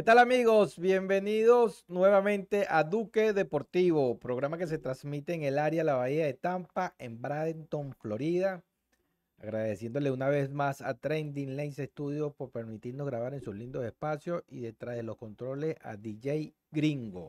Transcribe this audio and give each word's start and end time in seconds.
¿Qué 0.00 0.04
tal 0.04 0.18
amigos? 0.18 0.78
Bienvenidos 0.78 1.84
nuevamente 1.86 2.64
a 2.70 2.84
Duque 2.84 3.34
Deportivo, 3.34 4.18
programa 4.18 4.56
que 4.56 4.66
se 4.66 4.78
transmite 4.78 5.34
en 5.34 5.42
el 5.42 5.58
área 5.58 5.84
La 5.84 5.92
Bahía 5.92 6.24
de 6.24 6.32
Tampa, 6.32 6.94
en 6.98 7.20
Bradenton, 7.20 7.92
Florida. 7.92 8.64
Agradeciéndole 9.36 10.10
una 10.10 10.30
vez 10.30 10.48
más 10.48 10.80
a 10.80 10.94
Trending 10.94 11.54
Lens 11.54 11.76
Studio 11.76 12.32
por 12.32 12.50
permitirnos 12.50 13.06
grabar 13.06 13.34
en 13.34 13.42
sus 13.42 13.54
lindos 13.54 13.84
espacios 13.84 14.42
y 14.48 14.60
detrás 14.60 14.96
de 14.96 15.02
los 15.02 15.18
controles 15.18 15.76
a 15.82 15.98
DJ 15.98 16.54
Gringo. 16.70 17.28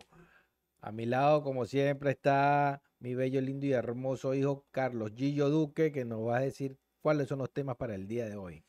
A 0.80 0.94
mi 0.94 1.06
lado, 1.06 1.44
como 1.44 1.66
siempre, 1.66 2.12
está 2.12 2.82
mi 3.00 3.16
bello, 3.16 3.42
lindo 3.42 3.66
y 3.66 3.74
hermoso 3.74 4.34
hijo 4.34 4.64
Carlos 4.72 5.12
Gillo 5.14 5.50
Duque, 5.50 5.92
que 5.92 6.06
nos 6.06 6.26
va 6.26 6.38
a 6.38 6.40
decir 6.40 6.78
cuáles 7.02 7.28
son 7.28 7.40
los 7.40 7.52
temas 7.52 7.76
para 7.76 7.96
el 7.96 8.08
día 8.08 8.30
de 8.30 8.38
hoy. 8.38 8.64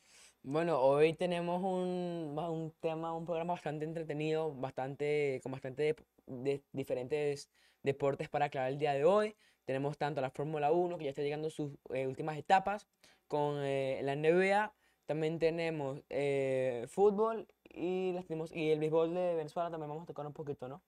Bueno, 0.45 0.81
hoy 0.81 1.13
tenemos 1.13 1.61
un, 1.63 2.37
un 2.37 2.73
tema, 2.81 3.13
un 3.15 3.25
programa 3.25 3.53
bastante 3.53 3.85
entretenido, 3.85 4.53
bastante, 4.53 5.39
con 5.41 5.53
bastante 5.53 5.83
de- 5.83 5.95
de 6.27 6.63
diferentes 6.73 7.49
deportes 7.81 8.27
para 8.29 8.45
aclarar 8.45 8.71
el 8.73 8.77
día 8.77 8.93
de 8.93 9.05
hoy. 9.05 9.35
Tenemos 9.65 9.97
tanto 9.97 10.19
la 10.19 10.31
Fórmula 10.31 10.71
1, 10.73 10.97
que 10.97 11.05
ya 11.05 11.11
está 11.11 11.21
llegando 11.21 11.47
a 11.47 11.51
sus 11.51 11.71
eh, 11.93 12.07
últimas 12.07 12.37
etapas, 12.37 12.87
con 13.29 13.55
eh, 13.63 14.01
la 14.03 14.13
NBA. 14.13 14.73
También 15.05 15.39
tenemos 15.39 16.01
eh, 16.09 16.85
fútbol 16.89 17.47
y, 17.63 18.11
tenemos- 18.27 18.51
y 18.53 18.71
el 18.71 18.79
béisbol 18.79 19.13
de 19.13 19.35
Venezuela 19.35 19.71
también 19.71 19.89
vamos 19.89 20.03
a 20.03 20.07
tocar 20.07 20.25
un 20.27 20.33
poquito, 20.33 20.67
¿no? 20.67 20.81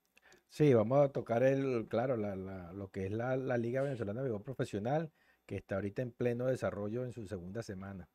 Sí, 0.49 0.73
vamos 0.73 0.99
a 0.99 1.09
tocar 1.13 1.43
el, 1.43 1.87
claro, 1.87 2.17
la- 2.17 2.35
la- 2.35 2.73
lo 2.73 2.89
que 2.91 3.05
es 3.05 3.11
la, 3.11 3.37
la 3.37 3.57
Liga 3.57 3.81
Venezolana 3.81 4.19
de 4.21 4.25
Béisbol 4.29 4.43
Profesional, 4.43 5.11
que 5.45 5.55
está 5.55 5.75
ahorita 5.75 6.01
en 6.01 6.11
pleno 6.11 6.45
desarrollo 6.45 7.05
en 7.05 7.13
su 7.13 7.25
segunda 7.25 7.63
semana. 7.63 8.09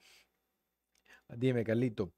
Dime, 1.37 1.65
Carlito, 1.65 2.13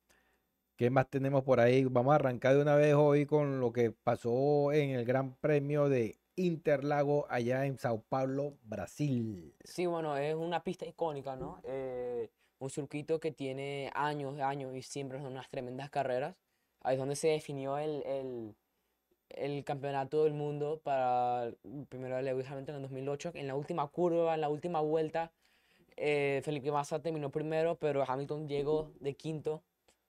¿qué 0.77 0.91
más 0.91 1.09
tenemos 1.11 1.45
por 1.45 1.61
ahí? 1.61 1.85
Vamos 1.85 2.13
a 2.13 2.17
arrancar 2.17 2.55
de 2.55 2.63
una 2.63 2.77
vez 2.77 2.95
hoy 2.95 3.27
con 3.27 3.61
lo 3.61 3.73
que 3.73 3.91
pasó 3.91 4.73
en 4.73 4.91
el 4.91 5.05
Gran 5.05 5.35
Premio 5.37 5.89
de 5.89 6.19
Interlago 6.37 7.27
allá 7.29 7.67
en 7.67 7.79
Sao 7.79 8.03
Paulo, 8.09 8.55
Brasil. 8.65 9.55
Sí, 9.65 9.87
bueno, 9.87 10.17
es 10.17 10.35
una 10.35 10.65
pista 10.65 10.87
icónica, 10.87 11.37
¿no? 11.37 11.61
Eh, 11.65 12.31
un 12.59 12.71
circuito 12.71 13.21
que 13.21 13.33
tiene 13.33 13.91
años, 13.95 14.41
años 14.41 14.75
y 14.75 14.83
siempre 14.83 15.19
son 15.19 15.33
unas 15.33 15.51
tremendas 15.51 15.91
carreras. 15.91 16.35
Ahí 16.81 16.95
es 16.95 16.99
donde 16.99 17.17
se 17.17 17.29
definió 17.29 17.77
el, 17.77 18.03
el, 18.07 18.55
el 19.29 19.65
campeonato 19.65 20.25
del 20.25 20.33
mundo 20.33 20.81
para 20.83 21.45
el 21.45 21.87
primero 21.89 22.17
de 22.17 22.23
Lewis 22.23 22.51
Hamilton 22.51 22.77
en 22.77 22.83
2008. 22.83 23.33
En 23.35 23.47
la 23.47 23.57
última 23.57 23.87
curva, 23.89 24.35
en 24.35 24.41
la 24.41 24.49
última 24.49 24.81
vuelta, 24.81 25.33
eh, 26.05 26.43
Felipe 26.45 26.73
Massa 26.73 27.01
terminó 27.01 27.31
primero, 27.31 27.77
pero 27.77 28.05
Hamilton 28.07 28.49
llegó 28.49 28.93
de 29.01 29.15
quinto 29.15 29.63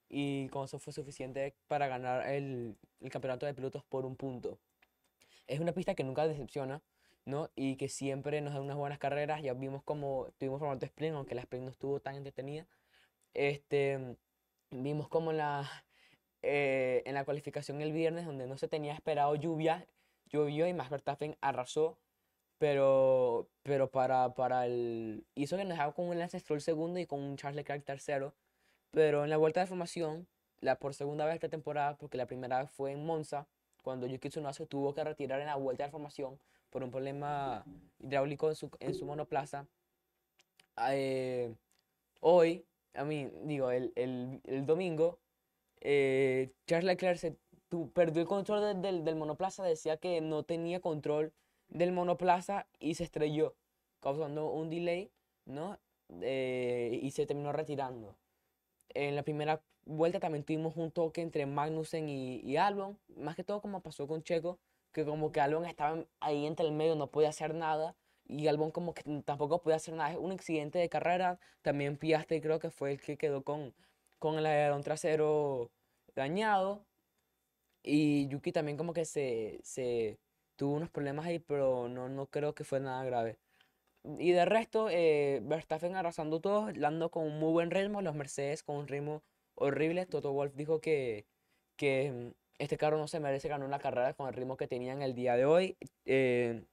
y 0.09 0.49
con 0.49 0.65
eso 0.65 0.79
fue 0.79 0.91
suficiente 0.91 1.55
para 1.67 1.87
ganar 1.87 2.27
el, 2.27 2.75
el 3.01 3.11
campeonato 3.11 3.45
de 3.45 3.53
pilotos 3.53 3.83
por 3.83 4.05
un 4.05 4.15
punto. 4.15 4.59
Es 5.47 5.59
una 5.59 5.71
pista 5.71 5.95
que 5.95 6.03
nunca 6.03 6.27
decepciona. 6.27 6.81
¿no? 7.25 7.49
Y 7.55 7.77
que 7.77 7.87
siempre 7.87 8.41
nos 8.41 8.53
da 8.53 8.61
unas 8.61 8.77
buenas 8.77 8.99
carreras. 8.99 9.41
Ya 9.41 9.53
vimos 9.53 9.83
como 9.83 10.27
tuvimos 10.37 10.59
formato 10.59 10.85
sprint, 10.85 11.15
aunque 11.15 11.35
la 11.35 11.41
sprint 11.41 11.65
no 11.65 11.71
estuvo 11.71 11.99
tan 11.99 12.15
entretenida. 12.15 12.67
Este, 13.33 14.17
vimos 14.71 15.07
como 15.07 15.31
la, 15.31 15.69
eh, 16.41 17.01
en 17.05 17.13
la 17.13 17.25
cualificación 17.25 17.81
el 17.81 17.93
viernes, 17.93 18.25
donde 18.25 18.47
no 18.47 18.57
se 18.57 18.67
tenía 18.67 18.93
esperado 18.93 19.35
lluvia, 19.35 19.87
llovió 20.27 20.67
y 20.67 20.73
Max 20.73 20.89
Verstappen 20.89 21.37
arrasó. 21.41 21.97
Pero, 22.57 23.49
pero 23.63 23.89
para, 23.91 24.33
para 24.35 24.65
el... 24.65 25.25
Hizo 25.35 25.57
que 25.57 25.63
nos 25.63 25.71
dejaba 25.73 25.93
con 25.93 26.07
un 26.07 26.17
Lance 26.19 26.39
Stroll 26.39 26.61
segundo 26.61 26.99
y 26.99 27.05
con 27.05 27.19
un 27.21 27.35
Charles 27.35 27.57
Leclerc 27.57 27.83
tercero. 27.83 28.33
Pero 28.91 29.23
en 29.23 29.29
la 29.29 29.37
vuelta 29.37 29.59
de 29.59 29.67
formación, 29.67 30.27
la 30.61 30.79
por 30.79 30.93
segunda 30.93 31.25
vez 31.25 31.35
esta 31.35 31.49
temporada, 31.49 31.97
porque 31.97 32.17
la 32.17 32.25
primera 32.27 32.67
fue 32.67 32.91
en 32.91 33.05
Monza, 33.05 33.47
cuando 33.81 34.07
Yuki 34.07 34.29
Tsunoda 34.29 34.53
tuvo 34.65 34.93
que 34.93 35.03
retirar 35.03 35.41
en 35.41 35.47
la 35.47 35.55
vuelta 35.55 35.83
de 35.83 35.89
formación 35.91 36.39
por 36.69 36.83
un 36.83 36.91
problema 36.91 37.65
hidráulico 37.99 38.47
en 38.49 38.55
su, 38.55 38.69
en 38.79 38.93
su 38.93 39.05
monoplaza. 39.05 39.67
Eh, 40.89 41.53
hoy, 42.21 42.65
a 42.93 43.03
mí, 43.03 43.29
digo, 43.43 43.71
el, 43.71 43.91
el- 43.95 44.41
el 44.45 44.65
domingo, 44.65 45.19
eh, 45.81 46.53
Charles 46.65 46.85
Leclerc 46.85 47.17
se 47.17 47.35
tu- 47.67 47.91
perdió 47.91 48.21
el 48.21 48.27
control 48.27 48.61
de- 48.61 48.87
del, 48.87 49.03
del 49.03 49.15
monoplaza, 49.15 49.63
decía 49.63 49.97
que 49.97 50.21
no 50.21 50.43
tenía 50.43 50.79
control 50.79 51.33
del 51.73 51.91
monoplaza 51.91 52.67
y 52.79 52.95
se 52.95 53.03
estrelló, 53.03 53.55
causando 53.99 54.49
un 54.51 54.69
delay, 54.69 55.11
¿no? 55.45 55.79
Eh, 56.21 56.99
y 57.01 57.11
se 57.11 57.25
terminó 57.25 57.51
retirando. 57.51 58.15
En 58.89 59.15
la 59.15 59.23
primera 59.23 59.61
vuelta 59.85 60.19
también 60.19 60.43
tuvimos 60.43 60.77
un 60.77 60.91
toque 60.91 61.21
entre 61.21 61.45
Magnussen 61.45 62.07
y, 62.09 62.39
y 62.41 62.57
Albon, 62.57 62.99
más 63.17 63.35
que 63.35 63.43
todo 63.43 63.59
como 63.61 63.81
pasó 63.81 64.07
con 64.07 64.23
Checo, 64.23 64.59
que 64.91 65.03
como 65.03 65.31
que 65.31 65.41
Albon 65.41 65.65
estaba 65.65 66.05
ahí 66.19 66.45
entre 66.45 66.67
el 66.67 66.73
medio, 66.73 66.95
no 66.95 67.07
podía 67.07 67.29
hacer 67.29 67.55
nada, 67.55 67.95
y 68.27 68.47
Albon 68.47 68.71
como 68.71 68.93
que 68.93 69.03
tampoco 69.25 69.61
podía 69.61 69.77
hacer 69.77 69.95
nada. 69.95 70.11
Es 70.11 70.17
un 70.17 70.31
accidente 70.31 70.77
de 70.79 70.89
carrera, 70.89 71.39
también 71.63 71.97
Piastri 71.97 72.39
creo 72.41 72.59
que 72.59 72.69
fue 72.69 72.91
el 72.91 73.01
que 73.01 73.17
quedó 73.17 73.43
con, 73.43 73.73
con 74.19 74.37
el 74.37 74.45
alerón 74.45 74.83
trasero 74.83 75.71
dañado, 76.15 76.85
y 77.81 78.27
Yuki 78.27 78.51
también 78.51 78.77
como 78.77 78.93
que 78.93 79.05
se, 79.05 79.59
se 79.63 80.19
tuvo 80.55 80.75
unos 80.75 80.89
problemas 80.89 81.25
ahí, 81.25 81.39
pero 81.39 81.89
no, 81.89 82.09
no 82.09 82.27
creo 82.27 82.53
que 82.55 82.63
fue 82.63 82.79
nada 82.79 83.03
grave. 83.05 83.39
Y 84.19 84.31
de 84.33 84.45
resto, 84.45 84.89
eh, 84.89 85.39
Verstappen 85.43 85.95
arrasando 85.95 86.41
todo, 86.41 86.71
Lando 86.71 87.09
con 87.09 87.23
un 87.25 87.39
muy 87.39 87.51
buen 87.53 87.71
ritmo, 87.71 88.01
los 88.01 88.15
Mercedes 88.15 88.63
con 88.63 88.75
un 88.77 88.87
ritmo 88.87 89.23
horrible. 89.55 90.05
Toto 90.05 90.33
Wolff 90.33 90.55
dijo 90.55 90.81
que, 90.81 91.25
que 91.77 92.11
mm, 92.11 92.31
este 92.59 92.77
carro 92.77 92.97
no 92.97 93.07
se 93.07 93.19
merece 93.19 93.47
ganar 93.49 93.67
una 93.67 93.79
carrera 93.79 94.13
con 94.13 94.27
el 94.27 94.33
ritmo 94.33 94.57
que 94.57 94.67
tenían 94.67 95.01
el 95.01 95.15
día 95.15 95.35
de 95.37 95.45
hoy. 95.45 95.77
Eh, 96.05 96.65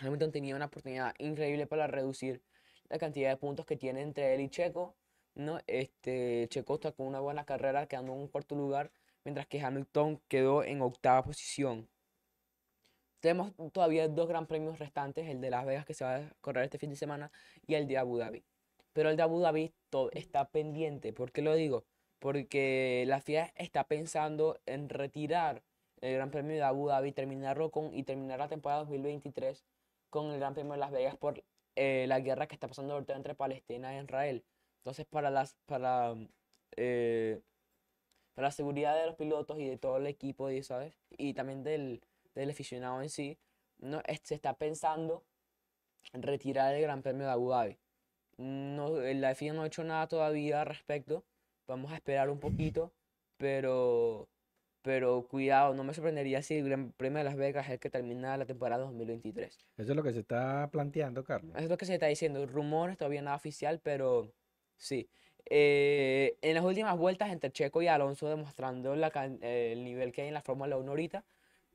Hamilton 0.00 0.32
tenía 0.32 0.56
una 0.56 0.66
oportunidad 0.66 1.14
increíble 1.18 1.66
para 1.66 1.86
reducir 1.86 2.42
la 2.88 2.98
cantidad 2.98 3.30
de 3.30 3.36
puntos 3.36 3.66
que 3.66 3.76
tiene 3.76 4.02
entre 4.02 4.34
él 4.34 4.40
y 4.42 4.48
Checo. 4.48 4.96
¿no? 5.34 5.60
Este, 5.66 6.46
Checo 6.50 6.74
está 6.74 6.92
con 6.92 7.06
una 7.06 7.20
buena 7.20 7.44
carrera, 7.44 7.86
quedando 7.86 8.12
en 8.12 8.20
un 8.20 8.28
cuarto 8.28 8.54
lugar, 8.54 8.90
mientras 9.24 9.46
que 9.46 9.60
Hamilton 9.60 10.20
quedó 10.28 10.64
en 10.64 10.82
octava 10.82 11.22
posición. 11.24 11.88
Tenemos 13.20 13.52
todavía 13.72 14.08
dos 14.08 14.28
gran 14.28 14.46
premios 14.46 14.78
restantes, 14.78 15.28
el 15.28 15.40
de 15.40 15.50
Las 15.50 15.66
Vegas 15.66 15.84
que 15.84 15.94
se 15.94 16.04
va 16.04 16.16
a 16.16 16.32
correr 16.40 16.64
este 16.64 16.78
fin 16.78 16.90
de 16.90 16.96
semana 16.96 17.30
y 17.66 17.74
el 17.74 17.86
de 17.86 17.98
Abu 17.98 18.16
Dhabi. 18.16 18.44
Pero 18.92 19.10
el 19.10 19.16
de 19.16 19.22
Abu 19.22 19.40
Dhabi 19.40 19.72
está 20.12 20.48
pendiente. 20.48 21.12
¿Por 21.12 21.30
qué 21.30 21.42
lo 21.42 21.54
digo? 21.54 21.84
Porque 22.18 23.04
la 23.06 23.20
FIA 23.20 23.52
está 23.56 23.84
pensando 23.84 24.58
en 24.66 24.88
retirar 24.88 25.62
el 26.00 26.14
Gran 26.14 26.30
Premio 26.30 26.56
de 26.56 26.62
Abu 26.62 26.88
Dhabi, 26.88 27.12
terminarlo 27.12 27.70
con, 27.70 27.94
y 27.94 28.04
terminar 28.04 28.38
la 28.38 28.48
temporada 28.48 28.80
2023 28.80 29.64
con 30.08 30.32
el 30.32 30.38
Gran 30.38 30.54
Premio 30.54 30.72
de 30.72 30.78
Las 30.78 30.90
Vegas 30.90 31.16
por 31.16 31.44
eh, 31.76 32.06
la 32.08 32.20
guerra 32.20 32.46
que 32.46 32.54
está 32.54 32.68
pasando 32.68 32.98
entre 32.98 33.34
Palestina 33.34 33.96
e 33.96 34.02
Israel. 34.02 34.44
Entonces, 34.78 35.06
para 35.06 35.30
las, 35.30 35.56
eh, 36.76 37.40
para 38.34 38.48
la 38.48 38.52
seguridad 38.52 38.96
de 38.98 39.06
los 39.06 39.16
pilotos 39.16 39.58
y 39.58 39.66
de 39.68 39.76
todo 39.76 39.98
el 39.98 40.06
equipo, 40.06 40.48
¿sabes? 40.62 40.94
Y 41.10 41.34
también 41.34 41.62
del, 41.62 42.00
del 42.34 42.50
aficionado 42.50 43.02
en 43.02 43.10
sí, 43.10 43.38
¿no? 43.78 44.02
Se 44.22 44.34
está 44.34 44.54
pensando 44.54 45.24
en 46.12 46.22
retirar 46.22 46.74
el 46.74 46.82
Gran 46.82 47.02
Premio 47.02 47.26
de 47.26 47.32
Abu 47.32 47.50
Dhabi. 47.50 47.78
No, 48.36 49.00
la 49.00 49.34
FIA 49.34 49.52
no 49.52 49.62
ha 49.62 49.66
hecho 49.66 49.84
nada 49.84 50.06
todavía 50.06 50.62
al 50.62 50.66
respecto. 50.66 51.24
Vamos 51.66 51.92
a 51.92 51.96
esperar 51.96 52.30
un 52.30 52.40
poquito, 52.40 52.92
pero, 53.36 54.28
pero 54.82 55.26
cuidado, 55.28 55.74
no 55.74 55.84
me 55.84 55.92
sorprendería 55.92 56.42
si 56.42 56.54
el 56.54 56.64
Gran 56.64 56.92
Premio 56.92 57.18
de 57.18 57.24
Las 57.24 57.36
Vegas 57.36 57.66
es 57.66 57.72
el 57.72 57.78
que 57.78 57.90
termina 57.90 58.36
la 58.36 58.46
temporada 58.46 58.84
2023. 58.84 59.54
Eso 59.54 59.66
es 59.76 59.96
lo 59.96 60.02
que 60.02 60.12
se 60.12 60.20
está 60.20 60.68
planteando, 60.72 61.22
Carlos. 61.22 61.54
Eso 61.54 61.64
es 61.64 61.70
lo 61.70 61.76
que 61.76 61.86
se 61.86 61.94
está 61.94 62.06
diciendo. 62.06 62.44
Rumores, 62.46 62.96
todavía 62.96 63.22
nada 63.22 63.36
oficial, 63.36 63.78
pero 63.80 64.32
sí. 64.76 65.08
Eh, 65.52 66.36
en 66.42 66.54
las 66.54 66.64
últimas 66.64 66.96
vueltas 66.96 67.30
entre 67.30 67.50
Checo 67.50 67.82
y 67.82 67.88
Alonso 67.88 68.28
demostrando 68.28 68.94
la 68.94 69.10
eh, 69.42 69.72
el 69.72 69.84
nivel 69.84 70.12
que 70.12 70.22
hay 70.22 70.28
en 70.28 70.34
la 70.34 70.42
Fórmula 70.42 70.76
1 70.76 70.88
ahorita, 70.88 71.24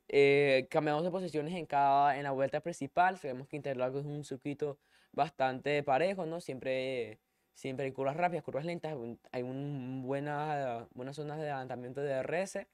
eh, 0.08 0.66
cambiamos 0.70 1.04
de 1.04 1.10
posiciones 1.10 1.54
en 1.54 1.66
cada 1.66 2.16
en 2.16 2.24
la 2.24 2.30
vuelta 2.32 2.60
principal. 2.60 3.18
Sabemos 3.18 3.48
que 3.48 3.56
Interlagos 3.56 4.00
es 4.04 4.06
un 4.06 4.24
circuito 4.24 4.78
bastante 5.12 5.82
parejo, 5.82 6.26
¿no? 6.26 6.40
Siempre, 6.40 7.18
siempre 7.54 7.86
hay 7.86 7.92
curvas 7.92 8.16
rápidas, 8.16 8.44
curvas 8.44 8.64
lentas, 8.64 8.96
hay 9.32 9.42
un 9.42 10.02
buena, 10.06 10.88
buenas 10.94 11.16
zonas 11.16 11.38
de 11.38 11.50
adelantamiento 11.50 12.00
de 12.00 12.14
DRS. 12.14 12.66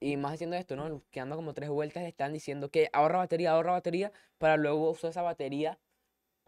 Y 0.00 0.16
más 0.16 0.34
haciendo 0.34 0.56
esto, 0.56 0.76
¿no? 0.76 1.02
Quedando 1.10 1.36
como 1.36 1.54
tres 1.54 1.68
vueltas, 1.70 2.04
están 2.04 2.32
diciendo 2.32 2.70
que 2.70 2.90
ahorra 2.92 3.18
batería, 3.18 3.52
ahorra 3.52 3.72
batería, 3.72 4.12
para 4.38 4.56
luego 4.56 4.90
usar 4.90 5.10
esa 5.10 5.22
batería 5.22 5.78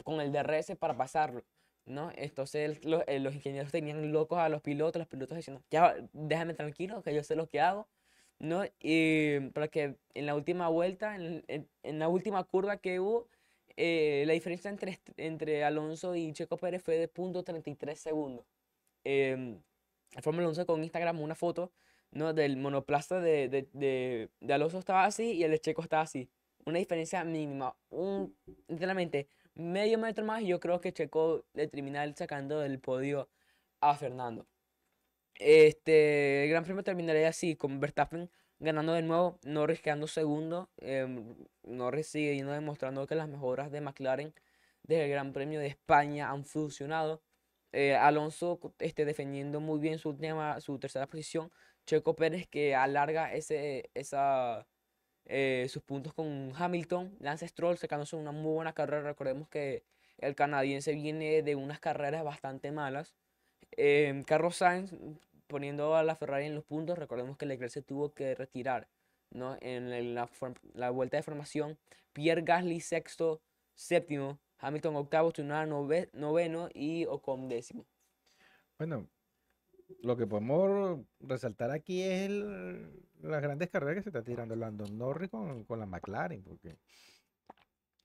con 0.03 0.21
el 0.21 0.31
DRS 0.31 0.75
para 0.77 0.95
pasarlo. 0.97 1.43
¿no? 1.87 2.11
Entonces 2.15 2.83
los, 2.85 3.03
eh, 3.07 3.19
los 3.19 3.35
ingenieros 3.35 3.71
tenían 3.71 4.11
locos 4.11 4.39
a 4.39 4.49
los 4.49 4.61
pilotos, 4.61 4.99
los 4.99 5.07
pilotos 5.07 5.37
diciendo, 5.37 5.63
ya, 5.71 5.95
déjame 6.13 6.53
tranquilo, 6.53 7.01
que 7.01 7.13
yo 7.15 7.23
sé 7.23 7.35
lo 7.35 7.47
que 7.47 7.61
hago, 7.61 7.87
¿no? 8.39 8.63
Y 8.81 9.39
para 9.51 9.67
que 9.69 9.97
en 10.13 10.25
la 10.25 10.35
última 10.35 10.69
vuelta, 10.69 11.15
en, 11.15 11.43
en- 11.47 11.69
en 11.83 11.99
la 11.99 12.07
última 12.09 12.43
curva 12.43 12.77
que 12.77 12.99
hubo, 12.99 13.29
eh, 13.77 14.23
la 14.27 14.33
diferencia 14.33 14.69
entre, 14.71 14.99
entre 15.17 15.63
Alonso 15.63 16.15
y 16.15 16.33
Checo 16.33 16.57
Pérez 16.57 16.83
fue 16.83 16.97
de 16.97 17.07
punto 17.07 17.43
33 17.43 17.99
segundos. 17.99 18.45
Em, 19.03 19.61
Fórmula 20.21 20.45
Alonso 20.45 20.65
con 20.65 20.83
Instagram 20.83 21.19
una 21.21 21.35
foto, 21.35 21.71
¿no? 22.11 22.33
Del 22.33 22.57
monoplaza 22.57 23.19
de, 23.19 23.49
de, 23.49 23.69
de, 23.73 24.29
de 24.39 24.53
Alonso 24.53 24.79
estaba 24.79 25.05
así 25.05 25.33
y 25.33 25.43
el 25.43 25.51
de 25.51 25.59
Checo 25.59 25.81
estaba 25.81 26.03
así. 26.03 26.29
Una 26.65 26.79
diferencia 26.79 27.23
mínima, 27.23 27.75
un, 27.89 28.35
literalmente 28.67 29.27
medio 29.55 29.97
metro 29.99 30.25
más 30.25 30.41
y 30.41 30.47
yo 30.47 30.59
creo 30.59 30.81
que 30.81 30.93
Checo 30.93 31.45
le 31.53 31.67
termina 31.67 32.05
sacando 32.15 32.59
del 32.59 32.79
podio 32.79 33.29
a 33.81 33.95
Fernando. 33.95 34.47
Este, 35.39 36.43
el 36.43 36.49
Gran 36.49 36.63
Premio 36.63 36.83
terminaría 36.83 37.29
así, 37.29 37.55
con 37.55 37.79
Verstappen 37.79 38.29
ganando 38.59 38.93
de 38.93 39.01
nuevo, 39.03 39.39
Norris 39.43 39.81
quedando 39.81 40.07
segundo. 40.07 40.69
em, 40.77 41.35
Norris 41.63 42.07
sigue 42.07 42.43
demostrando 42.43 43.05
que 43.07 43.15
las 43.15 43.27
mejoras 43.29 43.71
de 43.71 43.81
McLaren 43.81 44.33
desde 44.83 45.05
el 45.05 45.11
Gran 45.11 45.33
Premio 45.33 45.59
de 45.59 45.67
España 45.67 46.29
han 46.31 46.45
funcionado. 46.45 47.21
Eh, 47.73 47.95
Alonso 47.95 48.59
este, 48.79 49.05
defendiendo 49.05 49.59
muy 49.59 49.79
bien 49.79 49.99
su, 49.99 50.15
tercera 50.79 51.07
posición. 51.07 51.51
Checo 51.85 52.15
Pérez 52.15 52.47
que 52.47 52.75
alarga 52.75 53.33
ese, 53.33 53.89
esa, 53.93 54.67
eh, 55.25 55.67
sus 55.69 55.83
puntos 55.83 56.13
con 56.13 56.53
Hamilton. 56.57 57.15
Lance 57.19 57.47
Stroll 57.47 57.77
sacándose 57.77 58.15
una 58.15 58.31
muy 58.31 58.53
buena 58.55 58.73
carrera. 58.73 59.03
Recordemos 59.03 59.49
que 59.49 59.83
el 60.17 60.35
canadiense 60.35 60.93
viene 60.93 61.43
de 61.43 61.55
unas 61.55 61.79
carreras 61.79 62.23
bastante 62.23 62.71
malas. 62.71 63.15
Em, 63.71 64.23
Carlos 64.23 64.55
Sainz 64.57 64.93
poniendo 65.47 65.95
a 65.95 66.03
la 66.03 66.15
Ferrari 66.15 66.45
en 66.45 66.55
los 66.55 66.63
puntos. 66.65 66.97
Recordemos 66.97 67.37
que 67.37 67.45
Leclerc 67.45 67.71
se 67.71 67.81
tuvo 67.81 68.13
que 68.13 68.35
retirar 68.35 68.87
¿no? 69.31 69.57
en 69.61 70.13
la, 70.15 70.29
la 70.73 70.89
vuelta 70.91 71.17
de 71.17 71.23
formación. 71.23 71.77
Pierre 72.13 72.41
Gasly 72.43 72.79
sexto, 72.79 73.41
séptimo. 73.73 74.39
Hamilton 74.59 74.95
octavo, 74.95 75.31
Tsunoda 75.31 75.65
nove- 75.67 76.09
noveno 76.13 76.69
y 76.73 77.05
Ocon 77.05 77.47
décimo. 77.47 77.85
Bueno, 78.79 79.07
lo 80.01 80.17
que 80.17 80.25
podemos 80.25 80.99
resaltar 81.19 81.69
aquí 81.71 82.01
es 82.01 82.23
el- 82.29 83.03
las 83.21 83.41
grandes 83.41 83.69
carreras 83.69 83.95
que 83.97 84.01
se 84.03 84.09
está 84.09 84.23
tirando 84.23 84.55
Landon 84.55 84.97
Norris 84.97 85.29
con, 85.29 85.63
con 85.65 85.79
la 85.79 85.85
McLaren, 85.85 86.43
porque 86.43 86.75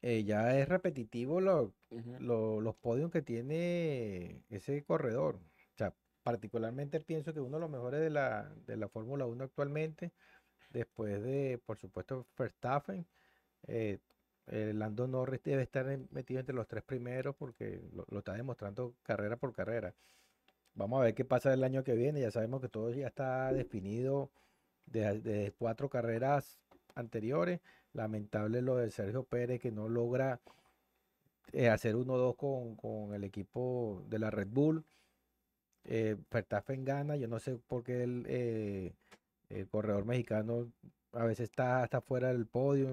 eh, 0.03 0.25
ya 0.25 0.59
es 0.59 0.69
repetitivo 0.69 1.41
lo- 1.41 1.73
lo- 2.19 2.61
los 2.61 2.75
podios 2.77 3.11
que 3.11 3.23
tiene 3.23 4.43
ese 4.51 4.83
corredor. 4.85 5.39
Particularmente 6.23 7.01
pienso 7.01 7.35
que 7.35 7.41
uno 7.41 7.57
de 7.57 7.61
los 7.61 7.71
mejores 7.71 8.01
de 8.01 8.11
la, 8.11 8.51
de 8.67 8.77
la 8.77 8.89
Fórmula 8.89 9.27
1 9.27 9.45
actualmente, 9.45 10.13
después 10.71 11.23
de, 11.23 11.61
por 11.67 11.79
supuesto, 11.79 12.27
Verstappen, 12.39 13.07
eh, 13.67 13.99
eh, 14.47 14.73
Lando 14.75 15.07
Norris 15.07 15.43
debe 15.43 15.63
estar 15.63 15.87
metido 16.11 16.41
entre 16.41 16.55
los 16.55 16.67
tres 16.67 16.83
primeros 16.83 17.35
porque 17.37 17.81
lo, 17.93 18.19
está 18.19 18.35
demostrando 18.35 18.95
carrera 19.03 19.37
por 19.37 19.53
carrera. 19.53 19.95
Vamos 20.75 21.01
a 21.01 21.05
ver 21.05 21.15
qué 21.15 21.25
pasa 21.25 21.53
el 21.53 21.65
año 21.65 21.85
que 21.85 21.95
viene. 21.95 22.21
Ya 22.21 22.31
sabemos 22.31 22.61
que 22.61 22.69
todo 22.69 22.91
ya 22.93 23.09
está 23.09 23.53
definido 23.53 24.31
de, 24.87 25.21
de 25.21 25.53
cuatro 25.59 25.89
carreras 25.91 26.61
anteriores. 26.95 27.61
Lamentable 27.93 28.63
lo 28.63 28.77
de 28.77 28.91
Sergio 28.91 29.25
Pérez 29.25 29.61
que 29.61 29.71
no 29.71 29.89
logra 29.89 30.41
eh, 31.53 31.69
hacer 31.69 31.95
1-2 31.95 32.37
con, 32.37 32.77
con 32.77 33.15
el 33.15 33.25
equipo 33.25 34.05
de 34.09 34.19
la 34.19 34.31
Red 34.31 34.49
Bull. 34.49 34.85
Eh, 35.85 36.17
Verstappen 36.31 36.85
gana. 36.85 37.17
Yo 37.17 37.29
no 37.29 37.39
sé 37.39 37.57
por 37.57 37.83
qué 37.83 38.03
el, 38.05 38.25
eh, 38.29 38.95
el 39.49 39.69
corredor 39.69 40.05
mexicano 40.05 40.71
a 41.13 41.25
veces 41.25 41.51
está 41.51 41.83
hasta 41.83 42.01
fuera 42.01 42.29
del 42.33 42.47
podio. 42.47 42.89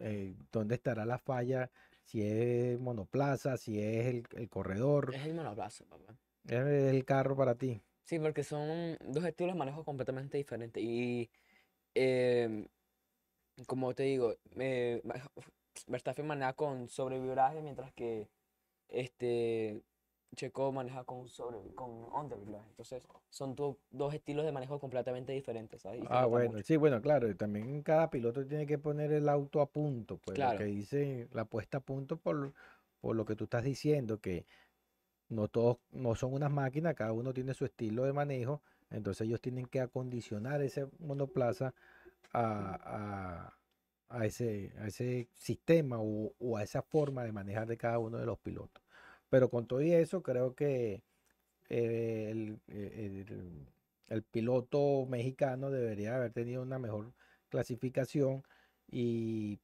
eh, 0.00 0.34
¿dónde 0.52 0.76
estará 0.76 1.04
la 1.04 1.18
falla? 1.18 1.70
Si 2.04 2.22
es 2.22 2.78
monoplaza, 2.80 3.56
si 3.56 3.80
es 3.80 4.06
el, 4.06 4.24
el 4.36 4.48
corredor, 4.48 5.14
Es 5.14 5.24
el 5.26 5.34
monoplaza, 5.34 5.84
papá. 5.84 6.14
es 6.46 6.54
el 6.94 7.04
carro 7.04 7.36
para 7.36 7.54
ti. 7.54 7.80
Sí, 8.04 8.18
porque 8.18 8.42
son 8.42 8.96
dos 9.06 9.24
estilos 9.24 9.54
de 9.54 9.58
manejo 9.58 9.84
completamente 9.84 10.36
diferentes. 10.38 10.82
Y 10.82 11.30
em, 11.94 12.66
como 13.66 13.94
te 13.94 14.02
digo, 14.04 14.34
eh, 14.56 15.02
Verstappen 15.86 16.26
maneja 16.26 16.52
con 16.54 16.88
sobreviraje, 16.88 17.60
mientras 17.62 17.92
que 17.92 18.28
este 18.88 19.82
Checo 20.34 20.72
maneja 20.72 21.04
con 21.04 21.28
sobre 21.28 21.58
con. 21.74 22.06
Entonces, 22.70 23.02
son 23.30 23.54
do- 23.54 23.76
dos 23.90 24.14
estilos 24.14 24.44
de 24.44 24.52
manejo 24.52 24.78
completamente 24.80 25.32
diferentes, 25.32 25.82
¿sabes? 25.82 26.00
Ah, 26.10 26.26
bueno, 26.26 26.54
mucho. 26.54 26.66
sí, 26.66 26.76
bueno, 26.76 27.00
claro, 27.00 27.28
y 27.28 27.34
también 27.34 27.82
cada 27.82 28.10
piloto 28.10 28.44
tiene 28.46 28.66
que 28.66 28.78
poner 28.78 29.12
el 29.12 29.28
auto 29.28 29.60
a 29.60 29.66
punto, 29.66 30.16
pues 30.18 30.38
lo 30.38 30.44
Claro. 30.44 30.58
que 30.58 30.64
dice 30.64 31.28
la 31.32 31.44
puesta 31.44 31.78
a 31.78 31.80
punto 31.80 32.16
por, 32.16 32.52
por 33.00 33.14
lo 33.16 33.24
que 33.24 33.36
tú 33.36 33.44
estás 33.44 33.64
diciendo, 33.64 34.18
que 34.20 34.46
no 35.28 35.48
todos 35.48 35.78
no 35.92 36.14
son 36.16 36.34
unas 36.34 36.50
máquinas, 36.52 36.94
cada 36.94 37.12
uno 37.12 37.34
tiene 37.34 37.54
su 37.54 37.64
estilo 37.66 38.04
de 38.04 38.12
manejo, 38.14 38.62
entonces 38.90 39.26
ellos 39.28 39.40
tienen 39.40 39.66
que 39.66 39.80
acondicionar 39.80 40.62
ese 40.62 40.88
monoplaza 41.00 41.74
a, 42.32 42.78
a- 43.48 43.58
a 44.10 44.26
ese, 44.26 44.72
a 44.78 44.88
ese 44.88 45.28
sistema 45.34 45.98
o, 46.00 46.34
o 46.38 46.56
a 46.58 46.62
esa 46.64 46.82
forma 46.82 47.24
de 47.24 47.32
manejar 47.32 47.66
de 47.68 47.78
cada 47.78 47.98
uno 47.98 48.18
de 48.18 48.26
los 48.26 48.38
pilotos. 48.38 48.81
Pero 49.32 49.48
con 49.50 49.66
todo 49.66 49.80
y 49.82 49.92
eso, 49.94 50.22
creo 50.22 50.54
que 50.54 51.02
eh, 51.70 52.28
el, 52.32 52.60
eh, 52.68 53.24
el- 53.28 53.68
el 54.08 54.22
piloto 54.24 55.06
mexicano 55.06 55.70
debería 55.70 56.16
haber 56.16 56.32
tenido 56.32 56.62
una 56.62 56.78
mejor 56.78 57.14
clasificación 57.50 58.44
y 58.90 59.60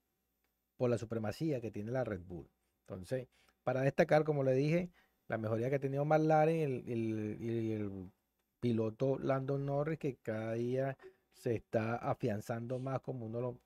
por 0.77 0.91
la 0.91 0.99
supremacía 0.99 1.61
que 1.61 1.71
tiene 1.71 1.93
la 1.93 2.05
Red 2.05 2.23
Bull. 2.27 2.49
Entonces, 2.83 3.29
para 3.65 3.83
destacar, 3.83 4.25
como 4.25 4.45
le 4.45 4.55
dije, 4.55 4.91
la 5.29 5.39
mejoría 5.39 5.71
que 5.71 5.77
ha 5.77 5.81
tenido 5.81 6.05
McLaren 6.07 6.57
el, 6.57 6.85
el- 6.89 7.39
y 7.41 7.73
el 7.73 8.13
piloto 8.61 9.19
Landon 9.19 9.67
Norris, 9.67 9.99
que 9.99 10.17
cada 10.17 10.55
día 10.55 10.97
se 11.35 11.55
está 11.57 11.97
afianzando 11.97 12.79
más 12.79 13.01
como 13.03 13.27
uno 13.27 13.39
de 13.39 13.43
los, 13.43 13.57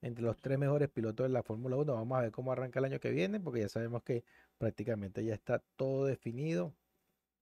entre 0.00 0.24
los 0.24 0.36
tres 0.38 0.58
mejores 0.58 0.88
pilotos 0.90 1.24
de 1.24 1.30
la 1.30 1.42
Fórmula 1.42 1.76
1. 1.76 1.94
Vamos 1.94 2.18
a 2.18 2.22
ver 2.22 2.32
cómo 2.32 2.52
arranca 2.52 2.78
el 2.80 2.86
año 2.86 3.00
que 3.00 3.10
viene, 3.10 3.40
porque 3.40 3.60
ya 3.60 3.68
sabemos 3.68 4.02
que 4.02 4.24
prácticamente 4.62 5.24
ya 5.24 5.34
está 5.34 5.58
todo 5.74 6.04
definido 6.04 6.72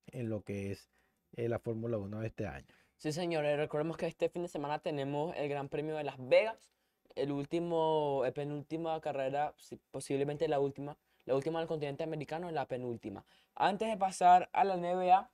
en 0.07 0.31
lo 0.31 0.43
que 0.43 0.73
es 0.73 0.89
eh, 1.37 1.51
la 1.51 1.59
Fórmula 1.59 1.99
1 1.99 2.21
de 2.21 2.27
este 2.27 2.47
año. 2.47 2.75
Sí, 2.97 3.13
señores, 3.13 3.59
recordemos 3.59 3.99
que 3.99 4.07
este 4.07 4.31
fin 4.31 4.41
de 4.41 4.49
semana 4.49 4.79
tenemos 4.79 5.37
el 5.37 5.47
Gran 5.51 5.69
Premio 5.69 5.97
de 5.97 6.03
Las 6.03 6.17
Vegas, 6.19 6.71
el 7.17 7.31
último, 7.31 8.23
el 8.25 8.33
penúltima 8.33 8.99
carrera, 9.03 9.55
posiblemente 9.91 10.49
la 10.49 10.61
última, 10.61 10.97
la 11.27 11.35
última 11.35 11.59
del 11.59 11.69
continente 11.69 12.05
americano, 12.05 12.51
la 12.53 12.67
penúltima. 12.67 13.27
Antes 13.55 13.91
de 13.91 13.99
pasar 13.99 14.49
a 14.55 14.65
la 14.65 14.79
NBA, 14.79 15.31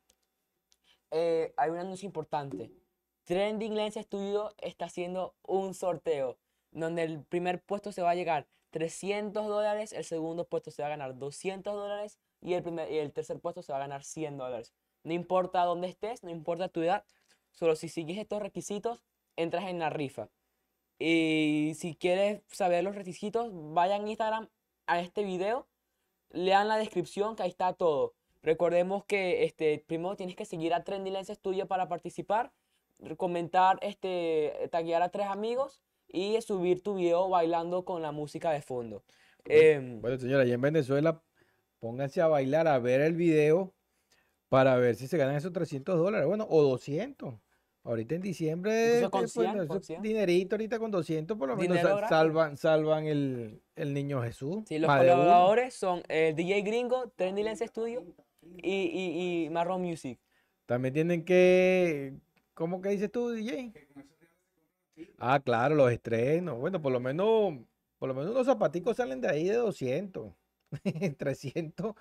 eh, 1.13 1.55
hay 1.57 1.71
un 1.71 1.79
anuncio 1.79 2.07
importante. 2.07 2.73
Trending 3.23 3.77
Lens 3.77 3.95
Studio 3.95 4.53
está 4.59 4.87
haciendo 4.87 5.37
un 5.45 5.73
sorteo 5.73 6.37
donde 6.73 7.05
el 7.05 7.23
primer 7.23 7.63
puesto 7.63 7.93
se 7.93 8.03
va 8.03 8.11
a 8.11 8.17
llegar 8.17 8.49
300 8.77 9.47
dólares, 9.47 9.95
el 9.95 10.05
segundo 10.05 10.47
puesto 10.47 10.71
se 10.71 10.83
va 10.83 10.89
a 10.89 10.91
ganar 10.91 11.17
200 11.17 11.75
dólares 11.75 12.19
y 12.43 12.53
el, 12.53 12.63
primer, 12.63 12.93
y 12.93 12.99
el 12.99 13.11
tercer 13.11 13.41
puesto 13.41 13.63
se 13.63 13.73
va 13.73 13.79
a 13.79 13.81
ganar 13.81 14.05
100 14.05 14.37
dólares. 14.37 14.75
No 15.03 15.15
importa 15.15 15.65
dónde 15.65 15.89
estés, 15.89 16.23
no 16.23 16.29
importa 16.29 16.69
tu 16.69 16.83
edad, 16.83 17.03
solo 17.53 17.75
si 17.75 17.89
sigues 17.89 18.19
estos 18.19 18.43
requisitos, 18.43 19.03
entras 19.35 19.65
en 19.65 19.79
la 19.79 19.89
rifa. 19.89 20.29
Y 20.99 21.73
si 21.79 21.95
quieres 21.95 22.43
saber 22.49 22.85
los 22.85 22.95
requisitos, 22.95 23.49
vayan 23.51 24.05
a 24.05 24.09
Instagram 24.11 24.49
a 24.87 25.01
este 25.01 25.25
video, 25.25 25.67
lean 26.29 26.69
la 26.69 26.77
descripción 26.77 27.35
que 27.35 27.45
ahí 27.45 27.49
está 27.49 27.73
todo. 27.73 28.13
Recordemos 28.43 29.07
que 29.07 29.45
este, 29.45 29.83
primero 29.87 30.17
tienes 30.17 30.37
que 30.37 30.45
seguir 30.45 30.75
a 30.75 30.85
Trendy 30.85 31.11
Lens 31.11 31.29
Studio 31.29 31.67
para 31.67 31.89
participar, 31.89 32.53
comentar, 33.17 33.79
este, 33.81 34.69
taguear 34.71 35.01
a 35.01 35.09
tres 35.09 35.29
amigos 35.29 35.81
y 36.09 36.41
subir 36.43 36.83
tu 36.83 36.97
video 36.97 37.29
bailando 37.29 37.85
con 37.85 38.03
la 38.03 38.13
música 38.13 38.51
de 38.53 38.63
fondo. 38.63 39.03
Em, 39.45 40.01
Bueno, 40.01 40.19
señora, 40.19 40.43
allá 40.43 40.55
en 40.55 40.61
Venezuela, 40.61 41.23
pónganse 41.79 42.21
a 42.21 42.27
bailar, 42.27 42.67
a 42.69 42.79
ver 42.79 43.01
el 43.01 43.15
video 43.15 43.73
para 44.49 44.77
ver 44.77 44.95
si 44.97 45.07
se 45.09 45.17
ganan 45.19 45.37
esos 45.37 45.53
300 45.53 45.99
dólares, 45.99 46.27
bueno, 46.27 46.47
o 46.49 46.63
200. 46.63 47.35
Ahorita 47.85 48.17
en 48.17 48.21
diciembre, 48.23 48.87
Incluso 48.97 49.11
con 49.13 49.21
pues, 49.23 49.35
bueno, 49.37 49.53
100, 49.53 49.63
eso 49.63 49.69
con 49.69 49.77
es 49.79 49.87
100. 49.87 50.03
dinerito 50.03 50.57
ahorita 50.57 50.79
con 50.81 50.91
200, 50.91 51.39
por 51.39 51.49
lo 51.49 51.57
menos 51.57 51.79
sal- 51.81 52.09
salvan, 52.09 52.57
salvan 52.57 53.07
el, 53.07 53.63
el 53.77 53.95
niño 53.95 54.21
Jesús. 54.23 54.65
Sí, 54.67 54.81
los 54.81 54.89
uno. 54.91 54.99
colaboradores 54.99 55.75
son 55.75 56.03
el 56.09 56.35
DJ 56.35 56.63
Gringo, 56.63 57.13
Trendy 57.15 57.45
Lens 57.45 57.61
Studio 57.61 58.05
y, 58.43 58.73
y, 58.73 59.45
y 59.47 59.51
Marron 59.51 59.83
Music. 59.83 60.19
También 60.67 60.95
tienen 60.95 61.25
que, 61.25 62.15
¿cómo 62.55 62.81
que 62.81 62.89
dices 62.89 63.13
tú, 63.13 63.31
DJ? 63.31 63.73
Ah, 65.19 65.41
claro, 65.41 65.75
los 65.75 65.91
estrenos. 65.91 66.59
Bueno, 66.59 66.81
por 66.81 66.93
lo 66.93 67.01
menos, 67.01 67.55
por 67.99 68.09
lo 68.09 68.15
menos 68.15 68.31
unos 68.31 68.47
zapaticos 68.47 68.97
salen 68.97 69.21
de 69.21 69.29
ahí 69.29 69.49
de 69.49 69.57
200, 69.57 70.33
300. 71.19 71.95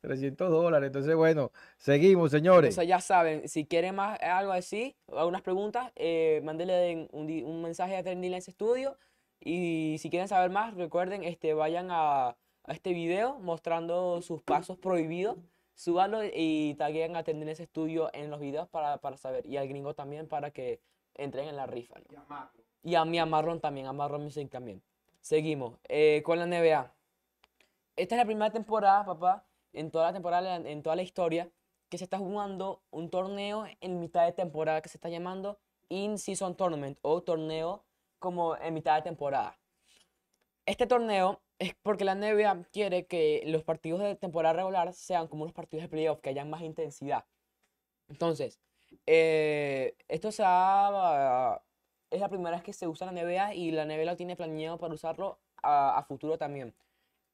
300 0.00 0.50
dólares. 0.50 0.86
Entonces, 0.86 1.14
bueno, 1.16 1.50
seguimos, 1.76 2.30
señores. 2.30 2.70
Entonces 2.70 2.88
ya 2.88 3.00
saben, 3.00 3.48
si 3.48 3.66
quieren 3.66 3.96
más 3.96 4.20
algo 4.20 4.52
así, 4.52 4.96
algunas 5.12 5.42
preguntas, 5.42 5.92
eh, 5.96 6.40
mándenle 6.44 7.08
un, 7.12 7.62
mensaje 7.62 7.96
a 7.96 8.02
Trending 8.02 8.40
Studio. 8.40 8.96
Y 9.40 9.96
si 9.98 10.10
quieren 10.10 10.28
saber 10.28 10.50
más, 10.50 10.74
recuerden, 10.74 11.24
este, 11.24 11.54
vayan 11.54 11.88
a, 11.90 12.28
a 12.28 12.72
este 12.72 12.92
video 12.92 13.38
mostrando 13.40 14.22
sus 14.22 14.42
pasos 14.42 14.78
prohibidos. 14.78 15.36
Súbanlo 15.74 16.20
y 16.24 16.74
taguen 16.74 17.14
a 17.14 17.22
Trending 17.22 17.46
Lens 17.46 17.60
Studio 17.60 18.10
en 18.12 18.30
los 18.30 18.40
videos 18.40 18.68
para, 18.68 18.98
para 18.98 19.16
saber. 19.16 19.46
Y 19.46 19.56
al 19.56 19.68
gringo 19.68 19.94
también 19.94 20.26
para 20.26 20.50
que 20.50 20.80
entren 21.18 21.48
en 21.48 21.56
la 21.56 21.66
rifa. 21.66 21.96
¿no? 21.98 22.50
Y 22.82 22.94
a 22.94 23.02
a 23.02 23.26
Marlon 23.26 23.60
también, 23.60 23.86
a 23.86 23.92
Marlon 23.92 24.24
Music 24.24 24.50
también. 24.50 24.82
Seguimos 25.20 25.78
eh, 25.88 26.22
con 26.24 26.38
la 26.38 26.46
NBA. 26.46 26.94
Esta 27.96 28.14
es 28.14 28.18
la 28.18 28.24
primera 28.24 28.50
temporada, 28.50 29.04
papá, 29.04 29.46
en 29.72 29.90
toda 29.90 30.06
la 30.06 30.12
temporada, 30.12 30.56
en, 30.56 30.66
en 30.66 30.82
toda 30.82 30.96
la 30.96 31.02
historia, 31.02 31.50
que 31.90 31.98
se 31.98 32.04
está 32.04 32.18
jugando 32.18 32.82
un 32.90 33.10
torneo 33.10 33.66
en 33.80 34.00
mitad 34.00 34.24
de 34.24 34.32
temporada 34.32 34.80
que 34.80 34.88
se 34.88 34.96
está 34.96 35.08
llamando 35.08 35.58
In-Season 35.88 36.56
Tournament 36.56 36.98
o 37.02 37.22
torneo 37.22 37.84
como 38.18 38.56
en 38.56 38.74
mitad 38.74 38.96
de 38.96 39.02
temporada. 39.02 39.58
Este 40.66 40.86
torneo 40.86 41.40
es 41.58 41.74
porque 41.82 42.04
la 42.04 42.14
NBA 42.14 42.64
quiere 42.72 43.06
que 43.06 43.42
los 43.46 43.64
partidos 43.64 44.00
de 44.00 44.14
temporada 44.16 44.54
regular 44.54 44.92
sean 44.92 45.26
como 45.26 45.42
unos 45.42 45.54
partidos 45.54 45.84
de 45.84 45.88
playoff, 45.88 46.20
que 46.20 46.30
hayan 46.30 46.50
más 46.50 46.62
intensidad. 46.62 47.24
Entonces, 48.08 48.60
eh, 49.06 49.94
esto 50.08 50.30
ha, 50.40 51.60
es 52.10 52.20
la 52.20 52.28
primera 52.28 52.56
vez 52.56 52.62
que 52.62 52.72
se 52.72 52.88
usa 52.88 53.10
la 53.10 53.12
NBA 53.12 53.54
y 53.54 53.70
la 53.70 53.84
NBA 53.84 54.04
lo 54.04 54.16
tiene 54.16 54.36
planeado 54.36 54.78
para 54.78 54.94
usarlo 54.94 55.38
a, 55.62 55.98
a 55.98 56.02
futuro 56.04 56.38
también. 56.38 56.74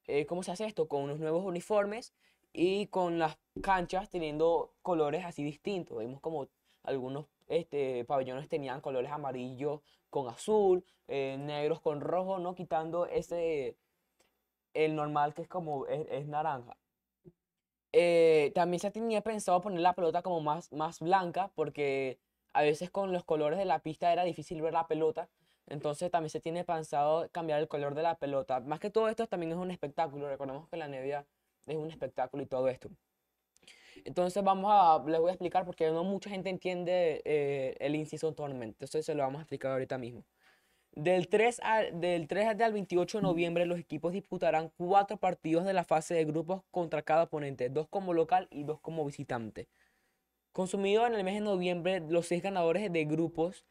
Eh, 0.06 0.26
¿Cómo 0.26 0.42
se 0.42 0.52
hace 0.52 0.66
esto? 0.66 0.88
Con 0.88 1.02
unos 1.02 1.18
nuevos 1.18 1.44
uniformes 1.44 2.12
y 2.52 2.86
con 2.88 3.18
las 3.18 3.38
canchas 3.62 4.10
teniendo 4.10 4.72
colores 4.82 5.24
así 5.24 5.42
distintos. 5.42 5.98
Vimos 5.98 6.20
como 6.20 6.48
algunos 6.82 7.26
este, 7.48 8.04
pabellones 8.04 8.48
tenían 8.48 8.80
colores 8.80 9.10
amarillos 9.10 9.80
con 10.10 10.28
azul, 10.28 10.84
eh, 11.08 11.36
negros 11.38 11.80
con 11.80 12.00
rojo, 12.00 12.38
¿no? 12.38 12.54
Quitando 12.54 13.06
ese, 13.06 13.76
el 14.74 14.94
normal 14.94 15.34
que 15.34 15.42
es 15.42 15.48
como, 15.48 15.86
es, 15.86 16.06
es 16.10 16.26
naranja. 16.26 16.76
Eh, 17.96 18.50
también 18.56 18.80
se 18.80 18.90
tenía 18.90 19.20
pensado 19.20 19.60
poner 19.60 19.78
la 19.78 19.92
pelota 19.94 20.20
como 20.20 20.40
más, 20.40 20.72
más 20.72 20.98
blanca 20.98 21.52
porque 21.54 22.18
a 22.52 22.62
veces 22.62 22.90
con 22.90 23.12
los 23.12 23.22
colores 23.22 23.56
de 23.56 23.64
la 23.66 23.78
pista 23.78 24.12
era 24.12 24.24
difícil 24.24 24.60
ver 24.62 24.72
la 24.72 24.88
pelota. 24.88 25.28
Entonces 25.68 26.10
también 26.10 26.30
se 26.30 26.40
tiene 26.40 26.64
pensado 26.64 27.28
cambiar 27.30 27.60
el 27.60 27.68
color 27.68 27.94
de 27.94 28.02
la 28.02 28.16
pelota. 28.16 28.58
Más 28.58 28.80
que 28.80 28.90
todo 28.90 29.08
esto 29.08 29.28
también 29.28 29.52
es 29.52 29.58
un 29.58 29.70
espectáculo. 29.70 30.28
Recordemos 30.28 30.68
que 30.68 30.76
la 30.76 30.88
NBA 30.88 31.24
es 31.66 31.76
un 31.76 31.88
espectáculo 31.88 32.42
y 32.42 32.46
todo 32.46 32.68
esto. 32.68 32.90
Entonces 34.04 34.42
vamos 34.42 34.72
a, 34.74 35.00
les 35.08 35.20
voy 35.20 35.28
a 35.28 35.32
explicar 35.34 35.64
porque 35.64 35.88
no 35.92 36.02
mucha 36.02 36.30
gente 36.30 36.50
entiende 36.50 37.22
eh, 37.24 37.76
el 37.78 37.94
inciso 37.94 38.34
tournament. 38.34 38.72
Entonces 38.72 39.06
se 39.06 39.14
lo 39.14 39.22
vamos 39.22 39.38
a 39.38 39.42
explicar 39.42 39.70
ahorita 39.70 39.98
mismo. 39.98 40.24
Del 40.96 41.26
3, 41.26 41.60
al, 41.64 42.00
del 42.00 42.28
3 42.28 42.60
al 42.60 42.72
28 42.72 43.18
de 43.18 43.22
noviembre 43.22 43.66
los 43.66 43.80
equipos 43.80 44.12
disputarán 44.12 44.70
cuatro 44.76 45.16
partidos 45.16 45.64
de 45.64 45.72
la 45.72 45.82
fase 45.82 46.14
de 46.14 46.24
grupos 46.24 46.62
contra 46.70 47.02
cada 47.02 47.24
oponente, 47.24 47.68
dos 47.68 47.88
como 47.88 48.14
local 48.14 48.46
y 48.52 48.62
dos 48.62 48.78
como 48.78 49.04
visitante. 49.04 49.66
Consumido 50.52 51.04
en 51.04 51.14
el 51.14 51.24
mes 51.24 51.34
de 51.34 51.40
noviembre 51.40 51.98
los 52.00 52.28
seis 52.28 52.44
ganadores 52.44 52.92
de 52.92 53.04
grupos 53.06 53.66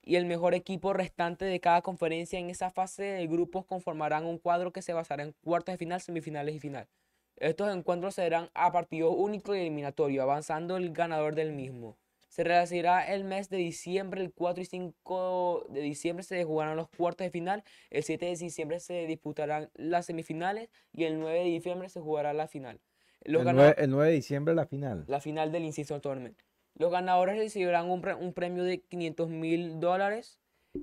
y 0.00 0.16
el 0.16 0.24
mejor 0.24 0.54
equipo 0.54 0.94
restante 0.94 1.44
de 1.44 1.60
cada 1.60 1.82
conferencia 1.82 2.38
en 2.38 2.48
esa 2.48 2.70
fase 2.70 3.02
de 3.02 3.26
grupos 3.26 3.66
conformarán 3.66 4.24
un 4.24 4.38
cuadro 4.38 4.72
que 4.72 4.80
se 4.80 4.94
basará 4.94 5.22
en 5.22 5.34
cuartos 5.44 5.74
de 5.74 5.78
final, 5.78 6.00
semifinales 6.00 6.54
y 6.54 6.60
final. 6.60 6.88
Estos 7.36 7.74
encuentros 7.76 8.14
serán 8.14 8.48
a 8.54 8.72
partido 8.72 9.10
único 9.10 9.54
y 9.54 9.60
eliminatorio, 9.60 10.22
avanzando 10.22 10.78
el 10.78 10.94
ganador 10.94 11.34
del 11.34 11.52
mismo. 11.52 11.98
Se 12.34 12.42
realizará 12.42 13.04
el 13.14 13.22
mes 13.22 13.48
de 13.48 13.58
diciembre, 13.58 14.20
el 14.20 14.32
4 14.32 14.60
y 14.60 14.66
5 14.66 15.66
de 15.68 15.80
diciembre 15.82 16.24
se 16.24 16.42
jugarán 16.42 16.74
los 16.76 16.88
cuartos 16.88 17.24
de 17.24 17.30
final, 17.30 17.62
el 17.90 18.02
7 18.02 18.26
de 18.26 18.34
diciembre 18.34 18.80
se 18.80 19.06
disputarán 19.06 19.70
las 19.74 20.06
semifinales 20.06 20.68
y 20.92 21.04
el 21.04 21.20
9 21.20 21.38
de 21.38 21.44
diciembre 21.44 21.88
se 21.88 22.00
jugará 22.00 22.32
la 22.32 22.48
final. 22.48 22.80
Los 23.22 23.42
El 23.42 23.46
gana- 23.46 23.62
9, 23.62 23.74
el 23.78 23.90
9 23.90 24.08
de 24.08 24.14
diciembre 24.16 24.52
la 24.52 24.66
final. 24.66 25.04
la 25.06 25.20
final 25.20 25.52
del 25.52 25.62
Inciso 25.64 26.00
Tournament. 26.00 26.36
Los 26.74 26.90
ganadores 26.90 27.36
recibirán 27.38 27.88
un, 27.88 28.00
pre- 28.00 28.14
un 28.16 28.32
premio 28.32 28.64
de 28.64 28.80
500 28.80 29.28
mil 29.30 29.78
dólares 29.78 30.40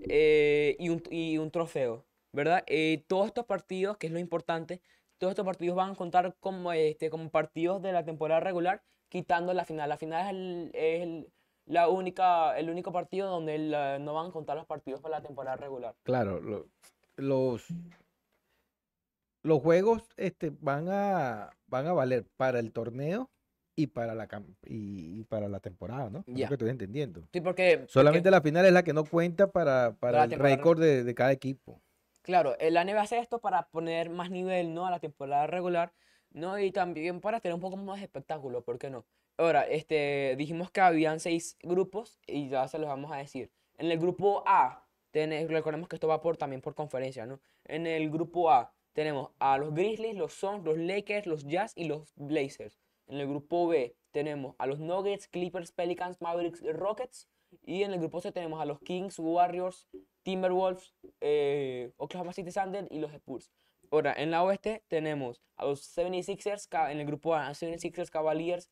eh, 0.07 0.77
y, 0.79 0.87
un, 0.87 1.03
y 1.11 1.37
un 1.37 1.51
trofeo, 1.51 2.05
¿verdad? 2.31 2.63
Eh, 2.67 3.03
todos 3.07 3.27
estos 3.27 3.43
partidos, 3.45 3.97
que 3.97 4.07
es 4.07 4.13
lo 4.13 4.19
importante, 4.19 4.79
todos 5.17 5.31
estos 5.31 5.45
partidos 5.45 5.75
van 5.75 5.91
a 5.91 5.95
contar 5.95 6.33
como, 6.39 6.71
este, 6.71 7.09
como 7.09 7.29
partidos 7.29 7.81
de 7.81 7.91
la 7.91 8.05
temporada 8.05 8.39
regular, 8.39 8.83
quitando 9.09 9.53
la 9.53 9.65
final. 9.65 9.89
La 9.89 9.97
final 9.97 10.23
es, 10.25 10.31
el, 10.31 10.71
es 10.73 11.01
el- 11.03 11.27
la 11.65 11.87
única, 11.89 12.57
el 12.57 12.69
único 12.69 12.91
partido 12.91 13.29
donde 13.29 13.57
la- 13.57 13.99
no 13.99 14.13
van 14.13 14.27
a 14.29 14.31
contar 14.31 14.57
los 14.57 14.65
partidos 14.65 15.01
para 15.01 15.17
la 15.19 15.21
temporada 15.23 15.57
regular. 15.57 15.95
Claro, 16.03 16.39
lo- 16.41 16.67
los, 17.17 17.67
los 19.43 19.61
juegos 19.61 20.09
este, 20.17 20.51
van, 20.59 20.87
a, 20.89 21.51
van 21.67 21.87
a 21.87 21.93
valer 21.93 22.25
para 22.37 22.59
el 22.59 22.71
torneo 22.71 23.29
y 23.75 23.87
para 23.87 24.13
la, 24.13 24.27
y, 24.65 25.19
y 25.19 25.23
para 25.23 25.47
la 25.47 25.59
temporada, 25.59 26.09
¿no? 26.09 26.23
Ya. 26.27 26.47
que 26.47 26.55
estoy 26.55 26.69
entendiendo. 26.69 27.21
Sí, 27.33 27.41
porque, 27.41 27.77
porque- 27.79 27.91
Solamente 27.91 28.29
la 28.31 28.41
final 28.41 28.65
es 28.65 28.73
la 28.73 28.83
que 28.83 28.93
no 28.93 29.05
cuenta 29.05 29.47
para, 29.47 29.93
para 29.99 30.25
el 30.25 30.31
récord 30.31 30.79
de, 30.79 31.03
de 31.03 31.15
cada 31.15 31.31
equipo. 31.31 31.81
Claro, 32.21 32.55
el 32.59 32.75
NBA 32.75 33.01
hace 33.01 33.17
esto 33.17 33.39
para 33.39 33.67
poner 33.69 34.09
más 34.11 34.29
nivel, 34.29 34.73
¿no? 34.75 34.85
A 34.85 34.91
la 34.91 34.99
temporada 34.99 35.47
regular, 35.47 35.91
¿no? 36.31 36.59
Y 36.59 36.71
también 36.71 37.19
para 37.19 37.39
tener 37.39 37.55
un 37.55 37.61
poco 37.61 37.77
más 37.77 37.97
de 37.97 38.03
espectáculo, 38.03 38.61
¿por 38.61 38.77
qué 38.77 38.89
no? 38.91 39.05
Ahora, 39.41 39.63
este, 39.63 40.35
dijimos 40.37 40.69
que 40.69 40.81
habían 40.81 41.19
seis 41.19 41.57
grupos 41.63 42.19
y 42.27 42.49
ya 42.49 42.67
se 42.67 42.77
los 42.77 42.87
vamos 42.87 43.11
a 43.11 43.17
decir. 43.17 43.49
En 43.79 43.89
el 43.89 43.97
grupo 43.97 44.43
A, 44.45 44.85
tiene- 45.09 45.47
recordemos 45.47 45.89
que 45.89 45.95
esto 45.95 46.07
va 46.07 46.21
por, 46.21 46.37
también 46.37 46.61
por 46.61 46.75
conferencia, 46.75 47.25
¿no? 47.25 47.39
En 47.65 47.87
el 47.87 48.11
grupo 48.11 48.51
A 48.51 48.71
tenemos 48.93 49.31
a 49.39 49.57
los 49.57 49.73
Grizzlies, 49.73 50.15
los 50.15 50.33
Suns, 50.33 50.63
los 50.63 50.77
Lakers, 50.77 51.25
los 51.25 51.43
Jazz 51.47 51.73
y 51.75 51.85
los 51.85 52.13
Blazers. 52.17 52.79
En 53.07 53.17
el 53.17 53.27
grupo 53.27 53.67
B 53.67 53.95
tenemos 54.11 54.55
a 54.59 54.67
los 54.67 54.79
Nuggets, 54.79 55.27
Clippers, 55.27 55.71
Pelicans, 55.71 56.21
Mavericks 56.21 56.61
Rockets. 56.61 57.27
Y 57.65 57.81
en 57.81 57.93
el 57.93 57.99
grupo 57.99 58.21
C 58.21 58.31
tenemos 58.31 58.61
a 58.61 58.65
los 58.65 58.79
Kings, 58.79 59.17
Warriors, 59.17 59.87
Timberwolves, 60.21 60.93
eh, 61.19 61.91
Oklahoma 61.97 62.31
City 62.31 62.51
Thunder 62.51 62.87
y 62.91 62.99
los 62.99 63.11
Spurs. 63.11 63.51
Ahora, 63.89 64.13
en 64.15 64.29
la 64.29 64.43
oeste 64.43 64.83
tenemos 64.87 65.41
a 65.57 65.65
los 65.65 65.81
76ers, 65.81 66.67
ca- 66.69 66.91
en 66.91 66.99
el 66.99 67.07
grupo 67.07 67.33
A, 67.33 67.49
76ers, 67.55 68.11
Cavaliers, 68.11 68.69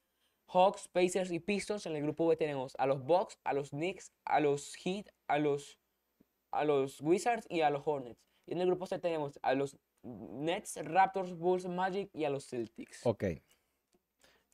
Hawks, 0.51 0.87
Pacers 0.87 1.31
y 1.31 1.39
Pistons. 1.39 1.85
En 1.85 1.95
el 1.95 2.03
grupo 2.03 2.27
B 2.27 2.35
tenemos 2.35 2.75
a 2.77 2.85
los 2.85 3.03
Bucks, 3.03 3.39
a 3.43 3.53
los 3.53 3.69
Knicks, 3.69 4.11
a 4.25 4.39
los 4.39 4.75
Heat, 4.75 5.07
a 5.27 5.37
los, 5.37 5.79
a 6.51 6.65
los 6.65 7.01
Wizards 7.01 7.45
y 7.49 7.61
a 7.61 7.69
los 7.69 7.83
Hornets. 7.85 8.23
Y 8.45 8.53
en 8.53 8.61
el 8.61 8.67
grupo 8.67 8.85
C 8.85 8.99
tenemos 8.99 9.39
a 9.41 9.53
los 9.53 9.77
Nets, 10.03 10.79
Raptors, 10.83 11.35
Bulls, 11.35 11.67
Magic 11.67 12.09
y 12.13 12.25
a 12.25 12.29
los 12.29 12.47
Celtics. 12.47 13.05
Ok. 13.05 13.25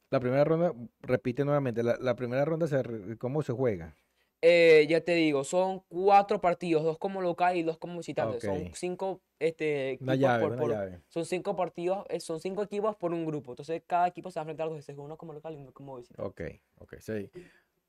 La 0.10 0.20
primera 0.20 0.44
ronda, 0.44 0.74
repite 1.02 1.44
nuevamente, 1.44 1.84
la, 1.84 1.98
la 2.00 2.16
primera 2.16 2.46
ronda, 2.46 2.68
se, 2.68 3.18
¿cómo 3.18 3.42
se 3.42 3.54
juega? 3.54 3.96
Eh, 4.42 4.86
ya 4.88 5.02
te 5.02 5.14
digo, 5.16 5.44
son 5.44 5.82
cuatro 5.88 6.40
partidos, 6.40 6.84
dos 6.84 6.98
como 7.00 7.22
local 7.22 7.58
y 7.58 7.64
dos 7.64 7.78
como 7.78 7.98
visitante. 7.98 8.40
Son 8.42 8.72
cinco 8.76 9.22
este, 9.40 9.92
equipos 9.92 10.18
llave, 10.20 10.50
por. 10.58 10.78
Son 11.08 11.26
cinco 11.26 11.56
partidos, 11.56 12.06
eh, 12.10 12.20
son 12.20 12.40
cinco 12.40 12.62
equipos 12.64 12.96
por 12.96 13.12
un 13.14 13.26
grupo. 13.26 13.54
Entonces 13.54 13.82
cada 13.88 14.08
equipo 14.08 14.30
se 14.30 14.40
va 14.40 14.42
a 14.42 14.44
enfrentar 14.44 14.68
dos 14.68 14.76
veces, 14.76 14.96
uno 14.98 15.18
como 15.18 15.34
local 15.34 15.54
y 15.54 15.58
uno 15.58 15.72
como 15.72 15.98
visitante. 15.98 16.22
Ok, 16.22 16.42
ok, 16.80 16.96
sí. 17.00 17.30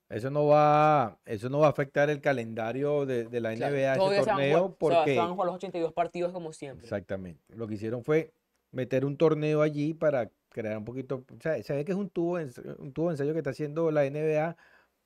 Eso 0.09 0.31
no 0.31 0.47
va, 0.47 1.19
eso 1.27 1.49
no 1.51 1.59
va 1.59 1.67
a 1.67 1.71
afectar 1.71 2.09
el 2.11 2.21
calendario 2.21 3.07
de, 3.07 3.25
de 3.25 3.41
la 3.41 3.53
Claro, 3.55 3.75
NBA, 3.75 3.97
ese 3.97 4.01
se 4.05 4.09
van 4.09 4.15
jugar- 4.15 4.25
torneo, 4.25 4.57
se 4.57 4.63
va- 4.63 4.69
se 4.69 4.77
porque 4.79 5.19
van 5.19 5.27
a 5.31 5.33
jugar 5.33 5.47
los 5.47 5.55
82 5.57 5.93
partidos 5.93 6.33
como 6.33 6.53
siempre. 6.53 6.85
Exactamente. 6.85 7.43
Lo 7.57 7.67
que 7.67 7.75
hicieron 7.75 8.05
fue 8.05 8.33
meter 8.71 9.05
un 9.05 9.17
torneo 9.17 9.63
allí 9.63 9.95
para 9.95 10.31
crear 10.51 10.79
un 10.79 10.85
poquito, 10.85 11.25
o 11.37 11.41
sea, 11.41 11.61
se 11.63 11.75
ve 11.75 11.85
que 11.85 11.91
es 11.93 11.99
un 11.99 12.09
tubo, 12.09 12.39
un 12.79 12.93
tubo 12.93 13.09
de 13.09 13.15
ensayo 13.15 13.33
que 13.33 13.39
está 13.39 13.51
haciendo 13.51 13.91
la 13.91 14.05
NBA 14.07 14.57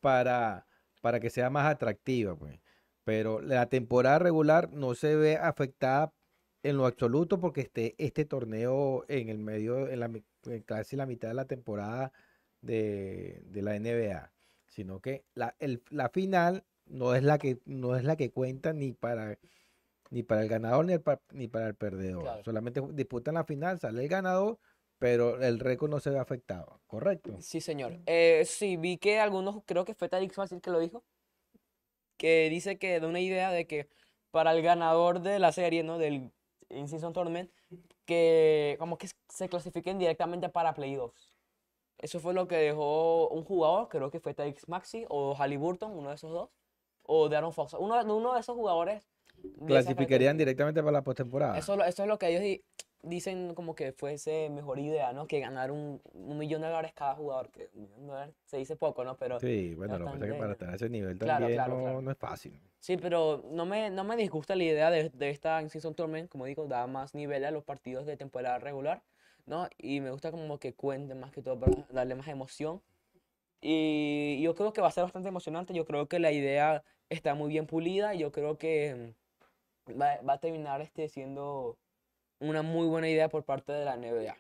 para, 0.01 0.67
para 1.01 1.21
que 1.21 1.31
sea 1.31 1.51
más 1.51 1.67
atractiva, 1.67 2.37
pues. 2.37 2.61
Pero 3.05 3.41
la 3.41 3.67
temporada 3.69 4.19
regular 4.19 4.71
no 4.73 4.95
se 4.95 5.17
ve 5.17 5.37
afectada 5.37 6.13
en 6.63 6.77
lo 6.77 6.87
absoluto 6.87 7.41
porque 7.41 7.63
esté 7.63 7.95
este 7.99 8.25
torneo 8.25 9.05
en 9.09 9.29
el 9.29 9.39
medio, 9.39 9.89
en 9.89 10.01
la, 10.01 10.11
en 10.45 10.63
casi 10.63 10.97
la 10.97 11.07
mitad 11.07 11.29
de 11.29 11.35
la 11.35 11.47
temporada 11.47 12.13
de, 12.61 13.43
de 13.47 13.63
la 13.63 13.77
NBA, 13.77 14.33
sino 14.67 15.01
que 15.01 15.25
la, 15.35 15.57
el- 15.59 15.83
la 15.91 16.11
final 16.11 16.65
no 16.85 17.15
es 17.15 17.23
la 17.23 17.39
que, 17.39 17.61
no 17.65 17.97
es 17.97 18.05
la 18.05 18.17
que 18.17 18.31
cuenta 18.31 18.73
ni 18.73 18.93
para 18.93 19.39
ni 20.11 20.23
para 20.25 20.43
el 20.43 20.49
ganador 20.49 20.85
ni, 20.85 20.93
el 20.93 21.03
ni 21.33 21.49
para 21.49 21.69
el 21.69 21.75
perdedor. 21.75 22.23
Claro. 22.23 22.45
Solamente 22.45 22.83
disputan 22.93 23.35
la 23.35 23.45
final, 23.45 23.79
sale 23.79 24.03
el 24.03 24.09
ganador, 24.09 24.59
pero 25.01 25.43
el 25.43 25.59
récord 25.59 25.91
no 25.91 25.99
se 25.99 26.11
ve 26.11 26.19
afectado, 26.19 26.79
¿correcto? 26.87 27.35
Sí, 27.41 27.63
señor. 27.63 27.99
Eh, 28.05 28.45
sí, 28.47 28.77
vi 28.77 28.99
que 28.99 29.19
algunos, 29.19 29.63
creo 29.65 29.87
que 29.87 29.95
fue 29.95 30.11
Tarix 30.11 30.35
Fácil 30.35 30.61
que 30.61 30.71
lo 30.71 30.79
dijo, 30.79 31.03
que 32.19 32.51
dice 32.51 32.79
que 32.79 33.01
da 33.01 33.09
una 33.09 33.19
idea 33.19 33.51
de 33.51 33.67
que 33.67 33.89
para 34.31 34.53
el 34.53 34.61
ganador 34.61 35.23
de 35.23 35.39
la 35.39 35.53
serie, 35.53 35.83
¿no? 35.83 35.97
Del 35.97 36.31
In-Season 36.69 37.15
Tournament, 37.15 37.51
que 38.05 38.77
como 38.79 38.99
que 38.99 39.09
se 39.31 39.49
clasifiquen 39.49 39.99
directamente 39.99 40.51
para 40.51 40.75
playoffs. 40.75 41.33
Eso 41.97 42.21
fue 42.21 42.35
lo 42.35 42.47
que 42.47 42.57
dejó 42.57 43.29
un 43.29 43.43
jugador, 43.43 43.89
creo 43.89 44.11
que 44.11 44.21
fue 44.21 44.35
Tyrese 44.35 44.67
Maxi 44.69 45.07
o 45.09 45.35
Halliburton, 45.35 45.97
uno 45.97 46.11
de 46.11 46.17
esos 46.17 46.31
dos, 46.31 46.51
o 47.05 47.31
Darren 47.31 47.53
Fox. 47.53 47.73
Uno, 47.73 47.99
uno 48.05 48.35
de 48.35 48.41
esos 48.41 48.55
jugadores 48.55 49.09
Clasificarían 49.67 50.37
directamente 50.37 50.83
para 50.83 50.93
la 50.93 51.03
postemporada. 51.03 51.57
Eso, 51.57 51.83
eso 51.83 52.03
es 52.03 52.09
lo 52.09 52.19
que 52.19 52.29
ellos 52.29 52.61
dicen 53.03 53.55
como 53.55 53.75
que 53.75 53.93
fuese 53.93 54.51
mejor 54.51 54.79
idea, 54.79 55.13
¿no? 55.13 55.27
Que 55.27 55.41
ganar 55.41 55.71
un, 55.71 56.01
un 56.13 56.39
millón 56.39 56.61
de 56.63 56.69
dólares 56.69 56.93
cada 56.95 57.15
jugador, 57.15 57.51
que 57.51 57.71
un 57.75 57.83
millón 57.83 58.01
de 58.01 58.07
dólares 58.07 58.35
se 58.45 58.59
dice 58.59 58.77
poco, 58.77 59.05
¿no? 59.05 59.17
Pero 59.17 59.41
Sí, 59.41 59.75
bueno, 59.75 59.99
lo 59.99 60.07
que 60.07 60.13
pasa 60.13 60.27
es 60.27 60.33
que 60.33 60.39
para 60.39 60.53
estar 60.53 60.71
a 60.71 60.75
ese 60.75 60.89
nivel 60.91 61.19
Claro, 61.19 61.41
también 61.41 61.57
claro, 61.57 61.77
no, 61.77 61.83
claro. 61.83 62.03
no 62.03 62.11
es 62.11 62.19
fácil. 62.19 62.61
Sí, 62.79 62.97
pero 62.97 63.43
no 63.51 63.67
me, 63.67 63.91
no 63.91 64.05
me 64.05 64.17
disgusta 64.17 64.55
la 64.55 64.65
idea 64.65 64.91
de, 64.91 65.11
de 65.11 65.31
esta 65.31 65.61
in-season 65.63 65.95
tournament, 65.95 66.31
como 66.31 66.47
digo, 66.47 66.67
da 66.67 66.87
más 66.87 67.15
nivel 67.15 67.45
a 67.45 67.51
los 67.51 67.65
partidos 67.65 68.07
de 68.07 68.17
temporada 68.17 68.59
regular, 68.59 69.03
¿no? 69.47 69.69
Y 69.79 70.01
me 70.01 70.11
gusta 70.11 70.31
como 70.31 70.59
que 70.59 70.75
cuenten 70.75 71.21
más 71.21 71.31
que 71.33 71.43
todo 71.43 71.59
para 71.59 71.73
darle 71.91 72.15
más 72.15 72.29
emoción. 72.29 72.83
Y 73.61 74.41
yo 74.43 74.55
creo 74.55 74.73
que 74.73 74.81
va 74.81 74.89
a 74.89 74.93
ser 74.93 75.05
bastante 75.05 75.29
emocionante, 75.29 75.75
yo 75.75 75.85
creo 75.85 76.09
que 76.09 76.19
la 76.19 76.33
idea 76.33 76.83
está 77.11 77.35
muy 77.35 77.51
bien 77.51 77.67
pulida, 77.67 78.15
y 78.15 78.19
yo 78.21 78.33
creo 78.33 78.57
que 78.57 79.15
mm, 79.87 80.01
va, 80.01 80.21
va 80.23 80.33
a 80.35 80.41
terminar 80.41 80.81
este 80.81 81.09
siendo 81.09 81.77
una 82.41 82.63
muy 82.63 82.87
buena 82.87 83.09
idea 83.09 83.29
por 83.29 83.45
parte 83.45 83.73
de 83.73 83.85
la 83.85 83.97
NBA. 83.97 84.37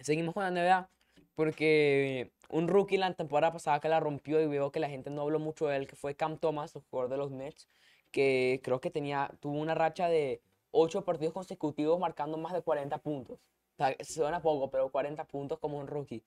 Seguimos 0.00 0.34
con 0.34 0.42
la 0.42 0.50
NBA 0.50 0.90
porque 1.34 2.32
un 2.50 2.68
rookie 2.68 2.98
la 2.98 3.14
temporada 3.14 3.52
pasada 3.52 3.80
que 3.80 3.88
la 3.88 4.00
rompió 4.00 4.40
y 4.40 4.46
veo 4.46 4.72
que 4.72 4.80
la 4.80 4.88
gente 4.88 5.10
no 5.10 5.22
habló 5.22 5.38
mucho 5.38 5.68
de 5.68 5.76
él, 5.76 5.86
que 5.86 5.96
fue 5.96 6.16
Cam 6.16 6.38
Thomas, 6.38 6.74
el 6.74 6.82
jugador 6.90 7.10
de 7.10 7.16
los 7.16 7.30
Nets, 7.30 7.68
que 8.10 8.60
creo 8.62 8.80
que 8.80 8.90
tenía, 8.90 9.30
tuvo 9.40 9.58
una 9.58 9.74
racha 9.74 10.08
de 10.08 10.42
8 10.72 11.04
partidos 11.04 11.34
consecutivos 11.34 11.98
marcando 12.00 12.38
más 12.38 12.52
de 12.52 12.62
40 12.62 12.98
puntos. 12.98 13.38
O 13.38 13.76
sea, 13.76 13.96
suena 14.00 14.42
poco, 14.42 14.70
pero 14.70 14.90
40 14.90 15.24
puntos 15.26 15.58
como 15.58 15.78
un 15.78 15.86
rookie. 15.86 16.24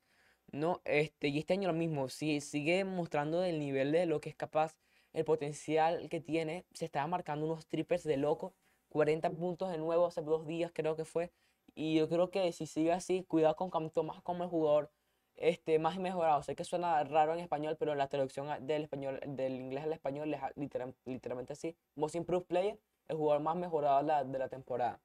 No, 0.52 0.82
este, 0.86 1.28
y 1.30 1.40
este 1.40 1.54
año 1.54 1.68
lo 1.68 1.74
mismo, 1.74 2.10
sí, 2.10 2.42
sigue 2.42 2.84
mostrando 2.86 3.44
el 3.44 3.60
nivel 3.60 3.92
de 3.92 4.06
lo 4.06 4.22
que 4.22 4.30
es 4.30 4.36
capaz, 4.36 4.78
el 5.14 5.26
potencial 5.26 6.08
que 6.10 6.22
tiene. 6.22 6.66
Se 6.74 6.86
estaba 6.86 7.08
marcando 7.08 7.46
unos 7.46 7.68
triples 7.68 8.04
de 8.04 8.18
loco, 8.18 8.54
40 8.92 9.30
puntos 9.32 9.72
de 9.72 9.78
nuevo 9.78 10.06
hace 10.08 10.22
dos 10.22 10.46
días 10.48 10.72
creo 10.74 10.96
que 10.96 11.06
fue. 11.06 11.32
Y 11.76 11.96
yo 11.98 12.10
creo 12.10 12.30
que 12.32 12.52
si 12.52 12.66
sigue 12.68 12.92
así, 12.92 13.24
cuidado 13.26 13.56
con 13.56 13.70
Cam 13.70 13.90
Thomas 13.90 14.22
como 14.22 14.44
el 14.44 14.50
jugador 14.50 14.92
este, 15.36 15.80
más 15.80 15.98
mejorado. 16.00 16.44
Sé 16.44 16.56
que 16.56 16.64
suena 16.66 17.04
raro 17.06 17.34
en 17.34 17.40
español, 17.40 17.78
pero 17.80 17.96
la 17.96 18.08
traducción 18.10 18.48
del 18.68 18.84
español, 18.84 19.20
del 19.26 19.54
inglés 19.62 19.84
al 19.86 19.94
español 19.94 20.34
es 20.34 20.42
literal- 20.56 20.96
literalmente 21.06 21.54
así. 21.54 21.76
Most 21.96 22.16
Improved 22.16 22.46
Player, 22.48 22.80
el 23.08 23.18
jugador 23.18 23.42
más 23.44 23.56
mejorado 23.56 24.00
de 24.00 24.04
la, 24.06 24.24
de 24.24 24.40
la 24.40 24.50
temporada. 24.50 25.02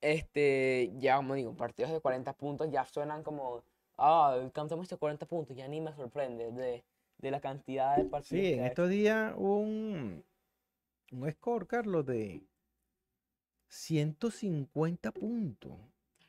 Este, 0.00 0.92
ya 0.98 1.16
como 1.16 1.34
digo, 1.34 1.56
partidos 1.56 1.90
de 1.92 2.00
40 2.00 2.32
puntos 2.32 2.70
ya 2.70 2.84
suenan 2.84 3.22
como, 3.24 3.64
ah, 3.96 4.48
Cam 4.52 4.68
Thomas 4.68 4.88
de 4.88 4.96
40 4.96 5.26
puntos, 5.26 5.56
ya 5.56 5.66
ni 5.68 5.80
me 5.80 5.92
sorprende 5.94 6.52
de, 6.52 6.84
de 7.18 7.30
la 7.30 7.40
cantidad 7.40 7.96
de 7.96 8.04
partidos 8.04 8.28
Sí, 8.30 8.52
en 8.52 8.64
estos 8.64 8.90
días 8.90 9.34
un, 9.36 10.24
un 11.12 11.32
score, 11.32 11.66
Carlos, 11.68 12.06
de 12.06 12.47
150 13.68 15.12
puntos. 15.12 15.72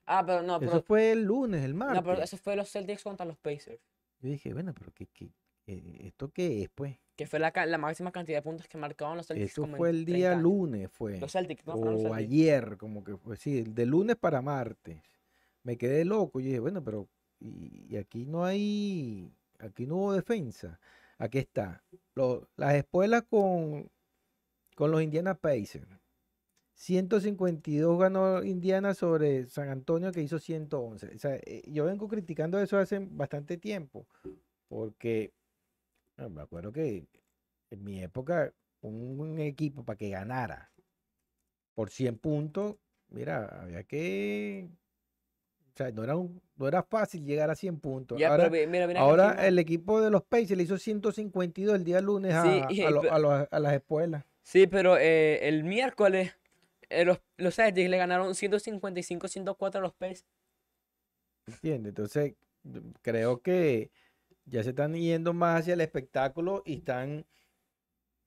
Ah, 0.06 0.24
pero 0.26 0.42
no, 0.42 0.58
Eso 0.58 0.70
pero, 0.72 0.82
fue 0.82 1.12
el 1.12 1.24
lunes, 1.24 1.64
el 1.64 1.74
no, 1.76 1.86
pero 1.88 2.02
martes. 2.04 2.26
eso 2.26 2.38
fue 2.38 2.56
los 2.56 2.70
Celtics 2.72 3.04
contra 3.04 3.26
los 3.26 3.38
Pacers, 3.38 3.80
Yo 4.22 4.30
dije, 4.30 4.54
bueno, 4.54 4.74
pero 4.74 4.92
¿qué, 4.94 5.06
qué, 5.08 5.32
eh, 5.68 5.98
¿esto 6.02 6.30
qué 6.30 6.64
es, 6.64 6.70
pues? 6.70 6.98
que 7.16 7.28
fue 7.28 7.38
la, 7.40 7.52
la 7.66 7.78
máxima 7.78 8.12
cantidad 8.14 8.38
de 8.38 8.42
puntos 8.42 8.68
que 8.68 8.78
marcaban 8.78 9.18
los 9.18 9.28
Celtics 9.28 9.52
Eso 9.52 9.64
como 9.64 9.76
fue 9.78 9.90
el 9.90 10.06
30 10.06 10.18
día 10.18 10.32
años. 10.32 10.44
lunes, 10.44 10.90
fue. 10.92 11.20
Los 11.20 11.34
Celtics, 11.34 11.68
no 11.68 11.76
los 11.76 11.84
O 11.84 11.98
Celtics. 12.04 12.16
ayer, 12.18 12.78
como 12.78 13.04
que 13.04 13.18
fue, 13.18 13.36
sí, 13.36 13.62
de 13.64 13.86
lunes 13.86 14.16
para 14.16 14.42
martes. 14.42 15.02
Me 15.64 15.78
quedé 15.78 16.06
loco. 16.06 16.40
Yo 16.40 16.46
dije, 16.48 16.60
bueno, 16.60 16.82
pero 16.84 17.08
y, 17.40 17.86
y 17.94 17.98
aquí 17.98 18.26
no 18.26 18.46
hay, 18.46 19.30
aquí 19.60 19.86
no 19.86 19.98
hubo 19.98 20.14
defensa. 20.14 20.80
Aquí 21.18 21.38
está. 21.40 21.84
Lo- 22.16 22.48
las 22.56 22.74
espuelas 22.76 23.24
con, 23.30 23.92
con 24.76 24.90
los 24.92 25.04
Indiana 25.04 25.36
Pacers. 25.36 25.88
152 26.80 28.00
ganó 28.00 28.42
Indiana 28.42 28.94
sobre 28.94 29.48
San 29.50 29.68
Antonio 29.68 30.14
que 30.14 30.22
hizo 30.22 30.40
111. 30.40 31.08
O 31.14 31.20
sea, 31.20 31.36
eh, 31.36 31.62
yo 31.68 31.84
vengo 31.84 32.08
criticando 32.08 32.58
eso 32.58 32.78
hace 32.78 33.00
bastante 33.00 33.58
tiempo. 33.58 34.08
Porque 34.70 35.34
ah, 36.16 36.30
me 36.30 36.42
acuerdo 36.42 36.72
que 36.72 37.06
en 37.70 37.84
mi 37.84 38.02
época 38.02 38.54
un, 38.80 39.20
un 39.20 39.40
equipo 39.40 39.84
para 39.84 39.98
que 39.98 40.10
ganara 40.10 40.72
por 41.76 41.90
100 41.90 42.18
puntos, 42.18 42.78
mira, 43.10 43.62
había 43.62 43.84
que... 43.84 44.70
O 45.74 45.78
sea, 45.80 45.92
no 45.92 46.04
era, 46.06 46.16
un- 46.16 46.42
no 46.56 46.66
era 46.68 46.82
fácil 46.84 47.26
llegar 47.26 47.50
a 47.50 47.56
100 47.56 47.78
puntos. 47.82 48.18
Ya, 48.18 48.30
ahora 48.30 48.50
mira, 48.50 48.88
mira 48.88 49.48
el 49.48 49.60
equipo 49.60 50.00
de 50.02 50.10
los 50.12 50.24
Pacers 50.24 50.56
le 50.56 50.64
hizo 50.64 50.78
152 50.78 51.76
el 51.76 51.84
día 51.84 52.00
lunes 52.00 52.34
a, 52.36 52.44
Sí, 52.70 52.82
a 52.84 52.90
lo- 53.20 53.48
a 53.52 53.60
las 53.60 53.74
espuelas. 53.74 54.24
Sí, 54.44 54.66
pero 54.66 54.98
eh, 54.98 55.46
el 55.48 55.66
miércoles 55.66 56.34
eh, 56.90 57.06
los, 57.06 57.22
los 57.38 57.56
Celtics 57.56 57.90
le 57.90 57.98
ganaron 57.98 58.34
155-104 58.34 59.76
a 59.76 59.82
los 59.82 59.94
Pacers. 59.94 60.26
¿Entiendes? 61.48 61.90
Entonces, 61.92 62.36
creo 63.02 63.42
que 63.42 63.92
ya 64.46 64.64
se 64.64 64.70
están 64.70 64.94
yendo 64.96 65.34
más 65.34 65.62
hacia 65.62 65.74
el 65.74 65.82
espectáculo 65.82 66.62
y 66.66 66.76
están 66.78 67.26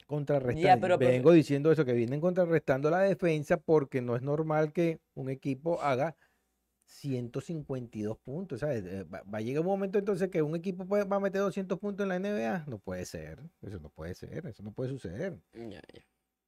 contrarrestando. 0.07 0.99
pero, 0.99 0.99
Vengo 0.99 1.33
diciendo 1.33 1.73
eso, 1.73 1.85
que 1.85 1.93
vienen 1.93 2.21
contrarrestando 2.21 2.91
la 2.91 3.01
defensa 3.01 3.57
porque 3.57 4.01
no 4.03 4.17
es 4.17 4.23
normal 4.23 4.73
que 4.73 5.01
un 5.15 5.31
equipo 5.31 5.81
haga 5.81 6.17
152 6.87 8.19
puntos. 8.19 8.61
¿sabes? 8.61 8.85
Eh, 8.85 9.05
Va, 9.05 9.23
va 9.23 9.39
a 9.39 9.41
llegar 9.41 9.61
un 9.63 9.67
momento 9.69 9.99
entonces 9.99 10.29
que 10.29 10.43
un 10.43 10.55
equipo 10.55 10.87
puede- 10.87 11.05
va 11.05 11.17
a 11.17 11.21
meter 11.21 11.41
200 11.41 11.79
puntos 11.79 12.05
en 12.05 12.09
la 12.11 12.17
NBA. 12.17 12.65
No 12.67 12.79
puede 12.79 13.05
ser. 13.07 13.39
Eso 13.63 13.79
no 13.81 13.89
puede 13.89 14.15
ser. 14.15 14.47
Eso 14.47 14.63
no 14.63 14.73
puede 14.73 14.91
suceder. 14.91 15.39
Ya, 15.55 15.81
ya. 15.95 16.03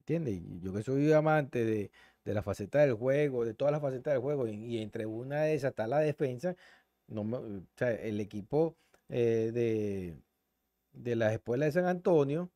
¿Entiendes? 0.07 0.43
Yo 0.61 0.73
que 0.75 0.83
soy 0.83 1.11
amante 1.13 1.65
de, 1.65 1.91
de 2.25 2.35
la 2.35 2.43
faceta 2.43 2.81
del 2.81 2.93
juego, 2.95 3.45
de 3.45 3.55
todas 3.55 3.73
las 3.73 3.81
facetas 3.81 4.13
del 4.15 4.21
juego, 4.23 4.47
y, 4.49 4.79
entre 4.83 5.07
una 5.07 5.43
de 5.43 5.55
esas 5.55 5.71
está 5.71 5.87
la 5.87 6.01
defensa, 6.01 6.57
no 7.09 7.25
me- 7.25 7.39
el 8.09 8.21
equipo 8.21 8.77
eh, 9.09 9.51
de, 9.55 10.19
de 10.93 11.17
las 11.17 11.33
de 11.45 11.73
San 11.73 11.87
Antonio, 11.87 12.51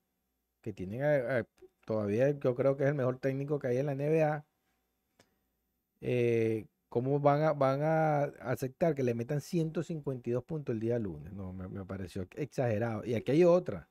que 0.63 0.73
tienen 0.75 1.03
a- 1.05 1.47
todavía 1.87 2.31
yo 2.39 2.55
creo 2.57 2.77
que 2.77 2.85
es 2.85 2.91
el 2.91 2.97
mejor 2.97 3.19
técnico 3.21 3.59
que 3.61 3.69
hay 3.69 3.79
en 3.79 3.87
la 3.87 3.93
NBA, 3.93 4.47
eh, 6.01 6.67
¿cómo 6.89 7.21
van 7.21 7.43
a, 7.43 7.53
van 7.53 7.83
a 7.83 8.25
aceptar 8.41 8.95
que 8.95 9.03
le 9.03 9.15
metan 9.15 9.41
152 9.41 10.45
puntos 10.45 10.75
el 10.75 10.81
día 10.81 10.99
lunes? 10.99 11.33
No, 11.33 11.53
me, 11.53 11.69
me 11.69 11.85
pareció 11.85 12.27
exagerado. 12.37 13.05
Y 13.05 13.15
aquí 13.15 13.33
hay 13.33 13.45
otra. 13.45 13.89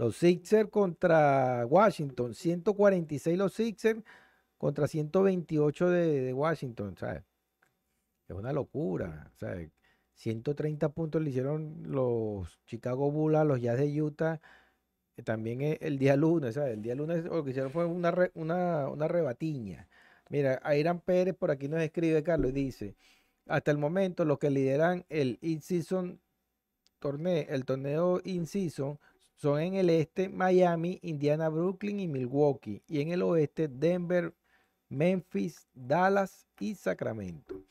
Los 0.00 0.16
Sixers 0.16 0.70
contra 0.70 1.66
Washington, 1.66 2.32
146 2.34 3.36
los 3.36 3.52
Sixers 3.52 4.02
contra 4.56 4.88
128 4.88 5.90
de, 5.90 6.20
de 6.22 6.32
Washington, 6.32 6.96
¿sabes? 6.96 7.22
Es 8.26 8.34
una 8.34 8.50
locura, 8.54 9.30
¿sabes? 9.36 9.70
130 10.14 10.88
puntos 10.94 11.20
le 11.20 11.28
hicieron 11.28 11.82
los 11.82 12.62
Chicago 12.64 13.10
Bulls 13.10 13.36
a 13.36 13.44
los 13.44 13.60
Jazz 13.60 13.76
de 13.76 14.00
Utah, 14.00 14.40
eh, 15.18 15.22
también 15.22 15.60
e- 15.60 15.78
el 15.82 15.98
día 15.98 16.16
lunes, 16.16 16.54
¿sabes? 16.54 16.72
El 16.72 16.80
día 16.80 16.94
lunes 16.94 17.22
lo 17.26 17.44
que 17.44 17.50
hicieron 17.50 17.70
fue 17.70 17.84
una, 17.84 18.14
una, 18.32 18.88
una 18.88 19.06
rebatiña. 19.06 19.86
Mira, 20.30 20.60
Airan 20.62 21.00
Pérez 21.00 21.34
por 21.36 21.50
aquí 21.50 21.68
nos 21.68 21.82
escribe, 21.82 22.22
Carlos, 22.22 22.52
y 22.52 22.54
dice, 22.54 22.96
hasta 23.48 23.70
el 23.70 23.76
momento 23.76 24.24
los 24.24 24.38
que 24.38 24.48
lideran 24.48 25.04
el 25.10 25.36
in-season 25.42 26.22
torneo, 27.00 27.44
el 27.50 27.66
torneo 27.66 28.22
in-season 28.24 28.98
son 29.40 29.60
en 29.60 29.74
el 29.74 29.90
este 29.90 30.28
Miami, 30.28 30.98
Indiana, 31.02 31.48
Brooklyn 31.48 32.00
y 32.00 32.08
Milwaukee. 32.08 32.82
Y 32.86 33.00
en 33.00 33.10
el 33.10 33.22
oeste 33.22 33.68
Denver, 33.68 34.34
Memphis, 34.88 35.66
Dallas 35.74 36.46
y 36.58 36.74
Sacramento. 36.74 37.62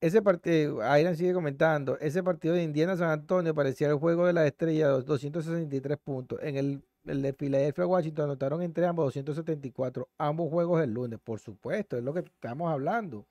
Ese 0.00 0.20
partido, 0.20 0.82
Airan 0.82 1.16
sigue 1.16 1.32
comentando, 1.32 1.98
ese 1.98 2.22
partido 2.22 2.54
de 2.54 2.62
Indiana 2.62 2.96
San 2.96 3.10
Antonio 3.10 3.54
parecía 3.54 3.88
el 3.88 3.94
juego 3.94 4.26
de 4.26 4.34
la 4.34 4.46
estrella, 4.46 4.88
dos- 4.88 5.06
263 5.06 5.96
puntos. 5.98 6.38
En 6.42 6.56
el, 6.56 6.82
el 7.06 7.22
de 7.22 7.32
Filadelfia 7.32 7.86
Washington 7.86 8.26
anotaron 8.26 8.62
entre 8.62 8.86
ambos 8.86 9.06
274, 9.06 10.08
ambos 10.18 10.50
juegos 10.50 10.82
el 10.82 10.90
lunes. 10.92 11.18
Por 11.24 11.40
supuesto, 11.40 11.96
es 11.96 12.04
lo 12.04 12.12
que 12.12 12.20
estamos 12.20 12.70
hablando. 12.70 13.26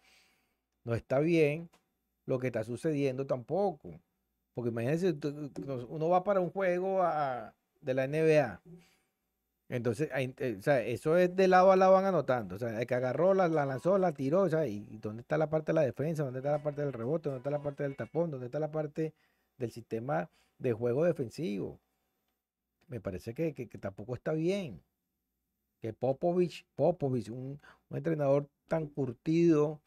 No 0.84 0.95
está 0.95 1.19
bien 1.19 1.69
lo 2.25 2.39
que 2.39 2.47
está 2.47 2.63
sucediendo 2.63 3.27
tampoco. 3.27 3.99
Porque 4.56 4.70
imagínense, 4.70 5.13
uno 5.89 6.10
va 6.10 6.24
para 6.24 6.39
un 6.39 6.50
juego 6.50 7.04
de 7.82 7.94
la 7.94 8.08
NBA. 8.08 8.62
Entonces, 9.68 10.10
eh, 10.15 10.60
eso 10.88 11.18
es 11.18 11.36
de 11.36 11.48
lado 11.48 11.72
a 11.72 11.76
lado 11.76 11.94
van 11.94 12.06
anotando. 12.06 12.56
O 12.56 12.60
sea, 12.60 12.80
el 12.80 12.88
que 12.88 12.96
agarró, 12.96 13.34
la, 13.34 13.48
la 13.50 13.65
lanzó, 13.65 13.98
la 13.98 14.13
tiró. 14.13 14.44
O 14.44 14.50
sea, 14.50 14.65
y, 14.65 14.80
dónde 15.02 15.22
está 15.22 15.38
la 15.38 15.50
parte 15.50 15.72
de 15.72 15.76
la 15.76 15.82
defensa, 15.82 16.24
dónde 16.24 16.39
está 16.39 16.52
la 16.52 16.63
parte 16.63 16.82
del 16.82 16.94
rebote, 16.94 17.30
dónde 17.30 17.39
está 17.39 17.52
la 17.52 17.62
parte 17.62 17.84
del 17.84 17.98
tapón, 17.98 18.32
dónde 18.32 18.46
está 18.46 18.60
la 18.60 18.72
parte 18.72 19.13
del 19.58 19.72
sistema 19.72 20.30
de 20.58 20.72
juego 20.74 21.04
defensivo. 21.04 21.80
Me 22.88 23.02
parece 23.02 23.34
que, 23.34 23.54
que- 23.54 23.68
tampoco 23.78 24.15
está 24.15 24.32
bien. 24.34 24.82
Que 25.82 25.91
Popovich, 25.94 26.65
Popovich, 26.76 27.30
un 27.30 27.60
entrenador 27.91 28.48
tan 28.68 28.88
curtido 28.88 29.82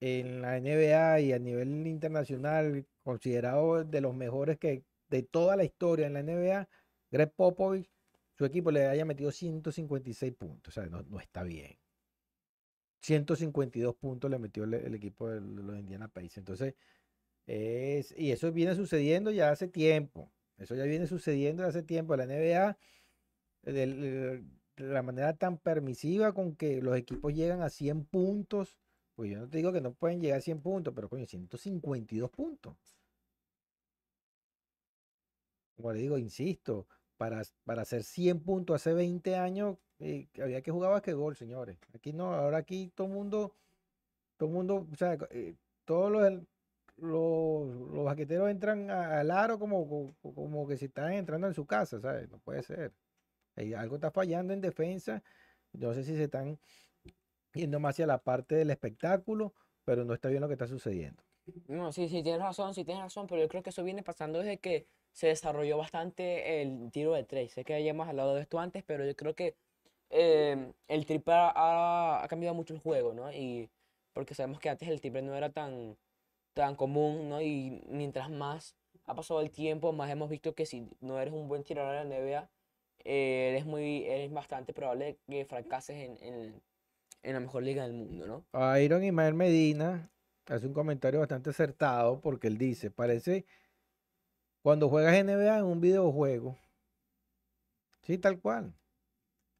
en 0.00 0.42
la 0.42 0.56
NBA 0.60 1.20
y 1.20 1.32
a 1.32 1.38
nivel 1.38 1.86
internacional, 1.86 2.84
considerado 3.02 3.84
de 3.84 4.00
los 4.00 4.14
mejores 4.14 4.58
que 4.58 4.84
de 5.08 5.22
toda 5.22 5.56
la 5.56 5.64
historia 5.64 6.06
en 6.06 6.14
la 6.14 6.22
NBA, 6.22 6.68
Greg 7.10 7.32
Popovich, 7.34 7.90
su 8.34 8.44
equipo 8.44 8.70
le 8.70 8.86
haya 8.86 9.04
metido 9.04 9.30
156 9.30 10.32
puntos. 10.34 10.76
O 10.76 10.80
sea, 10.80 10.88
no, 10.88 11.20
está 11.20 11.42
bien. 11.42 11.78
152 13.02 13.94
puntos 13.96 14.30
le 14.30 14.38
metió 14.38 14.64
el, 14.64 14.74
el 14.74 14.94
equipo 14.94 15.28
de 15.28 15.40
los 15.40 15.78
Indiana 15.78 16.08
Pacers. 16.08 16.38
Entonces, 16.38 16.74
es, 17.46 18.14
y 18.16 18.32
eso 18.32 18.52
viene 18.52 18.74
sucediendo 18.74 19.30
ya 19.30 19.50
hace 19.50 19.68
tiempo. 19.68 20.32
Eso 20.58 20.74
ya 20.74 20.84
viene 20.84 21.06
sucediendo 21.06 21.64
hace 21.64 21.82
tiempo. 21.82 22.16
La 22.16 22.26
NBA, 22.26 22.78
de, 23.62 24.44
la 24.76 25.02
manera 25.02 25.34
tan 25.36 25.58
permisiva 25.58 26.32
con 26.32 26.56
que 26.56 26.80
los 26.80 26.96
equipos 26.96 27.34
llegan 27.34 27.62
a 27.62 27.70
100 27.70 28.04
puntos, 28.06 28.76
pues 29.14 29.30
yo 29.30 29.38
no 29.40 29.48
te 29.48 29.58
digo 29.58 29.72
que 29.72 29.80
no 29.80 29.92
pueden 29.92 30.20
llegar 30.20 30.38
a 30.38 30.42
100 30.42 30.60
puntos, 30.60 30.94
pero 30.94 31.08
coño, 31.08 31.26
152 31.26 32.30
puntos. 32.30 32.76
Como 35.76 35.92
le 35.92 36.00
digo, 36.00 36.18
insisto, 36.18 36.86
para, 37.16 37.42
para 37.64 37.82
hacer 37.82 38.04
100 38.04 38.40
puntos 38.40 38.76
hace 38.76 38.94
20 38.94 39.36
años, 39.36 39.78
eh, 39.98 40.28
había 40.42 40.62
que 40.62 40.70
jugar 40.70 40.90
basquetbol, 40.90 41.36
señores. 41.36 41.78
Aquí 41.94 42.12
no, 42.12 42.34
ahora 42.34 42.58
aquí 42.58 42.92
todo 42.94 43.06
el 43.06 43.12
mundo, 43.12 43.54
todo 44.36 44.48
el 44.48 44.54
mundo, 44.54 44.88
o 44.90 44.96
sea, 44.96 45.16
eh, 45.30 45.54
todos 45.84 46.10
los, 46.10 46.42
los, 46.96 47.90
los 47.92 48.04
basqueteros 48.04 48.50
entran 48.50 48.90
al 48.90 49.30
aro 49.30 49.58
como, 49.58 50.14
como, 50.22 50.66
que 50.66 50.76
si 50.76 50.86
están 50.86 51.12
entrando 51.12 51.46
en 51.46 51.54
su 51.54 51.66
casa, 51.66 52.00
¿sabes? 52.00 52.30
No 52.30 52.38
puede 52.38 52.62
ser. 52.62 52.92
Algo 53.76 53.96
está 53.96 54.10
fallando 54.10 54.52
en 54.52 54.60
defensa. 54.60 55.22
No 55.72 55.94
sé 55.94 56.04
si 56.04 56.16
se 56.16 56.24
están 56.24 56.58
yendo 57.52 57.80
más 57.80 57.94
hacia 57.94 58.06
la 58.06 58.18
parte 58.18 58.54
del 58.54 58.70
espectáculo, 58.70 59.52
pero 59.84 60.04
no 60.04 60.14
está 60.14 60.28
bien 60.28 60.40
lo 60.40 60.48
que 60.48 60.54
está 60.54 60.66
sucediendo. 60.66 61.22
No, 61.66 61.92
sí, 61.92 62.08
sí, 62.08 62.22
tienes 62.22 62.40
razón, 62.40 62.74
sí 62.74 62.84
tienes 62.84 63.02
razón, 63.02 63.26
pero 63.26 63.40
yo 63.40 63.48
creo 63.48 63.62
que 63.62 63.70
eso 63.70 63.82
viene 63.82 64.02
pasando 64.02 64.38
desde 64.38 64.58
que 64.58 64.86
se 65.12 65.26
desarrolló 65.28 65.76
bastante 65.76 66.62
el 66.62 66.90
tiro 66.92 67.12
de 67.12 67.24
tres. 67.24 67.52
Sé 67.52 67.64
que 67.64 67.82
ya 67.82 67.90
hemos 67.90 68.08
hablado 68.08 68.34
de 68.34 68.42
esto 68.42 68.58
antes, 68.60 68.84
pero 68.84 69.04
yo 69.04 69.14
creo 69.16 69.34
que 69.34 69.56
eh, 70.10 70.72
el 70.88 71.06
triple 71.06 71.34
ha, 71.36 72.26
cambiado 72.28 72.54
mucho 72.54 72.74
el 72.74 72.80
juego, 72.80 73.12
¿no? 73.12 73.32
Y 73.32 73.70
porque 74.12 74.34
sabemos 74.34 74.60
que 74.60 74.68
antes 74.68 74.88
el 74.88 75.00
triple 75.00 75.22
no 75.22 75.34
era 75.34 75.50
tan, 75.50 75.96
tan 76.54 76.76
común, 76.76 77.28
¿no? 77.28 77.40
Y 77.42 77.82
mientras 77.88 78.30
más 78.30 78.76
ha 79.06 79.14
pasado 79.14 79.40
el 79.40 79.50
tiempo, 79.50 79.92
más 79.92 80.10
hemos 80.10 80.30
visto 80.30 80.54
que 80.54 80.66
si 80.66 80.88
no 81.00 81.18
eres 81.18 81.34
un 81.34 81.48
buen 81.48 81.64
tirador 81.64 81.96
en 81.96 82.10
la 82.10 82.18
NBA, 82.18 82.50
eh, 83.04 83.48
eres, 83.50 83.66
muy, 83.66 84.04
eres 84.04 84.32
bastante 84.32 84.72
probable 84.72 85.18
que 85.28 85.44
fracases 85.44 85.96
en, 85.96 86.18
en, 86.22 86.62
en 87.22 87.34
la 87.34 87.40
mejor 87.40 87.62
liga 87.62 87.84
del 87.84 87.92
mundo, 87.92 88.26
¿no? 88.52 88.78
Iron 88.78 89.04
Ismael 89.04 89.34
Medina 89.34 90.10
hace 90.46 90.66
un 90.66 90.74
comentario 90.74 91.20
bastante 91.20 91.50
acertado 91.50 92.20
porque 92.20 92.48
él 92.48 92.58
dice, 92.58 92.90
parece 92.90 93.46
cuando 94.62 94.88
juegas 94.88 95.14
NBA 95.24 95.58
en 95.58 95.64
un 95.64 95.80
videojuego. 95.80 96.56
Sí, 98.02 98.18
tal 98.18 98.40
cual. 98.40 98.74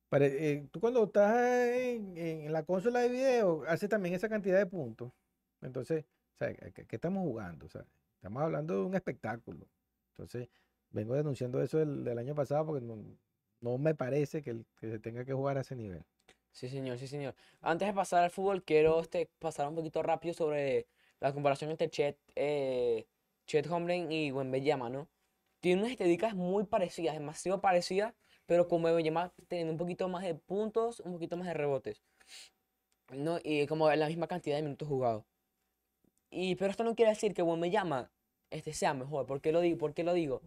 Pare, 0.09 0.27
eh, 0.51 0.69
tú 0.71 0.81
cuando 0.81 1.05
estás 1.05 1.37
en, 1.37 2.53
la 2.53 2.65
consola 2.65 3.01
de 3.01 3.09
video, 3.09 3.65
haces 3.67 3.89
también 3.89 4.15
esa 4.15 4.29
cantidad 4.29 4.59
de 4.59 4.67
puntos. 4.67 5.13
Entonces, 5.61 6.05
sea, 6.39 6.55
¿qué, 6.55 6.87
estamos 6.91 7.23
jugando? 7.23 7.67
Estamos 7.67 8.43
hablando 8.43 8.75
de 8.75 8.81
un 8.83 8.95
espectáculo. 8.95 9.67
Entonces, 10.11 10.49
vengo 10.91 11.15
denunciando 11.15 11.63
eso 11.63 11.79
del, 11.79 12.05
del 12.05 12.19
año 12.19 12.35
pasado 12.35 12.67
porque 12.67 12.85
no, 12.85 13.03
no 13.61 13.79
me 13.79 13.95
parece 13.95 14.43
que, 14.43 14.51
el, 14.51 14.67
que, 14.77 14.91
se 14.91 14.99
tenga 14.99 15.25
que 15.25 15.33
jugar 15.33 15.57
a 15.59 15.63
ese 15.63 15.77
nivel. 15.77 16.05
Sí, 16.53 16.69
señor, 16.69 16.99
sí, 16.99 17.07
señor. 17.09 17.35
Antes 17.61 17.89
de 17.89 17.95
pasar 17.95 18.25
al 18.25 18.31
fútbol, 18.31 18.63
quiero 18.63 19.01
este, 19.01 19.31
pasar 19.39 19.69
un 19.69 19.75
poquito 19.75 20.03
rápido 20.03 20.35
sobre 20.35 20.87
la 21.21 21.33
comparación 21.33 21.71
entre 21.71 21.89
Chet, 21.91 22.19
eh, 22.37 23.07
Chet 23.47 23.67
Holmgren 23.67 24.13
y 24.13 24.33
Wembanyama, 24.33 24.91
¿no? 24.91 25.09
Tiene 25.61 25.81
unas 25.81 25.93
estadísticas 25.93 26.35
muy 26.35 26.65
parecidas, 26.65 27.15
demasiado 27.15 27.61
parecidas, 27.61 28.15
pero 28.47 28.69
con 28.69 28.85
Wembanyama 28.85 29.33
teniendo 29.49 29.73
un 29.73 29.79
poquito 29.79 30.09
más 30.09 30.25
de 30.25 30.35
puntos, 30.35 31.01
un 31.01 31.13
poquito 31.13 31.37
más 31.37 31.47
de 31.47 31.55
rebotes, 31.55 32.03
¿no? 33.11 33.39
Y 33.43 33.67
como 33.67 33.91
la 33.91 34.07
misma 34.09 34.27
cantidad 34.27 34.57
de 34.57 34.63
minutos 34.63 34.89
jugados. 34.89 35.25
Y, 36.31 36.57
pero 36.57 36.71
esto 36.71 36.85
no 36.85 36.95
quiere 36.95 37.11
decir 37.11 37.35
que 37.35 37.43
Wembanyama 37.43 38.11
este, 38.51 38.73
sea 38.75 38.95
mejor. 38.95 39.27
¿Por 39.27 39.41
qué 39.41 39.53
lo 39.53 39.61
digo? 39.61 39.79
¿Por 39.79 39.95
qué 39.95 40.05
lo 40.05 40.13
digo? 40.15 40.43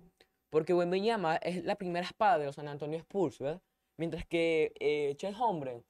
Porque 0.50 0.74
Wembanyama 0.74 1.38
es 1.38 1.64
la 1.64 1.76
primera 1.76 2.06
espada 2.06 2.38
de 2.38 2.46
los 2.46 2.56
San 2.56 2.68
Antonio 2.68 3.00
Spurs, 3.00 3.40
¿verdad? 3.40 3.62
Mientras 3.98 4.26
que 4.26 4.74
eh, 4.80 5.16
Chet 5.18 5.36
Holmgren 5.40 5.84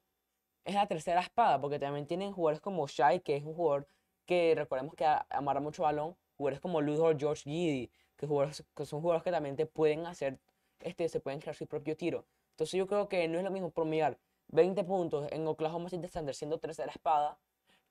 es 0.66 0.74
la 0.74 0.86
tercera 0.86 1.20
espada, 1.20 1.60
porque 1.60 1.78
también 1.78 2.06
tienen 2.06 2.32
jugadores 2.32 2.60
como 2.60 2.86
Shai, 2.88 3.20
que 3.20 3.36
es 3.36 3.44
un 3.44 3.54
jugador 3.54 3.86
que 4.26 4.54
recordemos 4.56 4.94
que 4.94 5.06
amarra 5.30 5.60
mucho 5.60 5.84
balón, 5.84 6.16
jugadores 6.36 6.60
como 6.60 6.80
Ludor, 6.80 7.18
George 7.18 7.44
Giddy, 7.44 7.90
que, 8.16 8.26
jugadores, 8.26 8.64
que 8.74 8.84
son 8.84 9.00
jugadores 9.00 9.22
que 9.22 9.30
también 9.30 9.56
te 9.56 9.66
pueden 9.66 10.06
hacer, 10.06 10.40
este, 10.80 11.08
se 11.08 11.20
pueden 11.20 11.40
crear 11.40 11.54
su 11.54 11.66
propio 11.66 11.96
tiro. 11.96 12.26
Entonces 12.50 12.76
yo 12.76 12.86
creo 12.86 13.08
que 13.08 13.28
no 13.28 13.38
es 13.38 13.44
lo 13.44 13.50
mismo 13.50 13.70
promediar 13.70 14.18
20 14.48 14.82
puntos 14.84 15.28
en 15.30 15.46
Oklahoma 15.46 15.88
City 15.88 16.08
Thunder 16.08 16.34
siendo 16.34 16.58
tercera 16.58 16.90
espada, 16.90 17.38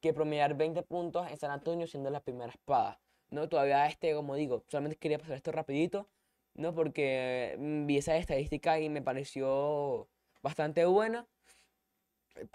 que 0.01 0.13
promediar 0.13 0.55
20 0.55 0.83
puntos 0.83 1.29
en 1.31 1.37
San 1.37 1.51
Antonio 1.51 1.87
siendo 1.87 2.09
la 2.09 2.19
primera 2.19 2.51
espada. 2.51 2.99
¿no? 3.29 3.47
Todavía 3.47 3.87
este, 3.87 4.13
como 4.13 4.35
digo, 4.35 4.63
solamente 4.67 4.97
quería 4.97 5.17
pasar 5.17 5.37
esto 5.37 5.51
rapidito, 5.51 6.09
¿no? 6.55 6.73
Porque 6.75 7.55
mm, 7.57 7.85
vi 7.85 7.97
esa 7.97 8.17
estadística 8.17 8.79
y 8.79 8.89
me 8.89 9.01
pareció 9.01 10.07
bastante 10.41 10.85
buena. 10.85 11.27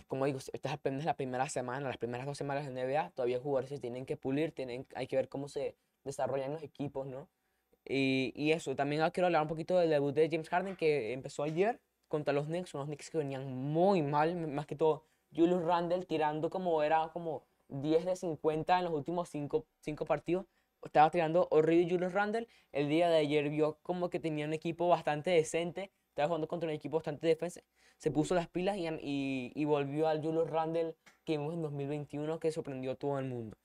Como 0.07 0.27
digo, 0.27 0.39
esta 0.39 0.69
es 0.69 0.75
apenas 0.75 1.05
la 1.05 1.15
primera 1.15 1.49
semana, 1.49 1.89
las 1.89 1.97
primeras 1.97 2.27
dos 2.27 2.37
semanas 2.37 2.67
de 2.67 2.73
NBA, 2.73 3.11
todavía 3.11 3.41
jugadores 3.41 3.71
se 3.71 3.79
tienen 3.79 4.07
que 4.07 4.17
pulir, 4.17 4.53
tienen, 4.53 4.87
hay 4.95 5.07
que 5.07 5.17
ver 5.17 5.29
cómo 5.29 5.49
se 5.49 5.77
desarrollan 6.05 6.53
los 6.53 6.63
equipos, 6.63 7.07
¿no? 7.07 7.29
Y, 7.85 8.33
y 8.37 8.53
eso, 8.53 8.77
también 8.77 9.03
quiero 9.11 9.27
hablar 9.27 9.43
un 9.43 9.49
poquito 9.49 9.79
del 9.79 9.91
debut 9.91 10.15
de 10.15 10.29
James 10.31 10.49
Harden 10.49 10.77
que 10.77 11.13
empezó 11.13 11.43
ayer 11.43 11.81
contra 12.09 12.33
los 12.35 12.47
Knicks, 12.47 12.75
unos 12.75 12.87
Knicks 12.87 13.11
que 13.11 13.19
venían 13.19 13.53
muy 13.55 14.03
mal, 14.03 14.37
más 14.37 14.67
que 14.67 14.77
todo 14.77 15.05
Julius 15.35 15.63
Randle 15.63 16.05
tirando 16.05 16.51
como 16.51 16.83
era 16.83 17.09
como 17.13 17.45
10 17.69 18.05
de 18.05 18.17
50 18.17 18.79
en 18.79 18.85
los 18.85 18.93
últimos 18.93 19.29
5 19.31 20.05
partidos 20.07 20.47
estaba 20.87 21.11
tirando 21.11 21.49
horrible 21.51 21.91
Julius 21.91 22.13
Randle. 22.13 22.49
El 22.73 22.89
día 22.89 23.09
de 23.09 23.19
ayer 23.19 23.49
vio 23.51 23.79
como 23.83 24.11
que 24.11 24.21
tenía 24.21 24.47
un 24.47 24.53
equipo 24.53 24.89
bastante 24.89 25.31
decente. 25.31 25.91
Estaba 26.11 26.29
jugando 26.29 26.49
contra 26.49 26.69
un 26.69 26.75
equipo 26.75 26.97
bastante 26.97 27.27
defensa. 27.27 27.63
Se 27.97 28.11
puso 28.11 28.35
las 28.35 28.49
pilas 28.49 28.77
y, 28.77 28.87
y, 28.87 29.53
y 29.55 29.65
volvió 29.65 30.09
al 30.09 30.23
Julius 30.23 30.51
Randle 30.51 30.95
que 31.25 31.39
vimos 31.39 31.55
en 31.55 31.63
2021 31.63 32.39
que 32.39 32.53
sorprendió 32.53 32.93
a 32.93 32.97
todo 32.97 33.19
el 33.19 33.27
mundo. 33.27 33.57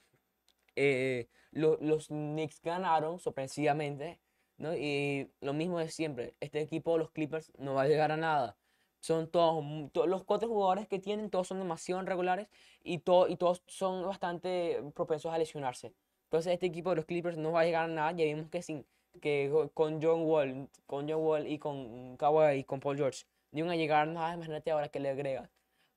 Eh, 0.75 1.27
lo, 1.51 1.77
los 1.81 2.07
Knicks 2.07 2.61
ganaron 2.61 3.19
sorpresivamente. 3.19 4.19
¿no? 4.57 4.75
Y 4.75 5.31
lo 5.41 5.53
mismo 5.53 5.79
de 5.79 5.89
siempre. 5.89 6.35
Este 6.39 6.61
equipo, 6.61 6.97
los 6.97 7.11
Clippers, 7.11 7.51
no 7.57 7.73
va 7.73 7.83
a 7.83 7.87
llegar 7.87 8.11
a 8.11 8.17
nada. 8.17 8.57
Son 8.99 9.29
todos, 9.29 9.63
todos 9.91 10.07
los 10.07 10.23
cuatro 10.23 10.47
jugadores 10.47 10.87
que 10.87 10.99
tienen, 10.99 11.29
todos 11.29 11.47
son 11.47 11.59
demasiado 11.59 12.01
irregulares 12.01 12.47
y, 12.83 12.99
to, 12.99 13.27
y 13.27 13.37
todos 13.37 13.63
son 13.67 14.05
bastante 14.05 14.81
propensos 14.95 15.31
a 15.33 15.37
lesionarse. 15.37 15.93
Entonces 16.23 16.53
este 16.53 16.65
equipo 16.65 16.89
de 16.89 16.97
los 16.97 17.05
Clippers 17.05 17.37
no 17.37 17.51
va 17.51 17.61
a 17.61 17.65
llegar 17.65 17.85
a 17.85 17.87
nada. 17.87 18.11
Ya 18.13 18.25
vimos 18.25 18.49
que, 18.49 18.61
sin, 18.61 18.85
que 19.21 19.69
con 19.73 20.01
John 20.01 20.23
Wall, 20.23 20.69
con 20.85 21.09
John 21.09 21.21
Wall 21.21 21.47
y 21.47 21.59
con 21.59 22.17
Kawhi 22.17 22.59
y 22.59 22.63
con 22.63 22.79
Paul 22.79 22.97
George 22.97 23.25
iban 23.51 23.71
a 23.71 23.75
llegar 23.75 24.07
nada. 24.07 24.33
Imagínate 24.33 24.71
ahora 24.71 24.89
que 24.89 24.99
le 24.99 25.09
agregas. 25.09 25.49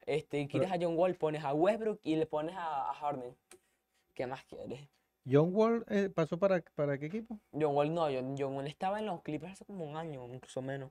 Este, 0.06 0.46
quieres 0.48 0.72
a 0.72 0.78
John 0.80 0.96
Wall, 0.96 1.14
pones 1.14 1.44
a 1.44 1.52
Westbrook 1.52 2.00
y 2.02 2.16
le 2.16 2.26
pones 2.26 2.56
a, 2.56 2.90
a 2.90 2.94
Harden. 2.94 3.36
¿Qué 4.14 4.26
más 4.26 4.44
quieres? 4.44 4.88
¿John 5.30 5.54
Wall 5.54 5.84
eh, 5.88 6.08
pasó 6.08 6.38
para, 6.38 6.62
para 6.74 6.98
qué 6.98 7.06
equipo? 7.06 7.38
John 7.52 7.74
Wall 7.74 7.92
no, 7.92 8.04
John, 8.04 8.36
John, 8.38 8.54
Wall 8.54 8.66
estaba 8.66 8.98
en 8.98 9.06
los 9.06 9.22
Clippers 9.22 9.52
hace 9.52 9.64
como 9.64 9.84
un 9.84 9.96
año, 9.96 10.26
incluso 10.32 10.62
menos. 10.62 10.90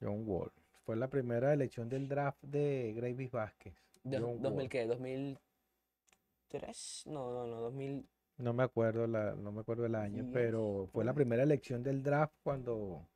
John 0.00 0.24
Wall. 0.26 0.52
Fue 0.84 0.96
la 0.96 1.08
primera 1.08 1.52
elección 1.52 1.88
del 1.88 2.08
draft 2.08 2.42
de 2.42 2.92
Gravis 2.94 3.30
Vázquez. 3.30 3.74
De, 4.02 4.20
¿2000 4.20 4.68
qué? 4.68 4.86
¿2003? 4.86 7.06
No, 7.06 7.32
no, 7.32 7.46
no, 7.46 7.60
2000... 7.60 8.06
No 8.40 8.52
me 8.52 8.62
acuerdo 8.62 9.06
la, 9.06 9.34
no 9.34 9.52
me 9.52 9.60
acuerdo 9.60 9.86
el 9.86 9.94
año, 9.94 10.24
sí, 10.24 10.30
pero 10.32 10.88
fue 10.92 11.04
la 11.04 11.14
primera 11.14 11.42
elección 11.42 11.82
del 11.82 12.02
draft 12.02 12.34
cuando 12.42 13.06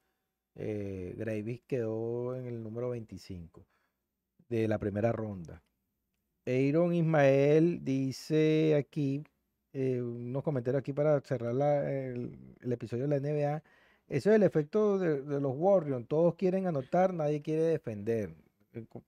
eh, 0.55 1.15
Gravis 1.17 1.63
quedó 1.67 2.37
en 2.37 2.47
el 2.47 2.63
número 2.63 2.91
25 2.91 3.67
de 4.49 4.69
la 4.69 4.79
primera 4.79 5.13
ronda. 5.13 5.63
Aaron 6.47 6.95
Ismael 6.95 7.83
dice 7.85 8.75
aquí, 8.77 9.25
eh, 9.73 10.01
unos 10.03 10.43
comentarios 10.43 10.81
aquí 10.81 10.93
para 10.93 11.21
cerrar 11.21 11.55
la, 11.55 11.91
el, 11.91 12.39
el, 12.61 12.73
episodio 12.73 13.09
de 13.09 13.21
la 13.21 13.21
NBA. 13.21 13.63
Eso 14.09 14.31
es 14.31 14.37
el 14.37 14.43
efecto 14.43 14.99
de, 14.99 15.23
de, 15.23 15.41
los 15.41 15.55
Warriors. 15.57 16.07
Todos 16.07 16.35
quieren 16.35 16.67
anotar, 16.67 17.15
nadie 17.15 17.43
quiere 17.43 17.63
defender. 17.63 18.35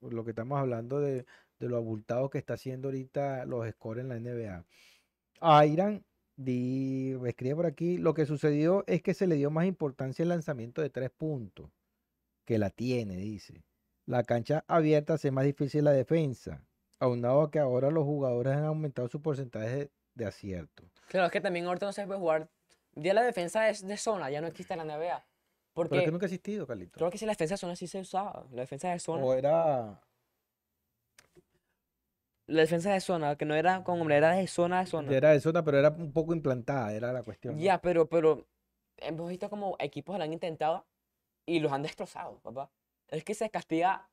Lo 0.00 0.24
que 0.24 0.30
estamos 0.30 0.58
hablando 0.58 1.00
de, 1.00 1.26
de 1.58 1.68
lo 1.68 1.76
abultado 1.76 2.30
que 2.30 2.38
está 2.38 2.54
haciendo 2.54 2.88
ahorita 2.88 3.44
los 3.46 3.68
scores 3.70 4.04
en 4.04 4.08
la 4.08 4.18
NBA. 4.18 4.64
Airan 5.40 6.04
di, 6.36 7.14
escribe 7.26 7.56
por 7.56 7.66
aquí, 7.66 7.98
lo 7.98 8.14
que 8.14 8.26
sucedió 8.26 8.84
es 8.86 9.02
que 9.02 9.14
se 9.14 9.26
le 9.26 9.36
dio 9.36 9.50
más 9.50 9.66
importancia 9.66 10.22
al 10.22 10.28
lanzamiento 10.30 10.82
de 10.82 10.90
tres 10.90 11.10
puntos, 11.10 11.70
que 12.44 12.58
la 12.58 12.70
tiene, 12.70 13.16
dice. 13.16 13.64
La 14.06 14.22
cancha 14.22 14.64
abierta 14.68 15.14
hace 15.14 15.30
más 15.30 15.44
difícil 15.44 15.84
la 15.84 15.92
defensa. 15.92 16.64
aunado 17.00 17.42
a 17.42 17.50
que 17.50 17.58
ahora 17.58 17.90
los 17.90 18.04
jugadores 18.04 18.54
han 18.54 18.64
aumentado 18.64 19.08
su 19.08 19.20
porcentaje 19.20 19.68
de, 19.76 19.90
de 20.14 20.26
acierto. 20.26 20.84
Claro, 21.08 21.26
es 21.26 21.32
que 21.32 21.40
también 21.40 21.66
ahorita 21.66 21.86
no 21.86 21.92
se 21.92 22.06
puede 22.06 22.18
jugar. 22.20 22.48
Ya 22.94 23.12
la 23.14 23.22
defensa 23.22 23.68
es 23.68 23.86
de 23.86 23.96
zona, 23.96 24.30
ya 24.30 24.40
no 24.40 24.46
existe 24.46 24.74
en 24.74 24.86
la 24.86 24.96
NBA. 24.96 25.26
Pero 25.88 25.90
es 25.90 25.90
Porque 25.90 26.04
que 26.04 26.10
nunca 26.10 26.24
ha 26.24 26.28
existido, 26.28 26.66
Carlito. 26.66 26.98
creo 26.98 27.10
que 27.10 27.18
si 27.18 27.26
la 27.26 27.32
defensa 27.32 27.54
de 27.54 27.58
zona 27.58 27.76
sí 27.76 27.86
se 27.86 28.00
usaba. 28.00 28.46
La 28.52 28.62
defensa 28.62 28.90
de 28.90 28.98
zona. 28.98 29.22
O 29.24 29.34
era 29.34 30.00
La 32.46 32.60
defensa 32.62 32.92
de 32.92 33.00
zona, 33.00 33.36
que 33.36 33.44
no 33.44 33.54
era 33.54 33.82
con 33.82 34.00
hombre, 34.00 34.16
era 34.16 34.32
de 34.32 34.46
zona 34.46 34.80
a 34.80 34.86
zona. 34.86 35.12
Era 35.12 35.32
de 35.32 35.40
zona, 35.40 35.64
pero 35.64 35.78
era 35.78 35.88
un 35.90 36.12
poco 36.12 36.32
implantada, 36.32 36.92
era 36.92 37.12
la 37.12 37.22
cuestión. 37.24 37.58
Ya, 37.58 37.80
pero, 37.80 38.08
pero 38.08 38.46
hemos 38.98 39.28
visto 39.28 39.50
como 39.50 39.76
equipos 39.80 40.16
lo 40.16 40.24
han 40.24 40.32
intentado 40.32 40.86
y 41.44 41.60
los 41.60 41.72
han 41.72 41.82
destrozado, 41.82 42.38
papá. 42.40 42.70
Es 43.08 43.24
que 43.24 43.34
se 43.34 43.50
castiga 43.50 44.08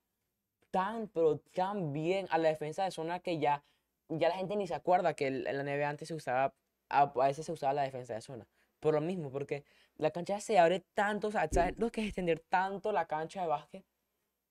tan, 0.72 1.08
pero 1.08 1.40
tan 1.54 1.94
bien 1.94 2.28
a 2.32 2.38
la 2.40 2.50
defensa 2.50 2.84
de 2.84 2.92
zona 2.92 3.20
que 3.20 3.40
ya, 3.40 3.64
ya 4.10 4.30
la 4.30 4.36
gente 4.36 4.56
ni 4.56 4.68
se 4.68 4.74
acuerda 4.74 5.14
que 5.14 5.28
en 5.28 5.44
la 5.44 5.64
NBA 5.64 5.88
antes 5.88 6.08
se 6.08 6.16
usaba, 6.16 6.56
a, 6.90 7.06
veces 7.06 7.46
se 7.46 7.52
usaba 7.52 7.74
la 7.74 7.84
defensa 7.84 8.16
de 8.16 8.22
zona. 8.22 8.48
Por 8.80 8.96
lo 8.96 9.02
mismo, 9.02 9.32
porque 9.32 9.64
la 9.98 10.12
cancha 10.12 10.40
se 10.40 10.58
abre 10.58 10.82
tanto, 10.94 11.28
o 11.28 11.32
sea, 11.32 11.48
¿sabes 11.52 11.78
lo 11.78 11.92
que 11.92 12.02
es 12.02 12.08
extender 12.08 12.40
tanto 12.40 12.92
la 12.92 13.06
cancha 13.06 13.42
de 13.42 13.48
básquet? 13.48 13.86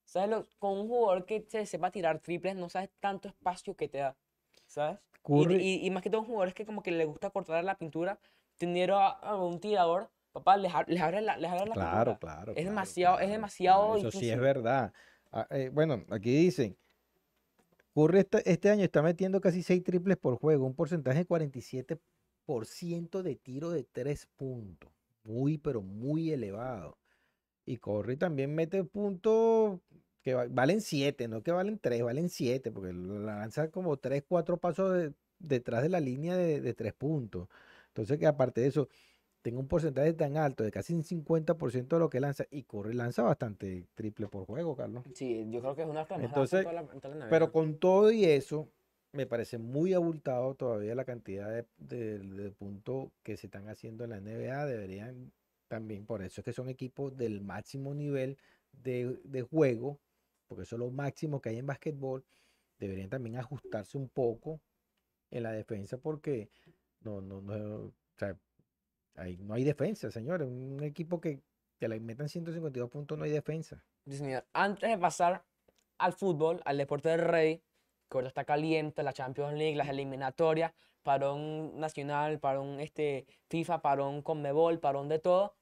¿Sabes? 0.05 0.29
Lo- 0.31 0.47
con 0.59 0.79
un 0.79 0.89
jugador 0.89 1.25
que 1.25 1.45
se 1.49 1.65
sepa 1.67 1.91
tirar 1.91 2.19
triples, 2.21 2.57
no 2.57 2.69
sabes 2.69 2.91
tanto 3.01 3.29
espacio 3.29 3.75
que 3.75 3.89
te 3.89 3.99
da, 3.99 4.17
¿sabes? 4.67 4.99
Y, 5.15 5.23
Curry- 5.23 5.61
y, 5.63 5.87
y 5.87 5.91
más 5.91 6.03
que 6.03 6.11
todo, 6.11 6.25
jugadores 6.25 6.55
que 6.55 6.67
como 6.67 6.83
que 6.83 6.91
le 6.91 7.05
gusta 7.05 7.31
cortar 7.31 7.63
la 7.65 7.79
pintura, 7.79 8.19
tener 8.59 8.91
a, 8.91 9.09
a 9.09 9.37
un 9.37 9.61
tirador, 9.61 10.11
papá, 10.33 10.57
les, 10.57 10.73
les 10.89 11.01
abre 11.01 11.21
la, 11.21 11.37
les 11.37 11.51
abre 11.51 11.67
la 11.67 11.75
Claro, 11.75 12.13
pintura. 12.13 12.19
claro. 12.19 12.53
Es 12.53 12.57
claro, 12.57 12.71
demasiado- 12.71 13.15
es 13.15 13.21
claro. 13.21 13.33
demasiado 13.33 13.97
Eso 13.97 14.11
sí 14.11 14.17
es 14.19 14.23
difícil. 14.23 14.41
verdad. 14.41 14.93
Ah, 15.31 15.47
eh, 15.51 15.71
bueno, 15.73 16.05
aquí 16.11 16.35
dicen, 16.37 16.77
Curry 17.95 18.19
este, 18.21 18.51
este 18.51 18.71
año 18.71 18.85
está 18.85 19.03
metiendo 19.03 19.41
casi 19.41 19.63
6 19.63 19.83
triples 19.85 20.17
por 20.17 20.37
juego, 20.39 20.67
un 20.67 20.75
porcentaje 20.75 21.19
de 21.21 21.27
47% 21.27 23.23
de 23.23 23.37
tiro 23.37 23.71
de 23.71 23.85
3 23.85 24.27
puntos. 24.37 24.91
Muy, 25.25 25.57
pero 25.59 25.83
muy 25.83 26.33
elevado. 26.33 26.97
Y 27.65 27.77
Curry 27.79 28.17
también 28.17 28.55
mete 28.55 28.85
puntos 28.85 29.81
que 30.23 30.35
va- 30.35 30.47
valen 30.49 30.81
7, 30.81 31.29
no 31.29 31.43
que 31.43 31.53
valen 31.53 31.79
3, 31.79 32.03
valen 32.03 32.29
7, 32.29 32.71
porque 32.71 32.93
la 32.93 33.37
lanza 33.37 33.71
como 33.71 33.97
3, 33.97 34.25
4 34.27 34.57
pasos 34.57 34.93
de- 34.95 35.13
detrás 35.39 35.83
de 35.83 35.89
la 35.89 36.01
línea 36.01 36.37
de, 36.37 36.61
de 36.61 36.75
3 36.75 36.93
puntos. 36.93 37.49
Entonces, 37.89 38.19
que 38.19 38.27
aparte 38.27 38.61
de 38.61 38.69
eso, 38.69 38.89
tenga 39.43 39.59
un 39.59 39.67
porcentaje 39.67 40.13
tan 40.13 40.37
alto 40.37 40.63
de 40.63 40.71
casi 40.71 40.95
un 40.95 41.03
50% 41.03 41.97
de 41.97 42.01
lo 42.01 42.11
que 42.11 42.21
lanza, 42.21 42.45
y 42.51 42.63
Curry 42.63 42.95
lanza 42.95 43.23
bastante 43.23 43.87
triple 43.95 44.29
por 44.29 44.47
juego, 44.47 44.77
Carlos. 44.77 45.05
Sí, 45.15 45.49
yo 45.51 45.61
creo 45.61 45.75
que 45.75 45.83
es 45.83 45.89
una 45.89 46.07
Entonces, 46.09 46.63
toda 46.63 46.73
la- 46.73 46.93
en 46.93 47.01
toda 47.01 47.15
la 47.17 47.29
Pero 47.29 47.51
con 47.53 47.79
todo 47.79 48.13
y 48.13 48.25
eso, 48.25 48.69
me 49.13 49.27
parece 49.27 49.59
muy 49.59 49.93
abultado 49.93 50.55
todavía 50.55 50.95
la 50.95 51.05
cantidad 51.05 51.51
de, 51.51 51.67
de- 51.77 52.19
de 52.21 52.51
puntos 52.53 53.09
que 53.23 53.37
se 53.37 53.49
están 53.49 53.69
haciendo 53.69 54.05
en 54.05 54.11
la 54.11 54.17
NBA. 54.19 54.65
Deberían 54.67 55.33
también, 55.73 56.05
por 56.05 56.23
eso 56.23 56.43
es 56.43 56.45
que 56.45 56.53
son 56.53 56.69
equipos 56.69 57.17
del 57.17 57.41
máximo 57.41 57.95
nivel 57.95 58.37
de, 58.73 59.19
de 59.25 59.41
juego, 59.41 59.99
porque 60.47 60.65
eso 60.65 60.77
es 60.77 60.81
lo 60.81 60.91
máximo 60.91 61.41
que 61.41 61.49
hay 61.49 61.57
en 61.57 61.67
básquetbol. 61.67 62.27
Deberían 62.79 63.09
también 63.09 63.39
ajustarse 63.39 63.97
un 63.97 64.11
poco 64.11 64.61
en 65.31 65.45
la 65.45 65.53
defensa, 65.53 65.97
porque 65.97 66.51
no, 67.01 67.23
no, 67.23 67.41
no, 67.41 67.85
o 67.87 67.95
sea, 68.19 68.37
ahí 69.15 69.39
no 69.39 69.55
hay 69.55 69.65
defensa, 69.65 70.11
señores. 70.11 70.47
Un 70.47 70.83
equipo 70.83 71.23
que, 71.23 71.41
que 71.79 71.89
le 71.89 71.99
metan 72.01 72.29
152 72.29 72.91
puntos 72.91 73.17
no 73.17 73.25
hay 73.25 73.31
defensa. 73.31 73.83
Antes 74.53 74.91
de 74.91 74.99
pasar 74.99 75.43
al 75.97 76.13
fútbol, 76.13 76.61
al 76.67 76.77
deporte 76.77 77.09
del 77.09 77.21
rey, 77.21 77.63
que 78.11 78.19
ahora 78.19 78.29
está 78.29 78.45
caliente, 78.45 79.03
la 79.03 79.15
Champions 79.15 79.55
League, 79.55 79.77
las 79.77 79.89
eliminatorias, 79.89 80.75
parón 81.03 81.81
nacional, 81.81 82.41
parón 82.41 82.79
este, 82.79 83.27
FIFA, 83.49 83.81
parón 83.81 84.21
Conmebol, 84.21 84.81
parón 84.81 85.09
de 85.09 85.19
todo, 85.19 85.55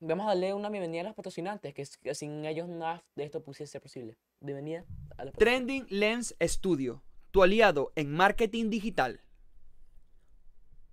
vamos 0.00 0.26
a 0.26 0.28
darle 0.30 0.54
una 0.54 0.68
bienvenida 0.68 1.02
a 1.02 1.04
los 1.04 1.14
patrocinantes, 1.14 1.74
que, 1.74 2.14
sin 2.14 2.44
ellos 2.44 2.68
nada 2.68 3.04
de 3.14 3.24
esto 3.24 3.42
pudiese 3.42 3.66
ser 3.66 3.80
posible. 3.80 4.16
Bienvenida 4.40 4.84
a 5.16 5.24
los 5.24 5.34
Trending 5.34 5.86
Lens 5.88 6.34
Studio, 6.40 7.02
tu 7.30 7.42
aliado 7.42 7.92
en 7.96 8.12
marketing 8.12 8.70
digital. 8.70 9.22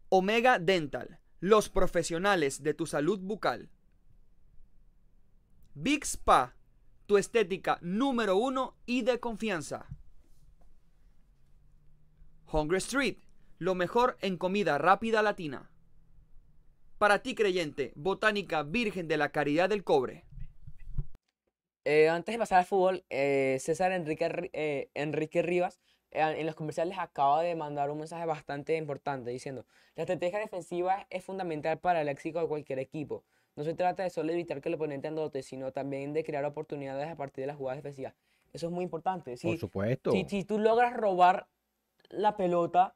Omega 0.09 0.59
Dental, 0.59 1.19
los 1.39 1.69
profesionales 1.69 2.63
de 2.63 2.73
tu 2.73 2.85
salud 2.85 3.19
bucal. 3.19 3.69
Big 5.73 6.05
Spa, 6.05 6.55
tu 7.07 7.17
estética 7.17 7.79
número 7.81 8.37
uno 8.37 8.77
y 8.85 9.01
de 9.01 9.19
confianza. 9.19 9.87
Hungry 12.51 12.77
Street, 12.77 13.17
lo 13.57 13.73
mejor 13.73 14.17
en 14.21 14.37
comida 14.37 14.77
rápida 14.77 15.23
latina. 15.23 15.72
Para 17.03 17.21
ti 17.21 17.35
creyente, 17.35 17.91
Botánica 17.95 18.63
Virgen 18.63 19.09
de 19.09 19.17
la 19.17 19.27
Caridad 19.27 19.67
del 19.67 19.83
Cobre. 19.83 20.23
Eh, 21.83 22.07
antes 22.07 22.33
de 22.33 22.39
pasar 22.39 22.59
al 22.59 22.65
fútbol, 22.65 23.03
eh, 23.09 23.57
César 23.59 23.91
Enrique, 23.91 24.29
Ri- 24.29 24.49
eh, 24.53 24.89
Enrique 24.93 25.41
Rivas 25.41 25.81
eh, 26.11 26.21
en 26.21 26.45
los 26.45 26.55
comerciales 26.55 26.97
acaba 26.97 27.41
de 27.41 27.57
mandar 27.57 27.91
un 27.91 27.97
mensaje 27.97 28.25
bastante 28.25 28.77
importante 28.77 29.31
diciendo, 29.31 29.65
la 29.97 30.03
estrategia 30.03 30.39
defensiva 30.39 31.05
es 31.09 31.25
fundamental 31.25 31.77
para 31.77 31.99
el 31.99 32.07
éxito 32.07 32.39
de 32.39 32.47
cualquier 32.47 32.79
equipo. 32.79 33.25
No 33.57 33.65
se 33.65 33.73
trata 33.73 34.03
de 34.03 34.09
solo 34.09 34.31
evitar 34.31 34.61
que 34.61 34.69
el 34.69 34.75
oponente 34.75 35.09
anote, 35.09 35.43
sino 35.43 35.73
también 35.73 36.13
de 36.13 36.23
crear 36.23 36.45
oportunidades 36.45 37.09
a 37.09 37.17
partir 37.17 37.41
de 37.41 37.47
las 37.47 37.57
jugadas 37.57 37.79
defensivas. 37.79 38.13
Eso 38.53 38.67
es 38.67 38.71
muy 38.71 38.85
importante. 38.85 39.31
Por 39.31 39.37
Si, 39.39 39.57
supuesto. 39.57 40.11
si, 40.13 40.23
si 40.29 40.45
tú 40.45 40.57
logras 40.57 40.93
robar 40.95 41.49
la 42.07 42.37
pelota 42.37 42.95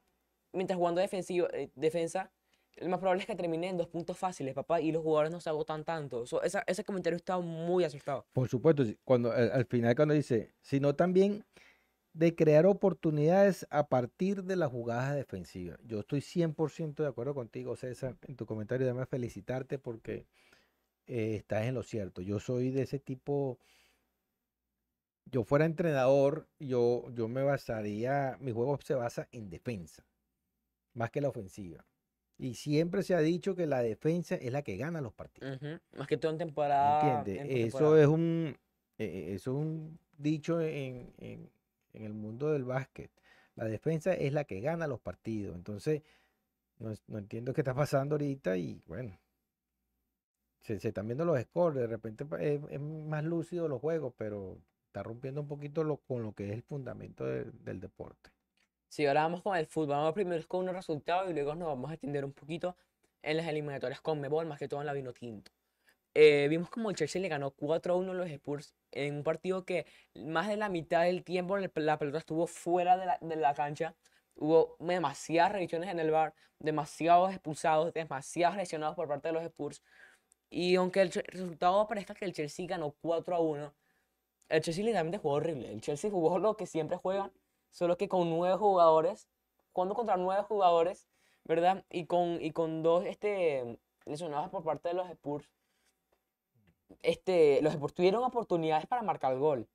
mientras 0.53 0.77
jugando 0.77 1.01
defensivo, 1.01 1.49
eh, 1.51 1.71
defensa, 1.75 2.31
lo 2.79 2.89
más 2.89 2.99
probable 2.99 3.21
es 3.21 3.27
que 3.27 3.35
termine 3.35 3.69
en 3.69 3.77
dos 3.77 3.87
puntos 3.87 4.17
fáciles, 4.17 4.53
papá, 4.53 4.81
y 4.81 4.91
los 4.91 5.03
jugadores 5.03 5.31
no 5.31 5.39
se 5.39 5.49
agotan 5.49 5.83
tanto. 5.83 6.23
Esa- 6.43 6.63
ese 6.67 6.83
comentario 6.83 7.17
está 7.17 7.39
muy 7.39 7.83
asustado. 7.83 8.25
Por 8.33 8.47
supuesto, 8.47 8.83
cuando 9.03 9.31
al, 9.31 9.51
al 9.51 9.65
final 9.65 9.95
cuando 9.95 10.13
dice, 10.13 10.53
sino 10.61 10.95
también 10.95 11.43
de 12.13 12.35
crear 12.35 12.65
oportunidades 12.65 13.67
a 13.69 13.87
partir 13.89 14.43
de 14.43 14.55
las 14.55 14.71
jugadas 14.71 15.15
defensivas. 15.15 15.79
Yo 15.83 15.99
estoy 15.99 16.21
100% 16.21 17.03
de 17.03 17.09
acuerdo 17.09 17.35
contigo, 17.35 17.75
César, 17.75 18.17
en 18.27 18.35
tu 18.35 18.45
comentario. 18.45 18.87
Déjame 18.87 19.05
felicitarte 19.05 19.77
porque 19.77 20.25
eh, 21.05 21.35
estás 21.35 21.65
en 21.65 21.75
lo 21.75 21.83
cierto. 21.83 22.21
Yo 22.21 22.39
soy 22.39 22.71
de 22.71 22.83
ese 22.83 22.99
tipo. 22.99 23.59
Yo 25.25 25.43
fuera 25.43 25.65
entrenador, 25.65 26.47
yo, 26.57 27.05
yo 27.13 27.27
me 27.27 27.43
basaría, 27.43 28.37
mi 28.39 28.51
juego 28.53 28.79
se 28.81 28.93
basa 28.95 29.27
en 29.31 29.49
defensa, 29.49 30.05
más 30.93 31.11
que 31.11 31.19
la 31.19 31.27
ofensiva. 31.29 31.85
Y 32.39 32.53
siempre 32.53 33.01
se 33.03 33.15
ha 33.15 33.19
dicho 33.19 33.55
que 33.55 33.65
la 33.65 33.81
defensa 33.81 34.35
es 34.35 34.51
la 34.51 34.61
que 34.61 34.77
gana 34.77 35.01
los 35.01 35.13
partidos. 35.13 35.59
Más 35.97 36.07
que 36.07 36.17
todo 36.17 36.31
en 36.31 36.37
¿Me 36.37 36.45
temporada. 36.45 37.19
entiendes? 37.21 37.51
en 37.51 37.67
Eso 37.67 37.97
es 37.97 38.07
un, 38.07 38.55
eh, 38.99 39.33
eso 39.33 39.51
es 39.51 39.57
un 39.57 39.99
dicho 40.17 40.61
en, 40.61 41.13
en- 41.17 41.49
en 41.93 42.03
el 42.03 42.13
mundo 42.13 42.51
del 42.51 42.63
básquet. 42.63 43.09
La 43.55 43.65
defensa 43.65 44.13
es 44.13 44.33
la 44.33 44.43
que 44.43 44.61
gana 44.61 44.85
los 44.85 44.99
partidos. 44.99 45.55
Entonces, 45.55 46.03
no, 46.77 46.93
no 47.07 47.17
entiendo 47.17 47.53
qué 47.53 47.61
está 47.61 47.73
pasando 47.73 48.13
ahorita 48.15 48.55
y 48.55 48.83
bueno, 48.85 49.17
se, 50.61 50.79
se 50.79 50.89
están 50.89 51.07
viendo 51.07 51.25
los 51.25 51.39
scores. 51.41 51.79
De 51.81 51.87
repente 51.87 52.23
pa- 52.25 52.41
es, 52.41 52.61
es 52.69 52.79
más 52.79 53.23
lúcido 53.23 53.67
los 53.67 53.81
juegos, 53.81 54.13
pero 54.15 54.59
está 54.85 55.01
rompiendo 55.01 55.41
un 55.41 55.47
poquito 55.47 55.83
lo, 55.83 55.97
con 55.97 56.21
lo 56.21 56.33
que 56.33 56.45
es 56.45 56.51
el 56.51 56.61
fundamento 56.61 57.25
de- 57.25 57.45
del 57.51 57.79
deporte. 57.79 58.29
Sí, 58.89 59.05
ahora 59.05 59.23
vamos 59.23 59.41
con 59.41 59.55
el 59.57 59.67
fútbol. 59.67 59.97
Vamos 59.97 60.13
primero 60.13 60.47
con 60.47 60.61
unos 60.61 60.75
resultados 60.75 61.29
y 61.29 61.33
luego 61.33 61.55
nos 61.55 61.67
vamos 61.67 61.91
a 61.91 61.93
extender 61.95 62.25
un 62.25 62.33
poquito 62.33 62.75
en 63.21 63.37
las 63.37 63.47
eliminatorias 63.47 64.01
con 64.01 64.19
Mebol, 64.21 64.45
más 64.45 64.59
que 64.59 64.67
todo 64.67 64.79
en 64.81 64.87
la 64.87 64.93
vino 64.93 65.13
tinto. 65.13 65.51
Eh, 66.13 66.47
vimos 66.49 66.69
como 66.69 66.89
el 66.89 66.95
Chelsea 66.95 67.21
le 67.21 67.27
ganó 67.29 67.51
4-1 67.51 68.11
a 68.11 68.13
los 68.15 68.29
Spurs 68.29 68.73
en 68.91 69.17
un 69.17 69.23
partido 69.23 69.65
que 69.65 69.85
más 70.15 70.47
de 70.47 70.57
la 70.57 70.69
mitad 70.69 71.03
del 71.03 71.23
tiempo 71.23 71.57
la 71.57 71.97
pelota 71.99 72.17
estuvo 72.17 72.47
fuera 72.47 72.97
de 72.97 73.05
la, 73.05 73.17
de 73.21 73.35
la 73.35 73.53
cancha. 73.53 73.95
Hubo 74.35 74.77
demasiadas 74.79 75.51
revisiones 75.51 75.89
en 75.89 75.99
el 75.99 76.11
bar, 76.11 76.33
demasiados 76.59 77.31
expulsados, 77.31 77.93
demasiados 77.93 78.57
lesionados 78.57 78.95
por 78.95 79.07
parte 79.07 79.27
de 79.29 79.33
los 79.33 79.43
Spurs. 79.43 79.83
Y 80.49 80.75
aunque 80.75 81.01
el 81.01 81.11
resultado 81.11 81.87
parezca 81.87 82.15
que 82.15 82.25
el 82.25 82.33
Chelsea 82.33 82.65
ganó 82.67 82.95
4-1, 83.01 83.73
el 84.49 84.61
Chelsea 84.61 84.83
literalmente 84.83 85.19
jugó 85.19 85.35
horrible. 85.35 85.71
El 85.71 85.81
Chelsea 85.81 86.09
jugó 86.09 86.39
lo 86.39 86.55
que 86.57 86.65
siempre 86.65 86.97
juegan, 86.97 87.31
solo 87.71 87.97
que 87.97 88.07
con 88.07 88.29
nueve 88.29 88.57
jugadores, 88.57 89.27
jugando 89.71 89.95
contra 89.95 90.17
nueve 90.17 90.43
jugadores, 90.43 91.07
¿verdad? 91.43 91.85
Y 91.89 92.05
con, 92.05 92.41
y 92.41 92.51
con 92.51 92.83
dos 92.83 93.05
este, 93.05 93.79
lesionados 94.05 94.49
por 94.49 94.63
parte 94.63 94.89
de 94.89 94.95
los 94.95 95.09
Spurs. 95.09 95.49
Este, 97.01 97.61
los 97.61 97.73
Spurs 97.73 97.93
tuvieron 97.93 98.23
oportunidades 98.23 98.85
para 98.87 99.01
marcar 99.01 99.33
el 99.33 99.39
gol. 99.39 99.67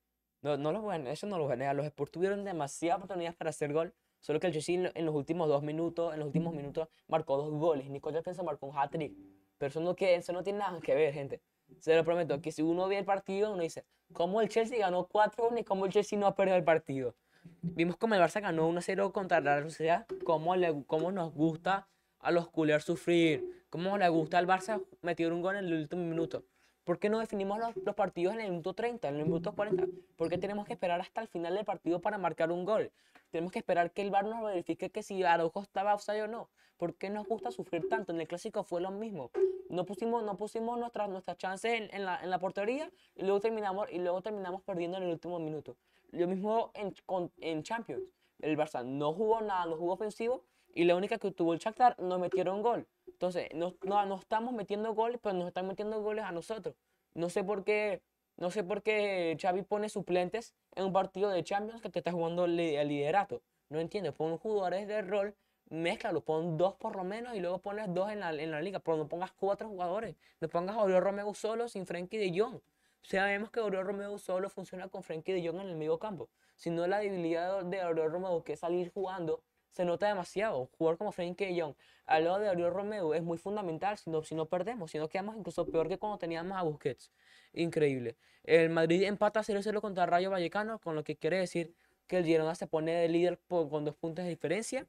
No, 0.42 0.56
no 0.56 0.72
los 0.72 0.82
eso 1.06 1.26
no 1.26 1.38
lo 1.38 1.44
voy 1.44 1.52
a 1.54 1.56
negar. 1.56 1.76
Los 1.76 1.86
Spurs 1.86 2.10
tuvieron 2.10 2.44
demasiadas 2.44 2.98
oportunidades 2.98 3.36
para 3.36 3.50
hacer 3.50 3.72
gol. 3.72 3.94
Solo 4.20 4.38
que 4.38 4.46
el 4.46 4.52
Chelsea 4.52 4.90
en 4.94 5.06
los 5.06 5.14
últimos 5.14 5.48
dos 5.48 5.62
minutos, 5.62 6.12
en 6.12 6.20
los 6.20 6.26
últimos 6.26 6.54
minutos, 6.54 6.88
marcó 7.08 7.36
dos 7.36 7.50
goles. 7.50 7.88
Nico 7.90 8.10
Jackson 8.10 8.44
marcó 8.44 8.66
un 8.66 8.76
hat-trick. 8.76 9.12
Pero 9.58 9.68
eso 9.68 9.80
no, 9.80 9.94
que, 9.94 10.14
eso 10.14 10.32
no 10.32 10.42
tiene 10.42 10.60
nada 10.60 10.80
que 10.80 10.94
ver, 10.94 11.12
gente. 11.12 11.40
Se 11.78 11.94
lo 11.96 12.04
prometo, 12.04 12.40
que 12.40 12.52
si 12.52 12.62
uno 12.62 12.88
ve 12.88 12.98
el 12.98 13.04
partido, 13.04 13.52
uno 13.52 13.62
dice, 13.62 13.84
¿cómo 14.12 14.40
el 14.40 14.48
Chelsea 14.48 14.78
ganó 14.78 15.08
4-1 15.08 15.60
y 15.60 15.64
cómo 15.64 15.86
el 15.86 15.92
Chelsea 15.92 16.18
no 16.18 16.26
ha 16.26 16.34
perdido 16.34 16.56
el 16.56 16.64
partido? 16.64 17.14
Vimos 17.62 17.96
como 17.96 18.14
el 18.14 18.20
Barça 18.20 18.40
ganó 18.40 18.68
1-0 18.68 19.12
contra 19.12 19.40
la 19.40 19.62
Sociedad, 19.62 20.06
cómo, 20.24 20.56
le, 20.56 20.84
cómo 20.86 21.12
nos 21.12 21.32
gusta 21.32 21.88
a 22.20 22.30
los 22.30 22.48
culers 22.48 22.84
sufrir, 22.84 23.64
cómo 23.70 23.96
le 23.98 24.08
gusta 24.08 24.38
al 24.38 24.46
Barça 24.46 24.82
meter 25.00 25.32
un 25.32 25.42
gol 25.42 25.56
en 25.56 25.66
el 25.66 25.74
último 25.74 26.02
minuto. 26.02 26.44
¿Por 26.84 26.98
qué 26.98 27.08
no 27.08 27.20
definimos 27.20 27.58
los, 27.60 27.76
los 27.76 27.94
partidos 27.94 28.34
en 28.34 28.40
el 28.40 28.50
minuto 28.50 28.74
30, 28.74 29.08
en 29.08 29.16
el 29.16 29.24
minuto 29.24 29.54
40? 29.54 29.86
¿Por 30.16 30.28
qué 30.28 30.38
tenemos 30.38 30.66
que 30.66 30.72
esperar 30.72 31.00
hasta 31.00 31.20
el 31.20 31.28
final 31.28 31.54
del 31.54 31.64
partido 31.64 32.00
para 32.00 32.18
marcar 32.18 32.50
un 32.50 32.64
gol? 32.64 32.90
Tenemos 33.30 33.52
que 33.52 33.60
esperar 33.60 33.92
que 33.92 34.02
el 34.02 34.10
VAR 34.10 34.26
nos 34.26 34.44
verifique 34.44 34.90
que 34.90 35.02
si 35.02 35.22
Araujo 35.22 35.62
estaba 35.62 35.94
offside 35.94 36.22
o 36.22 36.26
no. 36.26 36.50
¿Por 36.76 36.96
qué 36.96 37.08
nos 37.08 37.28
gusta 37.28 37.52
sufrir 37.52 37.88
tanto? 37.88 38.12
En 38.12 38.20
el 38.20 38.26
clásico 38.26 38.64
fue 38.64 38.80
lo 38.80 38.90
mismo. 38.90 39.30
No 39.68 39.86
pusimos, 39.86 40.24
no 40.24 40.36
pusimos 40.36 40.78
nuestras, 40.78 41.08
nuestras 41.08 41.38
chances 41.38 41.80
en, 41.80 41.94
en 41.94 42.04
la, 42.04 42.20
en 42.22 42.28
la 42.28 42.40
portería 42.40 42.90
y 43.14 43.22
luego, 43.22 43.38
terminamos, 43.38 43.86
y 43.90 43.98
luego 43.98 44.20
terminamos 44.20 44.62
perdiendo 44.62 44.98
en 44.98 45.04
el 45.04 45.10
último 45.10 45.38
minuto. 45.38 45.76
Lo 46.12 46.26
mismo 46.28 46.70
en, 46.74 46.94
con- 47.06 47.32
en 47.38 47.62
Champions. 47.62 48.04
El 48.40 48.56
Barça 48.56 48.84
no 48.84 49.12
jugó 49.12 49.40
nada, 49.40 49.66
no 49.66 49.76
jugó 49.76 49.92
ofensivo 49.94 50.44
y 50.74 50.84
la 50.84 50.96
única 50.96 51.18
que 51.18 51.30
tuvo 51.32 51.52
el 51.52 51.58
Shakhtar 51.58 51.98
nos 52.00 52.18
metieron 52.20 52.62
gol. 52.62 52.86
Entonces, 53.06 53.48
no, 53.54 53.74
no, 53.82 54.04
no 54.06 54.16
estamos 54.16 54.52
metiendo 54.52 54.94
goles, 54.94 55.20
pero 55.22 55.34
nos 55.34 55.48
están 55.48 55.66
metiendo 55.66 56.00
goles 56.02 56.24
a 56.24 56.32
nosotros. 56.32 56.74
No 57.14 57.28
sé 57.30 57.44
por 57.44 57.64
qué, 57.64 58.02
no 58.36 58.50
sé 58.50 58.64
por 58.64 58.82
qué 58.82 59.36
Xavi 59.40 59.62
pone 59.62 59.88
suplentes 59.88 60.54
en 60.74 60.84
un 60.86 60.92
partido 60.92 61.30
de 61.30 61.44
Champions 61.44 61.80
que 61.82 61.90
te 61.90 62.00
está 62.00 62.12
jugando 62.12 62.44
el 62.46 62.56
liderato. 62.56 63.42
No 63.68 63.80
entiendo, 63.80 64.12
pon 64.14 64.38
jugadores 64.38 64.88
de 64.88 65.02
rol, 65.02 65.34
mézclalo, 65.70 66.22
pon 66.22 66.56
dos 66.56 66.74
por 66.74 66.96
lo 66.96 67.04
menos 67.04 67.34
y 67.34 67.40
luego 67.40 67.58
pones 67.60 67.92
dos 67.94 68.10
en 68.10 68.20
la, 68.20 68.32
en 68.34 68.50
la 68.50 68.60
liga, 68.60 68.80
pero 68.80 68.96
no 68.96 69.08
pongas 69.08 69.32
cuatro 69.32 69.68
jugadores. 69.68 70.16
No 70.40 70.48
pongas 70.48 70.76
a 70.76 70.82
Oriol 70.82 71.02
Romeo 71.02 71.32
solo 71.34 71.68
sin 71.68 71.86
Frenkie 71.86 72.18
de 72.18 72.38
Jong. 72.38 72.60
Sabemos 73.02 73.50
que 73.50 73.60
Oriol 73.60 73.84
Romeo 73.84 74.18
solo 74.18 74.48
funciona 74.48 74.88
con 74.88 75.02
Frenkie 75.02 75.32
de 75.32 75.46
Jong 75.46 75.60
en 75.60 75.68
el 75.68 75.76
medio 75.76 75.98
campo. 75.98 76.28
Si 76.56 76.70
no, 76.70 76.86
la 76.86 77.00
debilidad 77.00 77.64
de 77.64 77.84
Oriol 77.84 78.10
Romeo, 78.12 78.44
que 78.44 78.52
es 78.54 78.60
salir 78.60 78.90
jugando, 78.92 79.42
se 79.70 79.84
nota 79.84 80.06
demasiado. 80.06 80.68
Jugar 80.78 80.96
como 80.98 81.12
Frenkie 81.12 81.46
de 81.46 81.60
Jong 81.60 81.74
al 82.06 82.24
lado 82.24 82.38
de 82.38 82.48
Oriol 82.50 82.72
Romeo 82.72 83.14
es 83.14 83.22
muy 83.22 83.38
fundamental, 83.38 83.96
si 83.98 84.10
no, 84.10 84.22
si 84.22 84.34
no 84.34 84.46
perdemos, 84.46 84.90
si 84.90 84.98
no 84.98 85.08
quedamos 85.08 85.36
incluso 85.36 85.66
peor 85.66 85.88
que 85.88 85.98
cuando 85.98 86.18
teníamos 86.18 86.56
a 86.56 86.62
Busquets. 86.62 87.10
Increíble. 87.54 88.16
El 88.44 88.70
Madrid 88.70 89.02
empata 89.04 89.40
0-0 89.42 89.80
contra 89.80 90.06
Rayo 90.06 90.30
Vallecano, 90.30 90.78
con 90.78 90.94
lo 90.94 91.04
que 91.04 91.16
quiere 91.16 91.38
decir 91.38 91.74
que 92.06 92.18
el 92.18 92.24
Girona 92.24 92.54
se 92.54 92.66
pone 92.66 92.92
de 92.92 93.08
líder 93.08 93.38
por- 93.38 93.68
con 93.68 93.84
dos 93.84 93.94
puntos 93.96 94.24
de 94.24 94.30
diferencia. 94.30 94.86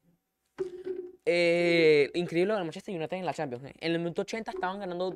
Eh, 1.26 2.12
increíble 2.16 2.50
lo 2.50 2.56
del 2.56 2.66
Manchester 2.66 2.94
United 2.96 3.18
en 3.18 3.26
la 3.26 3.34
Champions. 3.34 3.64
¿eh? 3.66 3.74
En 3.80 3.94
el 3.94 4.00
minuto 4.00 4.24
80 4.24 4.52
estaban 4.52 4.80
ganando 4.80 5.16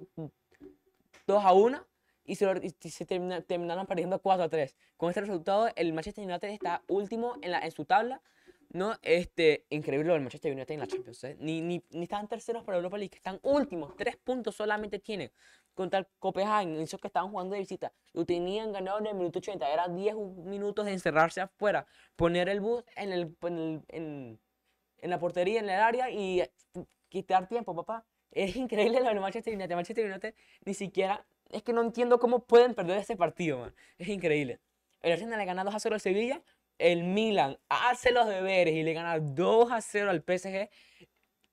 2 1.28 1.43
a 1.45 1.54
1 1.54 1.86
y 2.28 2.36
se, 2.36 2.46
lo- 2.46 2.62
y 2.62 2.90
se 2.90 3.06
termina- 3.06 3.42
terminaron 3.42 3.88
perdiendo 3.88 4.22
4 4.22 4.44
a 4.44 4.50
3. 4.50 4.76
Con 4.98 5.10
este 5.10 5.22
resultado, 5.22 5.70
el 5.76 5.94
Manchester 5.94 6.24
United 6.24 6.50
está 6.50 6.84
último 6.88 7.34
en, 7.42 7.50
la, 7.52 7.60
en 7.66 7.72
su 7.72 7.86
tabla. 7.86 8.22
¿no? 8.70 8.96
Este, 9.02 9.66
increíble 9.70 10.12
del 10.12 10.22
Manchester 10.22 10.52
United 10.52 10.74
en 10.74 10.80
la 10.82 10.88
Champions. 10.88 11.24
¿eh? 11.24 11.38
Ni, 11.40 11.62
ni, 11.62 11.82
ni 11.92 12.04
están 12.04 12.28
terceros 12.28 12.64
para 12.66 12.76
Europa 12.78 12.98
League, 12.98 13.16
están 13.16 13.40
últimos. 13.42 13.96
Tres 13.96 14.18
puntos 14.18 14.56
solamente 14.56 15.00
tienen 15.00 15.32
contra 15.74 16.00
el 16.00 16.08
Copenhagen. 16.20 16.76
Esos 16.76 17.00
que 17.00 17.08
estaban 17.08 17.32
jugando 17.32 17.54
de 17.54 17.62
visita. 17.62 17.94
Lo 18.12 18.26
tenían 18.26 18.74
ganado 18.74 19.00
en 19.00 19.08
el 19.08 19.16
minuto 19.16 19.40
80. 19.40 19.72
Eran 19.72 19.96
10 19.96 20.16
minutos 20.18 20.86
de 20.86 20.92
encerrarse 20.92 21.40
afuera, 21.40 21.88
poner 22.18 22.50
el 22.50 22.60
bus 22.60 22.84
en, 22.98 23.14
el, 23.14 23.38
en, 23.44 23.58
el- 23.58 23.82
en- 23.88 24.40
en 25.00 25.10
la 25.12 25.18
portería, 25.20 25.60
en 25.62 25.70
el 25.70 25.80
área 25.80 26.10
y 26.10 26.44
quitar 27.08 27.48
tiempo, 27.48 27.74
papá. 27.74 28.06
Es 28.32 28.56
increíble 28.58 29.00
lo 29.00 29.08
del 29.08 29.22
Manchester 29.22 29.56
United. 29.56 29.76
Manchester 29.76 30.06
United 30.12 30.36
ni 30.66 30.74
siquiera. 30.74 31.26
Es 31.50 31.64
que 31.64 31.74
no 31.74 31.82
entiendo 31.82 32.20
cómo 32.20 32.39
pueden 32.45 32.74
perder 32.76 32.98
este 32.98 33.16
partido, 33.16 33.60
man. 33.60 33.76
Es 33.98 34.08
increíble. 34.10 34.60
El 35.02 35.14
Arsenal 35.14 35.39
le 35.39 35.45
gana 35.45 35.64
2 35.64 35.76
a 35.76 35.80
0 35.80 35.95
al 35.95 36.02
Sevilla. 36.02 36.41
El 36.78 37.04
Milan 37.04 37.58
hace 37.70 38.12
los 38.12 38.28
deberes 38.28 38.74
y 38.74 38.84
le 38.84 38.93
gana 38.93 39.20
2 39.20 39.72
a 39.72 39.82
0 39.82 40.10
al 40.12 40.22
PSG. 40.22 40.70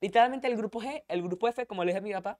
Literalmente 0.01 0.47
el 0.47 0.57
grupo 0.57 0.81
G, 0.81 1.03
el 1.07 1.21
grupo 1.23 1.47
F, 1.47 1.65
como 1.67 1.83
le 1.83 1.91
dije 1.91 1.99
a 1.99 2.01
mi 2.01 2.13
papá, 2.13 2.39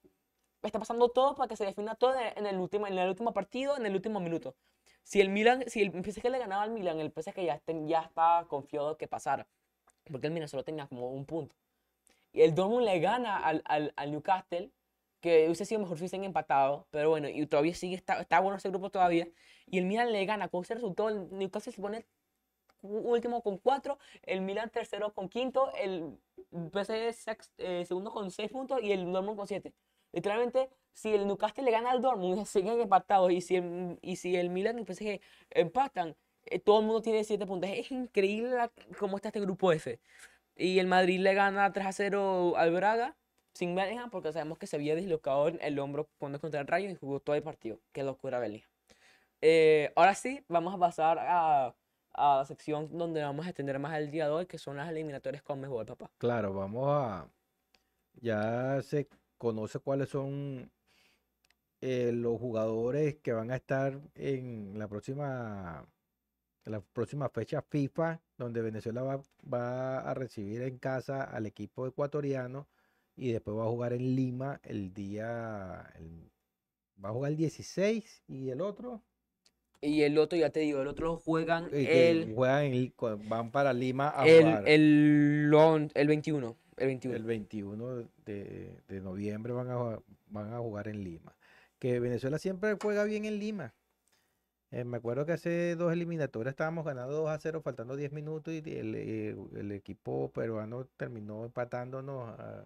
está 0.63 0.79
pasando 0.79 1.09
todo 1.09 1.35
para 1.35 1.47
que 1.49 1.55
se 1.55 1.65
defina 1.65 1.95
todo 1.95 2.15
en 2.35 2.45
el 2.45 2.57
último, 2.59 2.87
en 2.87 2.97
el 2.97 3.09
último 3.09 3.33
partido, 3.33 3.77
en 3.77 3.85
el 3.85 3.95
último 3.95 4.19
minuto. 4.19 4.55
Si 5.03 5.21
el 5.21 5.29
Milan, 5.29 5.63
si 5.67 5.81
el 5.81 5.91
PSG 5.91 6.29
le 6.29 6.39
ganaba 6.39 6.63
al 6.63 6.71
Milan, 6.71 6.99
el 6.99 7.11
PSG 7.11 7.45
ya, 7.45 7.59
ten- 7.59 7.87
ya 7.87 8.01
estaba 8.01 8.47
confiado 8.47 8.97
que 8.97 9.07
pasara. 9.07 9.47
Porque 10.11 10.27
el 10.27 10.33
Milan 10.33 10.49
solo 10.49 10.63
tenía 10.63 10.87
como 10.87 11.09
un 11.11 11.25
punto. 11.25 11.55
Y 12.33 12.41
el 12.41 12.53
Dortmund 12.55 12.85
le 12.85 12.99
gana 12.99 13.37
al, 13.37 13.63
al 13.95 14.11
Newcastle, 14.11 14.71
que 15.25 15.45
hubiese 15.47 15.65
sido 15.65 15.81
mejor 15.81 15.97
si 15.97 16.03
hubiesen 16.03 16.23
empatado, 16.23 16.87
pero 16.91 17.09
bueno, 17.09 17.27
y 17.29 17.45
todavía 17.47 17.75
sigue, 17.75 17.95
está, 17.95 18.21
está 18.21 18.39
bueno 18.39 18.57
ese 18.57 18.69
grupo 18.69 18.89
todavía. 18.91 19.27
Y 19.67 19.77
el 19.79 19.85
Milan 19.85 20.11
le 20.11 20.25
gana, 20.25 20.47
con 20.49 20.63
ese 20.63 20.75
resultado, 20.75 21.09
el 21.09 21.29
Newcastle 21.37 21.73
se 21.73 21.81
pone 21.81 22.05
último 22.81 23.41
con 23.41 23.57
4, 23.57 23.97
el 24.23 24.41
Milan 24.41 24.69
tercero 24.69 25.13
con 25.13 25.29
quinto, 25.29 25.71
el 25.75 26.17
PSG 26.71 27.37
eh, 27.57 27.85
segundo 27.85 28.11
con 28.11 28.31
6 28.31 28.51
puntos 28.51 28.81
y 28.81 28.91
el 28.91 29.11
Dortmund 29.11 29.37
con 29.37 29.47
7. 29.47 29.73
Literalmente, 30.11 30.69
si 30.93 31.13
el 31.13 31.27
Newcastle 31.27 31.63
le 31.63 31.71
gana 31.71 31.91
al 31.91 32.01
Dortmund, 32.01 32.45
siguen 32.45 32.79
empatados. 32.79 33.31
Y 33.31 33.41
si 33.41 33.55
el, 33.57 33.97
y 34.01 34.15
si 34.17 34.35
el 34.35 34.49
Milan 34.49 34.77
y 34.77 34.81
el 34.81 34.85
PSG 34.85 35.19
empatan, 35.51 36.15
eh, 36.45 36.59
todo 36.59 36.79
el 36.79 36.85
mundo 36.85 37.01
tiene 37.01 37.23
7 37.23 37.45
puntos. 37.45 37.69
Es 37.73 37.91
increíble 37.91 38.51
la- 38.51 38.71
cómo 38.99 39.17
está 39.17 39.29
este 39.29 39.39
grupo 39.41 39.71
F. 39.71 39.99
Y 40.55 40.79
el 40.79 40.87
Madrid 40.87 41.19
le 41.19 41.33
gana 41.33 41.71
3 41.73 41.85
a 41.87 41.91
0 41.93 42.53
al 42.57 42.71
Braga, 42.71 43.17
sin 43.55 43.73
Bellingham, 43.73 44.09
porque 44.09 44.33
sabemos 44.33 44.57
que 44.57 44.67
se 44.67 44.75
había 44.75 44.95
dislocado 44.95 45.47
el, 45.47 45.79
hombro 45.79 46.09
cuando 46.17 46.39
contra 46.39 46.59
el 46.59 46.67
Rayo 46.67 46.89
y 46.89 46.95
jugó 46.95 47.21
todo 47.21 47.35
el 47.35 47.41
partido. 47.41 47.79
Qué 47.93 48.03
locura, 48.03 48.37
Bellingham. 48.37 48.69
Eh, 49.41 49.93
ahora 49.95 50.13
sí, 50.13 50.43
vamos 50.49 50.73
a 50.73 50.77
pasar 50.77 51.17
a, 51.19 51.73
a 52.13 52.37
la 52.37 52.45
sección 52.45 52.89
donde 52.97 53.23
vamos 53.23 53.45
a 53.45 53.49
extender 53.49 53.79
más 53.79 53.97
el 53.97 54.11
día 54.11 54.25
de 54.25 54.31
hoy, 54.31 54.45
que 54.45 54.57
son 54.57 54.75
las 54.75 54.89
eliminatorias 54.89 55.41
con 55.41 55.61
mejor, 55.61 55.85
papá. 55.85 56.11
Claro, 56.17 56.53
vamos 56.53 56.85
a. 56.89 57.29
Ya 58.15 58.81
se 58.81 59.07
conoce 59.37 59.79
cuáles 59.79 60.09
son 60.09 60.69
eh, 61.79 62.11
los 62.13 62.37
jugadores 62.37 63.15
que 63.17 63.31
van 63.31 63.51
a 63.51 63.55
estar 63.55 64.01
en 64.15 64.77
la 64.77 64.89
próxima, 64.89 65.85
la 66.65 66.81
próxima 66.81 67.29
fecha 67.29 67.61
FIFA, 67.61 68.19
donde 68.37 68.61
Venezuela 68.61 69.01
va, 69.03 69.21
va 69.51 69.99
a 69.99 70.13
recibir 70.13 70.61
en 70.61 70.77
casa 70.77 71.23
al 71.23 71.45
equipo 71.45 71.87
ecuatoriano 71.87 72.67
y 73.15 73.31
después 73.31 73.57
va 73.57 73.63
a 73.63 73.69
jugar 73.69 73.93
en 73.93 74.15
Lima 74.15 74.59
el 74.63 74.93
día. 74.93 75.91
el- 75.97 76.31
va 77.03 77.09
a 77.09 77.13
jugar 77.13 77.31
el 77.31 77.37
16 77.37 78.23
y 78.27 78.49
el 78.49 78.61
otro. 78.61 79.01
Y 79.81 80.01
el 80.01 80.17
otro, 80.17 80.37
ya 80.37 80.49
te 80.49 80.61
digo, 80.61 80.81
el 80.81 80.87
otro 80.87 81.17
juegan 81.17 81.69
el, 81.71 82.33
juegan 82.33 82.93
van 83.27 83.51
para 83.51 83.73
Lima 83.73 84.11
a 84.15 84.25
el, 84.25 84.43
jugar. 84.45 84.63
el, 84.67 85.49
el 85.93 86.07
21. 86.07 86.57
El 86.77 86.87
21. 86.87 87.15
El 87.15 87.23
21 87.23 88.09
de, 88.25 88.81
de 88.87 89.01
noviembre 89.01 89.53
van 89.53 89.69
a, 89.69 89.99
van 90.27 90.53
a 90.53 90.59
jugar 90.59 90.87
en 90.87 91.03
Lima. 91.03 91.35
Que 91.79 91.99
Venezuela 91.99 92.39
siempre 92.39 92.75
juega 92.81 93.03
bien 93.03 93.25
en 93.25 93.37
Lima. 93.39 93.73
Eh, 94.71 94.83
me 94.83 94.97
acuerdo 94.97 95.25
que 95.25 95.33
hace 95.33 95.75
dos 95.75 95.93
eliminatorias 95.93 96.53
estábamos 96.53 96.85
ganando 96.85 97.13
2 97.15 97.29
a 97.29 97.39
0, 97.39 97.61
faltando 97.61 97.95
10 97.95 98.11
minutos 98.11 98.53
y 98.53 98.57
el, 98.57 98.95
eh, 98.95 99.35
el 99.55 99.71
equipo 99.71 100.31
peruano 100.33 100.85
terminó 100.97 101.45
empatándonos 101.45 102.27
a, 102.39 102.65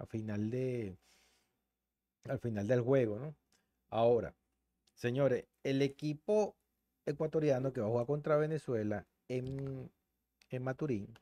a 0.00 0.06
final 0.06 0.50
de, 0.50 0.96
al 2.24 2.38
final 2.38 2.66
del 2.66 2.80
juego, 2.80 3.18
¿no? 3.18 3.36
Ahora, 3.90 4.34
señores, 4.94 5.44
el 5.62 5.82
equipo 5.82 6.56
ecuatoriano 7.04 7.72
que 7.72 7.80
va 7.80 7.86
a 7.86 7.90
jugar 7.90 8.06
contra 8.06 8.36
Venezuela 8.36 9.06
en, 9.28 9.90
en 10.48 10.62
Maturín 10.62 11.14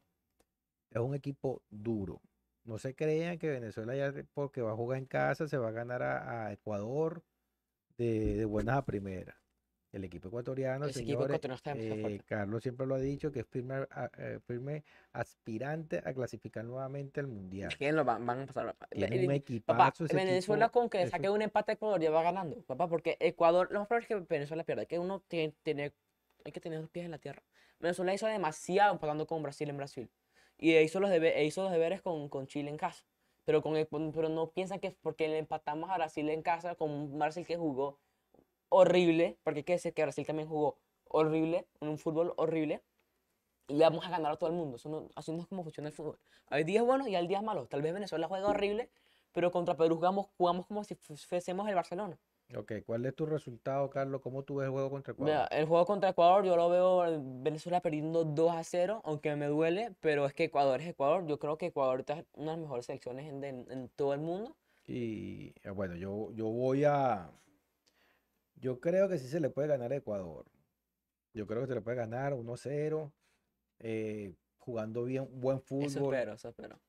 es 0.90 1.00
un 1.00 1.14
equipo 1.14 1.62
duro. 1.70 2.22
No 2.64 2.78
se 2.78 2.94
crean 2.94 3.38
que 3.38 3.50
Venezuela 3.50 3.96
ya 3.96 4.12
porque 4.32 4.62
va 4.62 4.72
a 4.72 4.76
jugar 4.76 4.98
en 4.98 5.06
casa 5.06 5.48
se 5.48 5.58
va 5.58 5.68
a 5.68 5.72
ganar 5.72 6.02
a, 6.02 6.46
a 6.46 6.52
Ecuador 6.52 7.24
de, 7.96 8.36
de 8.36 8.44
buenas 8.44 8.76
a 8.76 8.84
primeras. 8.84 9.36
El 9.90 10.04
equipo 10.04 10.28
ecuatoriano, 10.28 10.84
Ese 10.86 11.00
equipo 11.00 11.24
ecuatoriano 11.24 11.54
está 11.54 11.72
eh. 11.74 12.20
Carlos 12.26 12.62
siempre 12.62 12.86
lo 12.86 12.94
ha 12.96 12.98
dicho, 13.00 13.32
que 13.32 13.40
es 13.40 13.46
firme, 13.46 13.86
eh, 14.18 14.38
firme 14.46 14.84
aspirante 15.12 16.02
a 16.04 16.12
clasificar 16.12 16.62
nuevamente 16.64 17.20
al 17.20 17.26
Mundial. 17.26 17.74
¿Quién 17.78 17.96
lo 17.96 18.04
van, 18.04 18.24
van 18.26 18.40
a 18.42 18.46
pasar? 18.46 18.66
papá? 18.66 18.86
Tiene 18.90 19.16
Ve- 19.16 19.22
un 19.22 19.26
Papá, 19.28 19.34
equipazo 19.88 20.04
ese 20.04 20.14
Venezuela 20.14 20.66
equipo, 20.66 20.80
con 20.80 20.90
que 20.90 21.02
eso- 21.02 21.10
saque 21.10 21.30
un 21.30 21.40
empate 21.40 21.72
a 21.72 21.74
Ecuador 21.74 22.00
ya 22.00 22.10
va 22.10 22.22
ganando, 22.22 22.60
papá, 22.62 22.86
porque 22.86 23.16
Ecuador, 23.20 23.68
lo 23.70 23.78
más 23.80 23.88
probable 23.88 24.04
es 24.04 24.08
que 24.08 24.34
Venezuela 24.34 24.62
pierda, 24.64 24.84
que 24.84 24.98
uno 24.98 25.20
tiene, 25.26 25.54
tiene- 25.62 25.92
hay 26.44 26.52
que 26.52 26.60
tener 26.60 26.80
los 26.80 26.90
pies 26.90 27.06
en 27.06 27.10
la 27.12 27.18
tierra. 27.18 27.42
Venezuela 27.80 28.12
hizo 28.12 28.26
demasiado 28.26 28.92
empatando 28.92 29.26
con 29.26 29.42
Brasil 29.42 29.70
en 29.70 29.76
Brasil. 29.78 30.10
Y 30.58 30.76
hizo 30.76 31.00
los, 31.00 31.08
debe- 31.10 31.34
e 31.38 31.44
hizo 31.46 31.62
los 31.62 31.72
deberes 31.72 32.02
con, 32.02 32.28
con 32.28 32.46
Chile 32.46 32.68
en 32.68 32.76
casa. 32.76 33.04
Pero, 33.46 33.62
con, 33.62 33.74
el- 33.76 33.86
pero 33.88 34.28
no 34.28 34.50
piensan 34.50 34.80
que 34.80 34.90
porque 35.00 35.28
le 35.28 35.38
empatamos 35.38 35.88
a 35.88 35.96
Brasil 35.96 36.28
en 36.28 36.42
casa 36.42 36.74
con 36.74 36.90
un 36.90 37.18
Brasil 37.18 37.46
que 37.46 37.56
jugó 37.56 37.98
horrible, 38.68 39.38
porque 39.44 39.60
hay 39.60 39.64
que 39.64 39.72
decir 39.74 39.94
que 39.94 40.02
Brasil 40.02 40.26
también 40.26 40.48
jugó 40.48 40.78
horrible, 41.04 41.66
en 41.80 41.88
un 41.88 41.98
fútbol 41.98 42.34
horrible, 42.36 42.82
y 43.68 43.74
le 43.74 43.84
vamos 43.84 44.04
a 44.06 44.10
ganar 44.10 44.32
a 44.32 44.36
todo 44.36 44.50
el 44.50 44.56
mundo. 44.56 44.76
Eso 44.76 44.88
no- 44.88 45.08
así 45.14 45.32
no 45.32 45.40
es 45.42 45.46
como 45.46 45.62
funciona 45.62 45.88
el 45.88 45.94
fútbol. 45.94 46.18
Hay 46.48 46.64
días 46.64 46.84
buenos 46.84 47.08
y 47.08 47.14
hay 47.16 47.26
días 47.26 47.42
malos. 47.42 47.68
Tal 47.68 47.82
vez 47.82 47.92
Venezuela 47.92 48.26
juega 48.28 48.48
horrible, 48.48 48.90
pero 49.32 49.50
contra 49.50 49.76
Perú 49.76 49.96
jugamos, 49.96 50.26
jugamos 50.38 50.66
como 50.66 50.84
si 50.84 50.94
fu- 50.94 51.16
fuésemos 51.16 51.68
el 51.68 51.74
Barcelona. 51.74 52.18
Ok, 52.56 52.72
¿cuál 52.86 53.04
es 53.04 53.14
tu 53.14 53.26
resultado, 53.26 53.90
Carlos? 53.90 54.22
¿Cómo 54.22 54.42
tú 54.42 54.56
ves 54.56 54.66
el 54.66 54.72
juego 54.72 54.88
contra 54.88 55.12
Mira, 55.18 55.32
Ecuador? 55.44 55.48
el 55.60 55.66
juego 55.66 55.84
contra 55.84 56.08
Ecuador 56.10 56.44
yo 56.46 56.56
lo 56.56 56.70
veo 56.70 57.04
Venezuela 57.42 57.82
perdiendo 57.82 58.24
2 58.24 58.54
a 58.54 58.64
0, 58.64 59.02
aunque 59.04 59.36
me 59.36 59.46
duele, 59.48 59.94
pero 60.00 60.24
es 60.24 60.32
que 60.32 60.44
Ecuador 60.44 60.80
es 60.80 60.86
Ecuador. 60.88 61.26
Yo 61.26 61.38
creo 61.38 61.58
que 61.58 61.66
Ecuador 61.66 62.02
es 62.08 62.24
una 62.32 62.52
de 62.52 62.56
las 62.56 62.58
mejores 62.58 62.86
selecciones 62.86 63.26
en, 63.28 63.44
en- 63.44 63.70
en 63.70 63.88
todo 63.90 64.14
el 64.14 64.20
mundo. 64.20 64.56
Y 64.86 65.48
eh, 65.62 65.68
bueno, 65.74 65.94
yo, 65.96 66.30
yo 66.32 66.46
voy 66.46 66.84
a... 66.84 67.30
Yo 68.60 68.80
creo 68.80 69.08
que 69.08 69.18
sí 69.18 69.28
se 69.28 69.40
le 69.40 69.50
puede 69.50 69.68
ganar 69.68 69.92
a 69.92 69.96
Ecuador. 69.96 70.46
Yo 71.34 71.46
creo 71.46 71.60
que 71.62 71.68
se 71.68 71.74
le 71.74 71.80
puede 71.80 71.96
ganar 71.96 72.32
1-0, 72.34 73.12
eh, 73.80 74.34
jugando 74.56 75.04
bien, 75.04 75.28
buen 75.40 75.58
Eso 75.58 75.66
fútbol 75.66 76.14
espero, 76.14 76.32
eso 76.34 76.48
espero. 76.48 76.80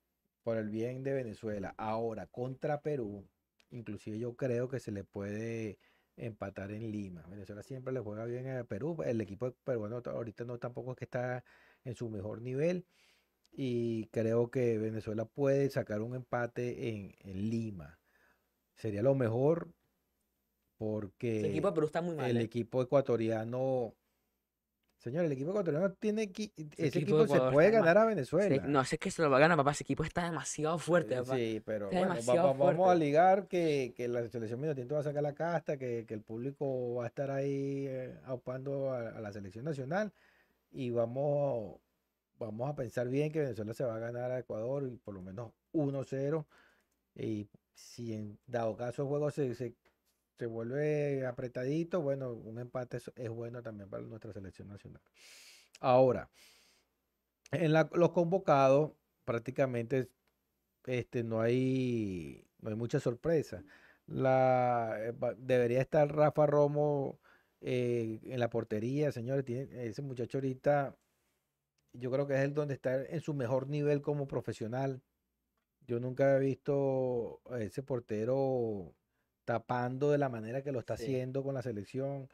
por 0.44 0.58
el 0.58 0.70
bien 0.70 1.04
de 1.04 1.14
Venezuela. 1.14 1.76
Ahora, 1.78 2.26
contra 2.28 2.82
Perú, 2.82 3.28
inclusive 3.70 4.18
yo 4.18 4.36
creo 4.36 4.68
que 4.70 4.80
se 4.80 4.92
le 4.92 5.04
puede 5.04 5.78
empatar 6.18 6.72
en 6.72 6.92
Lima. 6.92 7.24
Venezuela 7.30 7.62
siempre 7.64 7.94
le 7.94 8.00
juega 8.00 8.26
bien 8.26 8.48
a 8.50 8.64
Perú. 8.64 8.98
El 9.06 9.22
equipo 9.22 9.52
peruano 9.64 10.02
ta- 10.02 10.12
ahorita 10.12 10.44
no 10.46 10.58
tampoco 10.58 10.92
es 10.92 10.98
que 10.98 11.06
está 11.06 11.44
en 11.84 11.96
su 11.96 12.10
mejor 12.10 12.42
nivel. 12.42 12.86
Y 13.52 14.06
creo 14.08 14.50
que 14.52 14.78
Venezuela 14.78 15.26
puede 15.26 15.70
sacar 15.70 16.02
un 16.02 16.16
empate 16.16 16.90
en, 16.90 17.16
en 17.20 17.50
Lima. 17.50 18.00
Sería 18.76 19.02
lo 19.02 19.16
mejor 19.16 19.74
El 20.80 21.46
equipo 21.46 21.68
de 21.68 21.72
porque 21.72 21.72
Perú 21.74 21.86
está 21.88 22.02
muy 22.02 22.16
mal, 22.16 22.30
el 22.32 22.38
¿eh? 22.38 22.42
equipo 22.44 22.82
ecuatoriano, 22.82 23.94
señor, 24.98 25.26
el 25.26 25.32
equipo 25.32 25.50
ecuatoriano 25.52 25.92
tiene 25.94 26.32
que, 26.32 26.52
ese 26.78 27.00
equipo 27.00 27.28
se 27.28 27.40
puede 27.52 27.72
mal. 27.72 27.82
ganar 27.84 27.98
a 27.98 28.02
Sí, 28.04 28.08
Venezuela. 28.08 28.68
no, 28.68 28.84
sé 28.86 28.98
que 28.98 29.12
se 29.12 29.22
lo 29.22 29.30
va 29.30 29.38
a 29.38 29.40
ganar, 29.42 29.58
papá. 29.58 29.72
Ese 29.72 29.84
equipo 29.84 30.04
está 30.04 30.24
demasiado 30.26 30.78
fuerte, 30.78 31.16
Eh, 31.16 31.18
papá. 31.18 31.36
Sí, 31.36 31.62
pero 31.66 31.90
bueno, 31.90 32.16
va- 32.28 32.54
vamos 32.54 32.90
a 32.90 32.96
ligar 32.96 33.48
que, 33.48 33.94
que 33.96 34.08
la 34.08 34.28
selección 34.30 34.60
Minotinto 34.62 34.96
va 34.96 35.02
a 35.02 35.04
sacar 35.04 35.24
la 35.24 35.34
casta, 35.34 35.78
que, 35.78 36.06
que 36.08 36.14
el 36.14 36.22
público 36.22 36.96
va 36.96 37.06
a 37.06 37.08
estar 37.08 37.30
ahí 37.32 37.86
eh, 37.88 38.18
aupando 38.26 38.92
a, 38.92 39.10
a 39.10 39.22
la 39.22 39.32
selección 39.34 39.66
nacional 39.66 40.12
y 40.72 40.92
vamos, 40.92 41.78
vamos 42.38 42.70
a 42.70 42.76
pensar 42.76 43.08
bien 43.10 43.32
que 43.32 43.40
Venezuela 43.42 43.74
se 43.74 43.84
va 43.86 43.96
a 43.96 44.00
ganar 44.00 44.32
a 44.32 44.40
Ecuador 44.40 44.88
y 44.92 44.98
por 44.98 45.14
lo 45.16 45.22
menos 45.22 45.52
1-0 45.74 46.46
y 47.16 47.48
si 47.74 48.14
en 48.14 48.38
dado 48.48 48.76
caso 48.76 49.04
el 49.04 49.08
juego 49.08 49.32
se, 49.32 49.56
se, 49.56 49.74
se 50.40 50.46
vuelve 50.48 51.26
apretadito, 51.28 52.02
bueno, 52.02 52.34
un 52.34 52.60
empate 52.60 52.98
es, 52.98 53.30
bueno 53.30 53.62
también 53.62 53.90
para 53.90 54.04
nuestra 54.04 54.34
selección 54.34 54.70
nacional. 54.70 55.02
Ahora, 55.82 56.32
en 57.52 57.74
la- 57.74 57.90
los 57.94 58.12
convocados 58.12 58.94
prácticamente 59.26 60.10
este, 60.86 61.24
no 61.24 61.42
hay, 61.42 62.48
no 62.60 62.70
hay 62.70 62.76
mucha 62.76 63.00
sorpresa. 63.00 63.64
La, 64.08 64.98
eh, 65.00 65.14
debería 65.38 65.82
estar 65.82 66.14
Rafa 66.16 66.48
Romo 66.48 67.22
eh, 67.62 68.20
en 68.24 68.40
la 68.40 68.50
portería, 68.50 69.12
señores. 69.12 69.46
Ese 69.50 70.02
muchacho 70.02 70.38
ahorita, 70.40 70.98
yo 71.94 72.12
creo 72.12 72.28
que 72.28 72.36
es 72.36 72.42
el 72.42 72.54
donde 72.54 72.76
está 72.76 73.04
en 73.06 73.22
su 73.22 73.34
mejor 73.34 73.68
nivel 73.70 74.02
como 74.02 74.28
profesional. 74.28 75.04
Yo 75.88 76.00
nunca 76.00 76.38
he 76.38 76.40
visto 76.40 77.42
a 77.52 77.62
ese 77.62 77.84
portero 77.84 78.96
tapando 79.50 80.12
de 80.12 80.20
la 80.20 80.30
manera 80.30 80.62
que 80.64 80.72
lo 80.72 80.78
está 80.80 80.96
Sí. 80.96 81.04
haciendo 81.06 81.44
con 81.44 81.56
la 81.56 81.64
selección. 81.64 82.30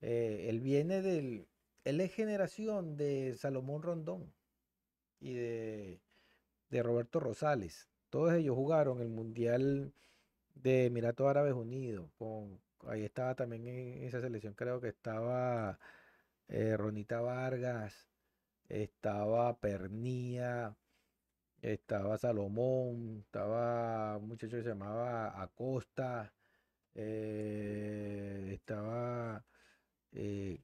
Eh, 0.00 0.46
él 0.48 0.60
viene 0.60 1.02
del, 1.02 1.46
él 1.84 2.00
es 2.00 2.14
generación 2.14 2.96
de 2.96 3.34
Salomón 3.36 3.82
Rondón 3.82 4.32
y 5.20 5.34
de, 5.34 6.00
de 6.70 6.82
Roberto 6.82 7.20
Rosales. 7.20 7.90
Todos 8.10 8.32
ellos 8.34 8.56
jugaron 8.56 9.00
el 9.02 9.10
Mundial 9.10 9.92
de 10.54 10.86
Emiratos 10.86 11.28
Árabes 11.28 11.54
Unidos. 11.54 12.10
Con, 12.18 12.62
ahí 12.86 13.04
estaba 13.04 13.34
también 13.34 13.66
en 13.68 14.04
esa 14.04 14.20
selección, 14.22 14.54
creo 14.54 14.80
que 14.80 14.88
estaba 14.88 15.78
eh, 16.48 16.76
Ronita 16.78 17.20
Vargas, 17.20 18.10
estaba 18.68 19.60
Pernía, 19.60 20.78
estaba 21.62 22.18
Salomón, 22.18 23.20
estaba 23.26 24.16
un 24.18 24.28
muchacho 24.28 24.56
que 24.56 24.62
se 24.62 24.70
llamaba 24.70 25.42
Acosta, 25.42 26.34
eh, 26.94 28.50
estaba 28.54 29.46
eh, 30.12 30.62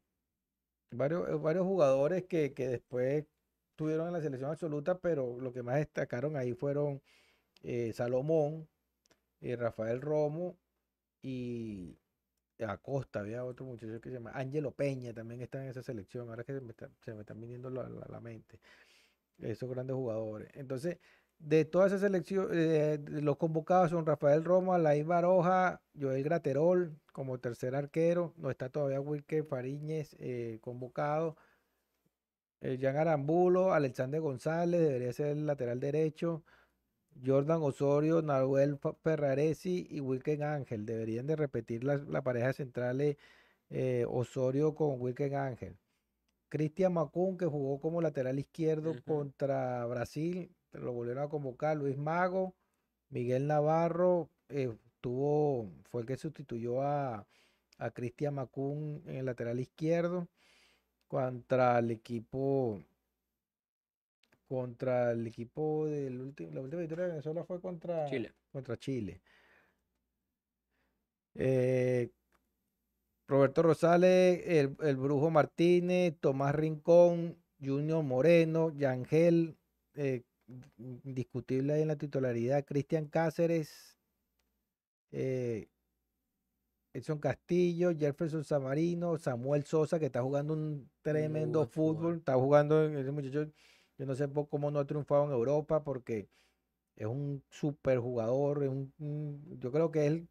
varios, 0.90 1.28
eh, 1.28 1.34
varios 1.34 1.64
jugadores 1.64 2.26
que, 2.26 2.54
que 2.54 2.68
después 2.68 3.26
estuvieron 3.70 4.08
en 4.08 4.12
la 4.14 4.20
selección 4.22 4.50
absoluta, 4.50 4.98
pero 5.00 5.40
lo 5.40 5.52
que 5.52 5.62
más 5.62 5.76
destacaron 5.76 6.36
ahí 6.36 6.54
fueron 6.54 7.02
eh, 7.62 7.92
Salomón, 7.94 8.70
eh, 9.40 9.56
Rafael 9.56 10.00
Romo 10.00 10.60
y 11.22 11.98
Acosta, 12.60 13.20
había 13.20 13.44
otro 13.44 13.66
muchacho 13.66 14.00
que 14.00 14.10
se 14.10 14.14
llama 14.16 14.32
Ángelo 14.34 14.74
Peña, 14.74 15.14
también 15.14 15.40
está 15.42 15.62
en 15.64 15.70
esa 15.70 15.82
selección, 15.82 16.30
ahora 16.30 16.44
que 16.44 16.54
se 16.54 16.60
me, 16.60 16.70
está- 16.72 16.90
se 17.00 17.12
están 17.18 17.40
viniendo 17.40 17.70
la- 17.70 17.88
la 17.88 18.20
mente, 18.20 18.60
esos 19.38 19.70
grandes 19.70 19.94
jugadores. 19.96 20.50
Entonces, 20.54 20.98
de 21.40 21.64
toda 21.64 21.86
esa 21.86 21.98
selección, 21.98 22.48
eh, 22.52 22.98
de 22.98 23.22
los 23.22 23.36
convocados 23.38 23.90
son 23.90 24.06
Rafael 24.06 24.44
Romo, 24.44 24.74
Alain 24.74 25.06
Baroja, 25.08 25.80
Joel 25.98 26.22
Graterol 26.22 26.96
como 27.12 27.38
tercer 27.38 27.74
arquero, 27.74 28.34
no 28.36 28.50
está 28.50 28.68
todavía 28.68 29.00
Wilker 29.00 29.44
Fariñez 29.44 30.16
eh, 30.20 30.58
convocado. 30.60 31.36
Eh, 32.60 32.78
Jan 32.80 32.96
Arambulo, 32.96 33.72
Alexander 33.72 34.20
González, 34.20 34.80
debería 34.80 35.12
ser 35.12 35.28
el 35.28 35.46
lateral 35.46 35.80
derecho. 35.80 36.44
Jordan 37.24 37.62
Osorio, 37.62 38.22
Nahuel 38.22 38.78
Ferraresi 39.02 39.86
y 39.90 40.00
Wilken 40.00 40.42
Ángel. 40.42 40.86
Deberían 40.86 41.26
de 41.26 41.36
repetir 41.36 41.84
la, 41.84 41.96
la 41.96 42.22
pareja 42.22 42.52
centrales 42.52 43.16
eh, 43.70 44.04
Osorio 44.08 44.74
con 44.74 45.00
Wilken 45.00 45.34
Ángel. 45.34 45.78
Cristian 46.48 46.92
Macún, 46.92 47.38
que 47.38 47.46
jugó 47.46 47.80
como 47.80 48.02
lateral 48.02 48.38
izquierdo 48.38 48.94
contra 49.06 49.86
Brasil, 49.86 50.50
lo 50.72 50.92
volvieron 50.92 51.24
a 51.24 51.28
convocar. 51.28 51.76
Luis 51.76 51.96
Mago, 51.96 52.54
Miguel 53.08 53.46
Navarro, 53.46 54.30
eh, 54.48 54.76
tuvo, 55.00 55.70
fue 55.90 56.02
el 56.02 56.06
que 56.06 56.16
sustituyó 56.16 56.82
a, 56.82 57.26
a 57.78 57.90
Cristian 57.90 58.34
Macún 58.34 59.02
en 59.06 59.16
el 59.16 59.26
lateral 59.26 59.60
izquierdo 59.60 60.28
contra 61.08 61.78
el 61.78 61.90
equipo 61.90 62.82
contra 64.48 65.12
el 65.12 65.28
equipo 65.28 65.86
del 65.86 66.20
último, 66.20 66.50
la 66.52 66.60
última 66.60 66.80
victoria 66.80 67.04
de 67.04 67.10
Venezuela 67.12 67.44
fue 67.44 67.60
contra 67.60 68.06
Chile. 68.06 68.32
contra 68.50 68.76
Chile. 68.76 69.22
Eh, 71.34 72.10
Roberto 73.28 73.62
Rosales, 73.62 74.42
el, 74.44 74.76
el 74.80 74.96
Brujo 74.96 75.30
Martínez, 75.30 76.16
Tomás 76.18 76.52
Rincón, 76.52 77.38
Junior 77.62 78.02
Moreno, 78.02 78.70
Yangel, 78.70 79.56
eh, 79.94 80.24
indiscutible 80.78 81.72
ahí 81.74 81.82
en 81.82 81.88
la 81.88 81.96
titularidad, 81.96 82.64
Cristian 82.64 83.06
Cáceres, 83.06 83.98
eh, 85.12 85.68
Edson 86.92 87.18
Castillo, 87.20 87.92
Jefferson 87.96 88.42
Samarino, 88.44 89.16
Samuel 89.16 89.64
Sosa, 89.64 89.98
que 89.98 90.06
está 90.06 90.22
jugando 90.22 90.54
un 90.54 90.90
tremendo 91.02 91.64
fútbol. 91.66 91.96
fútbol, 91.96 92.16
está 92.18 92.34
jugando, 92.34 92.82
ese 92.84 93.10
muchacho, 93.12 93.50
yo 93.96 94.06
no 94.06 94.14
sé 94.14 94.28
cómo 94.48 94.70
no 94.70 94.80
ha 94.80 94.86
triunfado 94.86 95.24
en 95.26 95.30
Europa, 95.30 95.84
porque 95.84 96.28
es 96.96 97.06
un 97.06 97.44
super 97.48 97.98
jugador, 97.98 98.64
es 98.64 98.68
un, 98.70 98.92
un- 98.98 99.58
yo 99.60 99.70
creo 99.70 99.90
que 99.92 100.06
él, 100.06 100.28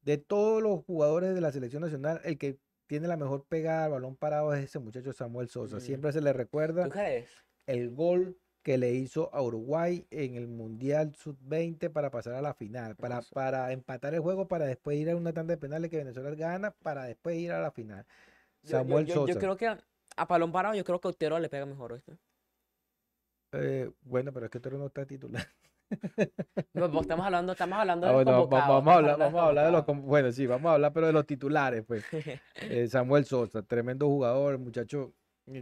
de 0.00 0.16
todos 0.18 0.62
los 0.62 0.82
jugadores 0.84 1.34
de 1.34 1.40
la 1.40 1.52
selección 1.52 1.82
nacional, 1.82 2.20
el 2.24 2.38
que 2.38 2.58
tiene 2.86 3.06
la 3.06 3.16
mejor 3.16 3.44
pegada 3.46 3.84
al 3.86 3.92
balón 3.92 4.16
parado 4.16 4.52
es 4.54 4.64
ese 4.64 4.78
muchacho 4.78 5.12
Samuel 5.12 5.48
Sosa. 5.48 5.76
Mm. 5.76 5.80
Siempre 5.80 6.12
se 6.12 6.20
le 6.20 6.32
recuerda 6.32 6.84
¿Tú 6.84 6.90
crees? 6.90 7.30
el 7.66 7.90
gol 7.94 8.38
que 8.62 8.78
le 8.78 8.92
hizo 8.92 9.28
a 9.34 9.42
Uruguay 9.42 10.06
en 10.10 10.36
el 10.36 10.46
Mundial 10.48 11.14
Sub-20 11.16 11.90
para 11.90 12.10
pasar 12.10 12.34
a 12.34 12.42
la 12.42 12.54
final, 12.54 12.94
para, 12.96 13.20
para 13.32 13.72
empatar 13.72 14.14
el 14.14 14.20
juego, 14.20 14.46
para 14.48 14.66
después 14.66 14.96
ir 14.98 15.10
a 15.10 15.16
una 15.16 15.32
tanda 15.32 15.52
de 15.54 15.58
penales 15.58 15.90
que 15.90 15.96
Venezuela 15.98 16.30
gana, 16.34 16.70
para 16.70 17.04
después 17.04 17.36
ir 17.36 17.52
a 17.52 17.60
la 17.60 17.70
final. 17.72 18.04
Yo- 18.62 18.70
yo- 18.70 18.78
Samuel 18.78 19.06
yo, 19.06 19.14
yo 19.14 19.26
Sosa. 19.26 19.38
creo 19.40 19.56
que 19.56 19.66
a, 19.66 19.78
a 20.16 20.28
Palón 20.28 20.52
Parado, 20.52 20.74
yo 20.74 20.84
creo 20.84 21.00
que 21.00 21.08
Otero 21.08 21.38
le 21.38 21.48
pega 21.48 21.66
mejor, 21.66 21.92
¿oíste? 21.94 22.16
Eh, 23.52 23.90
bueno, 24.02 24.32
pero 24.32 24.46
es 24.46 24.50
que 24.52 24.58
Otero 24.58 24.78
no 24.78 24.86
está 24.86 25.06
titular. 25.06 25.46
No, 26.72 27.00
estamos 27.02 27.26
hablando, 27.26 27.52
estamos 27.52 27.78
hablando 27.78 28.06
Ah, 28.06 28.10
de 28.10 28.16
los 28.16 28.24
bueno, 28.24 28.46
vamos 28.48 28.88
a 28.88 28.94
hablar, 28.96 29.18
vamos 29.18 29.40
a 29.42 29.46
hablar 29.48 29.66
de 29.66 29.72
los, 29.72 29.86
bueno, 30.06 30.32
sí, 30.32 30.46
vamos 30.46 30.70
a 30.70 30.74
hablar, 30.76 30.90
pero 30.94 31.06
de 31.06 31.12
los 31.12 31.26
titulares, 31.26 31.84
pues. 31.86 32.02
Eh, 32.54 32.88
Samuel 32.88 33.26
Sosa, 33.26 33.62
tremendo 33.62 34.06
jugador, 34.06 34.58
muchacho 34.58 35.12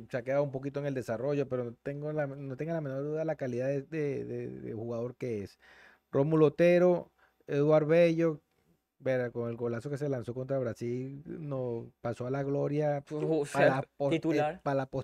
se 0.09 0.17
ha 0.17 0.23
quedado 0.23 0.43
un 0.43 0.51
poquito 0.51 0.81
en 0.81 0.87
el 0.87 0.95
desarrollo, 0.95 1.49
pero 1.49 1.65
no 1.65 1.75
tengo 1.83 2.13
la, 2.13 2.27
no 2.27 2.57
tenga 2.57 2.75
la 2.75 2.81
menor 2.81 3.03
duda 3.03 3.21
de 3.21 3.25
la 3.25 3.37
calidad 3.37 3.67
de, 3.69 3.83
de- 3.83 4.25
de- 4.25 4.49
de 4.61 4.73
jugador 4.75 5.15
que 5.17 5.43
es. 5.43 5.59
Rómulo 6.13 6.47
Otero, 6.47 7.11
Eduard 7.47 7.87
Bello, 7.87 8.41
verá, 8.99 9.31
con 9.31 9.49
el 9.49 9.57
golazo 9.57 9.89
que 9.91 9.97
se 9.97 10.09
lanzó 10.09 10.35
contra 10.35 10.59
Brasil, 10.59 11.23
no 11.27 11.91
pasó 12.01 12.27
a 12.27 12.31
la 12.31 12.43
gloria 12.43 13.03
O 13.11 13.45
para 13.53 13.67
la, 13.69 13.89
poste- 13.97 14.17
titular, 14.17 14.61
para 14.63 14.75
la 14.77 14.87
para 14.87 15.01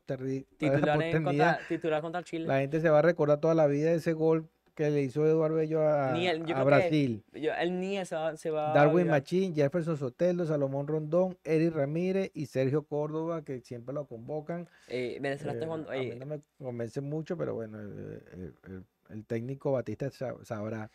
titular, 0.59 0.99
posteridad. 0.99 1.23
contra, 1.25 1.59
titular 1.69 2.03
contra 2.03 2.23
Chile. 2.23 2.47
La 2.47 2.59
gente 2.59 2.81
se 2.81 2.91
va 2.91 2.99
a 2.99 3.03
recordar 3.03 3.41
toda 3.41 3.55
la 3.55 3.67
vida 3.67 3.91
de 3.91 3.97
ese 3.97 4.13
gol 4.13 4.49
que 4.77 4.91
le 4.91 5.03
hizo 5.03 5.27
Eduardo 5.27 5.57
Bello 5.57 5.81
a, 5.89 6.15
yo 6.17 6.55
a 6.57 6.63
Brasil. 6.63 7.25
Yo- 7.33 7.51
ni 7.71 8.05
se 8.05 8.15
va, 8.15 8.37
se 8.37 8.51
va 8.51 8.71
a 8.71 8.75
Darwin 8.75 8.97
olvidar. 8.99 9.21
Machín, 9.21 9.55
Jefferson 9.55 9.97
Sotelo, 9.97 10.45
Salomón 10.45 10.87
Rondón, 10.87 11.39
Eric 11.45 11.75
Ramírez 11.75 12.31
y 12.35 12.45
Sergio 12.47 12.85
Córdoba, 12.85 13.43
que 13.43 13.61
siempre 13.63 13.95
lo 13.95 14.07
convocan. 14.07 14.69
Eh, 14.89 15.19
Venezuela 15.21 15.55
está 15.55 15.65
Eh, 15.65 15.71
a 15.99 16.03
mí 16.03 16.11
eh, 16.11 16.17
no 16.21 16.27
me 16.27 16.41
convence 16.59 17.01
mucho, 17.01 17.39
pero 17.39 17.55
bueno, 17.55 17.81
el, 17.81 18.23
el- 18.33 18.55
el- 18.65 18.85
el 19.09 19.25
técnico 19.25 19.73
Batista 19.73 20.11
sa- 20.11 20.37
sabrá. 20.45 20.91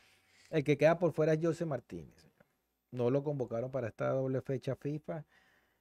El 0.52 0.64
que 0.64 0.78
queda 0.78 1.00
por 1.00 1.12
fuera 1.12 1.34
es 1.34 1.40
José 1.42 1.66
Martínez. 1.66 2.30
No 2.92 3.10
lo 3.10 3.24
convocaron 3.24 3.72
para 3.72 3.88
esta 3.88 4.10
doble 4.10 4.42
fecha 4.42 4.76
FIFA. 4.76 5.26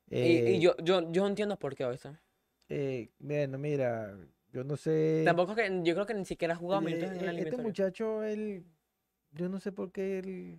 y, 0.09 0.39
y 0.57 0.61
yo, 0.61 0.75
yo, 0.83 1.13
yo 1.13 1.27
entiendo 1.27 1.59
por 1.59 1.75
qué, 1.75 1.85
¿oíste? 1.85 2.11
eh, 2.71 3.11
bueno, 3.19 3.59
mira, 3.59 4.17
yo 4.53 4.65
no 4.65 4.77
sé. 4.77 5.23
Tampoco 5.25 5.55
que 5.55 5.69
yo 5.85 5.95
creo 5.95 6.07
que 6.07 6.15
ni 6.15 6.25
siquiera 6.25 6.55
ha 6.55 6.57
jugado 6.57 6.83
eh, 6.83 6.85
minutos 6.87 7.09
en 7.09 7.15
eh, 7.17 7.25
la 7.25 7.31
este 7.31 7.31
eliminatoria. 7.31 7.65
muchacho, 7.67 8.23
él, 8.25 8.65
yo 9.33 9.49
no 9.49 9.61
sé 9.61 9.73
por 9.73 9.93
qué 9.93 10.19
él 10.19 10.59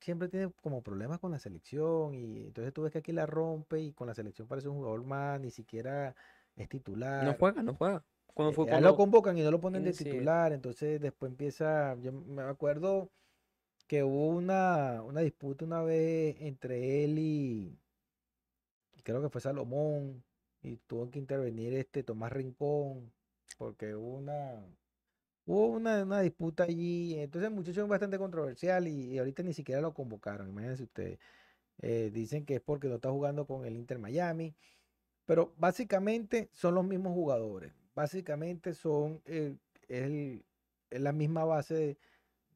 siempre 0.00 0.28
tiene 0.28 0.50
como 0.62 0.82
problemas 0.82 1.18
con 1.20 1.30
la 1.30 1.38
selección 1.38 2.14
y 2.14 2.46
entonces 2.46 2.72
tú 2.72 2.82
ves 2.82 2.92
que 2.92 2.98
aquí 2.98 3.12
la 3.12 3.26
rompe 3.26 3.80
y 3.80 3.92
con 3.92 4.06
la 4.06 4.14
selección 4.14 4.48
parece 4.48 4.68
un 4.68 4.76
jugador 4.76 5.04
más, 5.04 5.40
ni 5.40 5.50
siquiera 5.50 6.14
es 6.56 6.68
titular. 6.68 7.24
No 7.24 7.34
juega, 7.34 7.62
no 7.62 7.74
juega. 7.74 8.02
Cuando 8.32 8.52
Eh, 8.52 8.54
fue 8.56 8.66
cuando- 8.66 8.88
lo 8.90 8.96
convocan 8.96 9.36
y 9.36 9.42
no 9.42 9.50
lo 9.50 9.60
ponen 9.60 9.84
de 9.84 9.92
sí. 9.92 10.04
titular, 10.04 10.52
entonces 10.52 11.00
después 11.00 11.30
empieza, 11.30 11.96
yo 12.00 12.12
me 12.12 12.42
acuerdo 12.42 13.10
que 13.86 14.04
hubo 14.04 14.28
una, 14.28 15.02
una 15.02 15.20
disputa 15.20 15.64
una 15.64 15.82
vez 15.82 16.36
entre 16.40 17.04
él 17.04 17.18
y 17.18 17.76
creo 19.02 19.20
que 19.22 19.28
fue 19.28 19.40
Salomón 19.40 20.22
y 20.62 20.76
tuvo 20.76 21.10
que 21.10 21.18
intervenir 21.18 21.74
este 21.74 22.02
Tomás 22.02 22.32
Rincón 22.32 23.10
porque 23.58 23.94
hubo 23.94 24.16
una 24.16 24.64
hubo 25.46 25.68
una, 25.68 26.02
una 26.04 26.20
disputa 26.20 26.64
allí, 26.64 27.18
entonces 27.18 27.48
el 27.50 27.54
muchacho 27.56 27.82
es 27.82 27.88
bastante 27.88 28.18
controversial 28.18 28.86
y, 28.88 29.18
ahorita 29.18 29.42
ni 29.42 29.54
siquiera 29.54 29.80
lo 29.80 29.94
convocaron, 29.94 30.48
imagínense 30.48 30.84
ustedes. 30.84 31.18
Eh, 31.82 32.10
dicen 32.12 32.44
que 32.46 32.56
es 32.56 32.60
porque 32.62 32.88
no 32.88 32.96
está 32.96 33.10
jugando 33.10 33.46
con 33.46 33.66
el 33.66 33.76
Inter 33.76 33.98
Miami, 33.98 34.54
pero 35.26 35.54
básicamente 35.58 36.50
son 36.52 36.74
los 36.76 36.84
mismos 36.84 37.14
jugadores. 37.14 37.72
Básicamente 37.94 38.74
son 38.74 39.22
el- 39.26 39.58
el- 39.88 40.44
la 40.90 41.12
misma 41.12 41.44
base 41.44 41.74
de, 41.74 41.98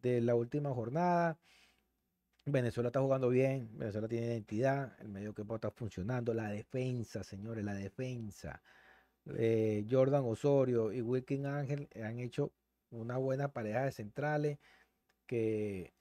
de 0.02 0.20
la 0.22 0.34
última 0.36 0.72
jornada. 0.74 1.38
Venezuela 2.46 2.88
está 2.88 3.00
jugando 3.00 3.28
bien, 3.30 3.70
Venezuela 3.78 4.06
tiene 4.08 4.26
identidad, 4.26 4.96
el 5.00 5.08
medio 5.08 5.34
campo 5.34 5.54
está 5.56 5.70
funcionando, 5.70 6.34
la 6.34 6.48
defensa, 6.50 7.24
señores, 7.24 7.64
la 7.64 7.74
defensa. 7.74 8.62
Eh, 9.36 9.86
Jordan 9.90 10.24
Osorio 10.24 10.92
y 10.92 11.00
Wilkin 11.00 11.46
Ángel 11.46 11.88
han 12.02 12.18
hecho 12.18 12.52
una 12.90 13.16
buena 13.16 13.48
pareja 13.48 13.84
de 13.84 13.92
centrales 13.92 14.58
que 15.26 15.92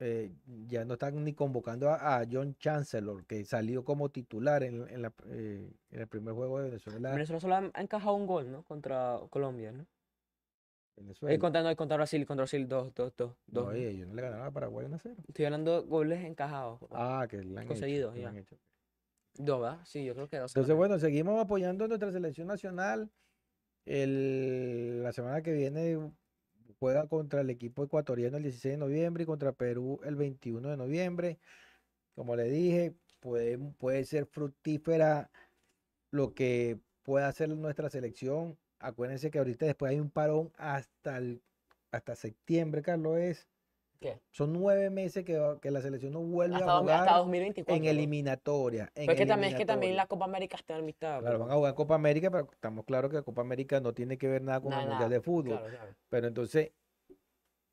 eh, 0.00 0.32
ya 0.66 0.84
no 0.84 0.94
están 0.94 1.22
ni 1.24 1.34
convocando 1.34 1.88
a, 1.88 2.18
a 2.18 2.26
John 2.30 2.56
Chancellor, 2.58 3.24
que 3.26 3.44
salió 3.44 3.84
como 3.84 4.08
titular 4.08 4.62
en, 4.62 4.88
en 4.88 5.02
la, 5.02 5.12
eh, 5.26 5.70
en 5.90 6.00
el 6.00 6.08
primer 6.08 6.34
juego 6.34 6.58
de 6.58 6.64
Venezuela. 6.70 7.12
Venezuela 7.12 7.40
solo 7.40 7.54
ha 7.54 7.80
encajado 7.80 8.14
un 8.14 8.26
gol, 8.26 8.50
¿no? 8.50 8.62
Contra 8.64 9.20
Colombia, 9.30 9.72
¿no? 9.72 9.82
Eh, 9.82 11.00
Venezuela. 11.02 11.38
contra, 11.38 11.62
no, 11.62 11.76
contra 11.76 11.96
Brasil, 11.96 12.26
contra 12.26 12.42
Brasil, 12.42 12.68
dos, 12.68 12.94
dos, 12.94 13.12
dos, 13.16 13.36
No, 13.46 13.72
ellos 13.72 14.08
no 14.08 14.14
le 14.14 14.22
ganaron 14.22 14.46
a 14.46 14.50
Paraguay 14.50 14.86
1 14.86 14.96
a 14.96 14.98
0. 14.98 15.16
Estoy 15.28 15.44
hablando 15.44 15.82
de 15.82 15.88
goles 15.88 16.24
encajados. 16.24 16.80
Ah, 16.90 17.26
que 17.28 17.38
le 17.38 17.60
han 17.60 17.70
hecho, 17.70 17.80
que 17.80 17.86
le 17.86 18.20
ya. 18.22 18.28
han 18.28 18.36
hecho. 18.36 18.56
Dos, 19.36 19.60
¿verdad? 19.60 19.80
Sí, 19.84 20.04
yo 20.04 20.14
creo 20.14 20.28
que 20.28 20.38
dos. 20.38 20.52
Entonces, 20.52 20.74
bueno, 20.74 20.98
seguimos 20.98 21.40
apoyando 21.40 21.84
a 21.84 21.88
nuestra 21.88 22.12
selección 22.12 22.46
nacional. 22.46 23.10
El, 23.84 25.02
la 25.02 25.12
semana 25.12 25.42
que 25.42 25.52
viene 25.52 25.98
juega 26.78 27.06
contra 27.08 27.40
el 27.42 27.50
equipo 27.50 27.84
ecuatoriano 27.84 28.36
el 28.36 28.44
16 28.44 28.74
de 28.74 28.78
noviembre 28.78 29.24
y 29.24 29.26
contra 29.26 29.52
Perú 29.52 30.00
el 30.04 30.16
21 30.16 30.70
de 30.70 30.76
noviembre. 30.76 31.38
Como 32.14 32.36
le 32.36 32.44
dije, 32.44 32.94
puede, 33.20 33.58
puede 33.58 34.04
ser 34.04 34.26
fructífera 34.26 35.30
lo 36.10 36.34
que 36.34 36.78
pueda 37.02 37.28
hacer 37.28 37.48
nuestra 37.48 37.90
selección. 37.90 38.58
Acuérdense 38.78 39.30
que 39.30 39.38
ahorita 39.38 39.66
después 39.66 39.90
hay 39.90 40.00
un 40.00 40.10
parón 40.10 40.52
hasta, 40.56 41.18
el, 41.18 41.42
hasta 41.90 42.16
septiembre, 42.16 42.82
Carlos, 42.82 43.18
es. 43.18 43.48
¿Qué? 44.04 44.20
Son 44.32 44.52
nueve 44.52 44.90
meses 44.90 45.24
que, 45.24 45.70
la 45.70 45.80
selección 45.80 46.12
no 46.12 46.20
vuelve 46.20 46.56
Hasta, 46.56 46.76
a 46.76 46.80
jugar 46.80 47.00
hasta 47.00 47.16
2024. 47.16 47.74
en 47.74 47.88
eliminatoria. 47.88 48.92
en 48.94 49.06
Pero 49.06 49.12
es 49.12 49.18
que 49.18 49.24
también, 49.24 49.52
es 49.52 49.58
que 49.58 49.64
también 49.64 49.96
la 49.96 50.06
Copa 50.06 50.26
América 50.26 50.58
está 50.58 50.76
en 50.76 50.84
mitad. 50.84 51.20
Claro, 51.20 51.38
van 51.38 51.50
a 51.50 51.54
jugar 51.54 51.74
Copa 51.74 51.94
América, 51.94 52.30
pero 52.30 52.46
estamos 52.52 52.84
claros 52.84 53.10
que 53.10 53.16
la 53.16 53.22
Copa 53.22 53.40
América 53.40 53.80
no 53.80 53.94
tiene 53.94 54.18
que 54.18 54.28
ver 54.28 54.42
nada 54.42 54.60
con 54.60 54.72
Nada, 54.72 54.82
el 54.82 54.88
Mundial 54.90 55.08
de 55.08 55.20
Fútbol. 55.22 55.58
Claro, 55.58 55.68
claro. 55.70 55.94
Pero 56.10 56.26
entonces, 56.26 56.72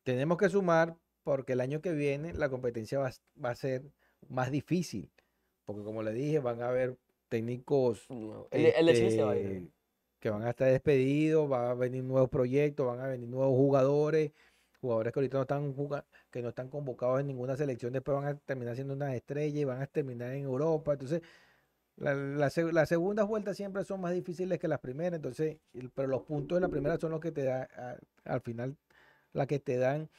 tenemos 0.04 0.38
que 0.38 0.48
sumar 0.48 0.96
porque 1.22 1.52
el 1.52 1.60
año 1.60 1.82
que 1.82 1.92
viene 1.92 2.32
la 2.32 2.48
competencia 2.48 2.98
va, 2.98 3.10
va 3.44 3.50
a 3.50 3.54
ser 3.54 3.82
más 4.26 4.50
difícil. 4.50 5.10
Porque 5.66 5.82
como 5.82 6.02
le 6.02 6.14
dije, 6.14 6.38
van 6.38 6.62
a 6.62 6.68
haber 6.70 6.96
técnicos. 7.28 8.06
El, 8.50 8.72
el 8.74 8.88
este, 8.88 9.68
que 10.18 10.30
van 10.30 10.44
a 10.44 10.50
estar 10.50 10.70
despedidos, 10.70 11.46
van 11.46 11.66
a 11.66 11.74
venir 11.74 12.04
nuevos 12.04 12.30
proyectos, 12.30 12.86
van 12.86 13.00
a 13.00 13.08
venir 13.08 13.28
nuevos 13.28 13.54
jugadores, 13.54 14.32
jugadores 14.82 15.12
que 15.14 15.20
ahorita 15.20 15.38
no 15.38 15.42
están 15.42 15.74
que 16.30 16.42
no 16.42 16.50
están 16.50 16.68
convocados 16.68 17.20
en 17.20 17.28
ninguna 17.28 17.56
selección, 17.56 17.92
después 17.94 18.16
van 18.18 18.26
a 18.26 18.36
terminar 18.36 18.74
siendo 18.74 18.92
unas 18.94 19.14
estrellas 19.14 19.56
y 19.56 19.64
van 19.64 19.80
a 19.80 19.86
terminar 19.86 20.32
en 20.34 20.44
Europa. 20.44 20.92
Entonces, 20.92 21.22
la, 21.96 22.14
la 22.14 22.50
las 22.72 22.88
segundas 22.88 23.26
vueltas 23.26 23.56
siempre 23.56 23.84
son 23.84 24.00
más 24.00 24.12
difíciles 24.12 24.58
que 24.58 24.68
las 24.68 24.80
primeras, 24.80 25.14
entonces, 25.16 25.56
pero 25.94 26.08
los 26.08 26.22
puntos 26.22 26.56
de 26.56 26.60
la 26.62 26.68
primera 26.68 26.98
son 26.98 27.12
los 27.12 27.20
que 27.20 27.32
te 27.32 27.44
dan, 27.44 27.68
al 28.24 28.40
final, 28.42 28.76
la 29.32 29.46
que 29.46 29.58
te 29.58 29.76
dan 29.78 30.10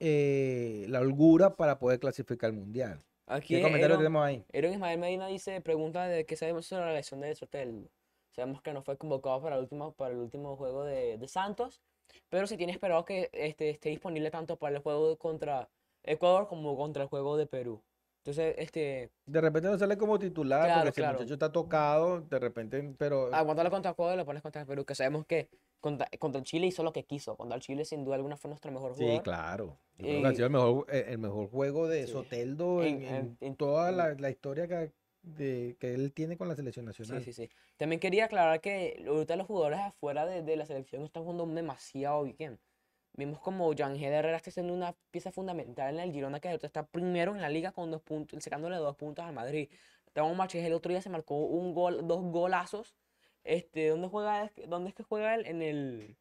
eh, 0.00 0.86
la 0.88 1.00
holgura 1.00 1.56
para 1.56 1.78
poder 1.78 2.00
clasificar 2.00 2.50
al 2.50 2.56
mundial. 2.56 2.98
Aquí 3.26 3.54
¿Qué 3.56 3.62
comentario 3.62 3.96
Aaron- 3.96 3.98
tenemos 3.98 4.24
ahí? 4.24 4.44
Aaron 4.54 4.72
Ismael 4.72 4.98
Medina 4.98 5.26
dice, 5.28 5.60
pregunta 5.60 6.06
de 6.06 6.24
qué 6.26 6.36
sabemos 6.36 6.66
sobre 6.66 6.86
la 6.86 6.94
lesión 6.94 7.20
de 7.20 7.34
Sotel. 7.34 7.90
Sabemos 8.32 8.62
que 8.62 8.72
no 8.72 8.82
fue 8.82 8.96
convocado 8.96 9.42
para 9.42 9.56
el 9.56 9.62
último, 9.62 9.92
para 9.92 10.14
el 10.14 10.20
último 10.20 10.56
juego 10.56 10.84
de, 10.84 11.18
de 11.18 11.28
Santos, 11.28 11.82
pero 12.28 12.46
se 12.46 12.56
tiene 12.56 12.72
esperado 12.72 13.04
que 13.04 13.30
este, 13.32 13.70
esté 13.70 13.88
disponible 13.90 14.30
tanto 14.30 14.56
para 14.56 14.76
el 14.76 14.82
juego 14.82 15.16
contra 15.18 15.68
Ecuador 16.02 16.48
como 16.48 16.76
contra 16.76 17.02
el 17.02 17.08
juego 17.08 17.36
de 17.36 17.46
Perú. 17.46 17.82
Entonces, 18.22 18.54
este, 18.58 19.10
De 19.24 19.40
repente 19.40 19.68
no 19.70 19.78
sale 19.78 19.96
como 19.96 20.18
titular 20.18 20.64
Claro, 20.66 20.80
porque 20.82 20.92
si 20.94 21.00
claro. 21.00 21.12
el 21.12 21.18
muchacho 21.24 21.34
está 21.34 21.50
tocado, 21.52 22.20
de 22.20 22.38
repente, 22.38 22.94
pero 22.98 23.34
aguántalo 23.34 23.70
contra 23.70 23.92
Ecuador 23.92 24.14
y 24.14 24.18
lo 24.18 24.26
pones 24.26 24.42
contra 24.42 24.60
el 24.60 24.66
Perú, 24.66 24.84
que 24.84 24.94
sabemos 24.94 25.24
que 25.26 25.48
contra, 25.80 26.06
contra 26.18 26.38
el 26.38 26.44
Chile 26.44 26.66
hizo 26.66 26.82
lo 26.82 26.92
que 26.92 27.04
quiso. 27.04 27.34
Contra 27.36 27.56
el 27.56 27.62
Chile, 27.62 27.86
sin 27.86 28.04
duda 28.04 28.16
alguna, 28.16 28.36
fue 28.36 28.50
nuestro 28.50 28.70
mejor 28.72 28.94
sí, 28.94 29.02
jugador. 29.04 29.22
claro. 29.22 29.78
Yo 29.96 30.04
creo 30.06 30.20
que 30.20 30.26
ha 30.26 30.32
Y- 30.32 30.34
sido 30.34 30.46
el 30.46 30.52
mejor, 30.52 30.86
eh, 30.90 31.04
el 31.08 31.18
mejor 31.18 31.48
juego 31.50 31.88
de 31.88 32.06
Sí. 32.06 32.12
Soteldo 32.12 32.82
en, 32.82 33.02
En- 33.02 33.14
en- 33.14 33.38
en 33.40 33.56
toda 33.56 33.90
la, 33.90 34.12
la 34.12 34.28
historia 34.28 34.68
que, 34.68 34.92
de- 35.22 35.76
que 35.78 35.94
él 35.94 36.12
tiene 36.12 36.36
con 36.36 36.48
la 36.48 36.56
selección 36.56 36.84
nacional. 36.86 37.22
Sí, 37.24 37.32
sí, 37.32 37.46
sí. 37.46 37.52
También 37.76 38.00
quería 38.00 38.24
aclarar 38.26 38.60
que 38.60 39.02
ahorita 39.06 39.36
los 39.36 39.46
jugadores 39.46 39.80
afuera 39.80 40.26
de, 40.26 40.42
de 40.42 40.56
la 40.56 40.66
selección 40.66 41.02
están 41.04 41.22
jugando 41.24 41.46
demasiado 41.46 42.24
bien. 42.24 42.58
Vimos 43.14 43.40
como 43.40 43.72
Yangel 43.72 44.12
Herrera 44.12 44.36
está 44.36 44.50
siendo 44.50 44.72
una 44.72 44.94
pieza 45.10 45.32
fundamental 45.32 45.94
en 45.94 46.00
el 46.00 46.12
Girona, 46.12 46.38
que 46.40 46.48
ahorita 46.48 46.66
está 46.66 46.86
primero 46.86 47.34
en 47.34 47.40
la 47.40 47.48
liga 47.48 47.72
con 47.72 47.90
dos 47.90 48.00
puntos, 48.02 48.42
sacándole 48.42 48.76
dos 48.76 48.96
puntos 48.96 49.24
al 49.24 49.34
Madrid. 49.34 49.68
Tamo 50.12 50.34
Marches 50.34 50.64
el 50.64 50.72
otro 50.72 50.90
día 50.90 51.02
se 51.02 51.10
marcó 51.10 51.36
un 51.36 51.74
gol, 51.74 52.06
dos 52.06 52.22
golazos. 52.22 52.94
Este, 53.44 53.88
¿dónde 53.88 54.08
juega? 54.08 54.50
¿Dónde 54.68 54.90
es 54.90 54.94
que 54.94 55.02
juega 55.02 55.34
él? 55.34 55.46
En 55.46 55.60
el. 55.62 56.16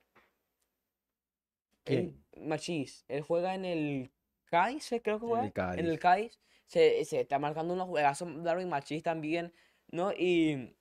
¿Quién? 1.84 2.24
en 2.34 2.48
Machís. 2.48 3.06
Él 3.08 3.22
juega 3.22 3.56
en 3.56 3.66
el 3.66 4.12
Cádiz, 4.46 4.90
creo 5.04 5.20
que 5.20 5.26
En 5.26 5.30
juega. 5.30 5.46
el 5.46 5.54
Cádiz. 5.54 5.80
En 5.80 5.86
el 5.88 6.00
Cádiz. 6.00 6.40
Se, 6.70 7.04
se 7.06 7.22
está 7.22 7.40
marcando 7.40 7.74
unos 7.74 7.88
juegazos 7.90 8.30
Darwin 8.44 8.70
Machís 8.70 9.04
también, 9.04 9.54
¿no? 9.90 10.14
Y, 10.14 10.78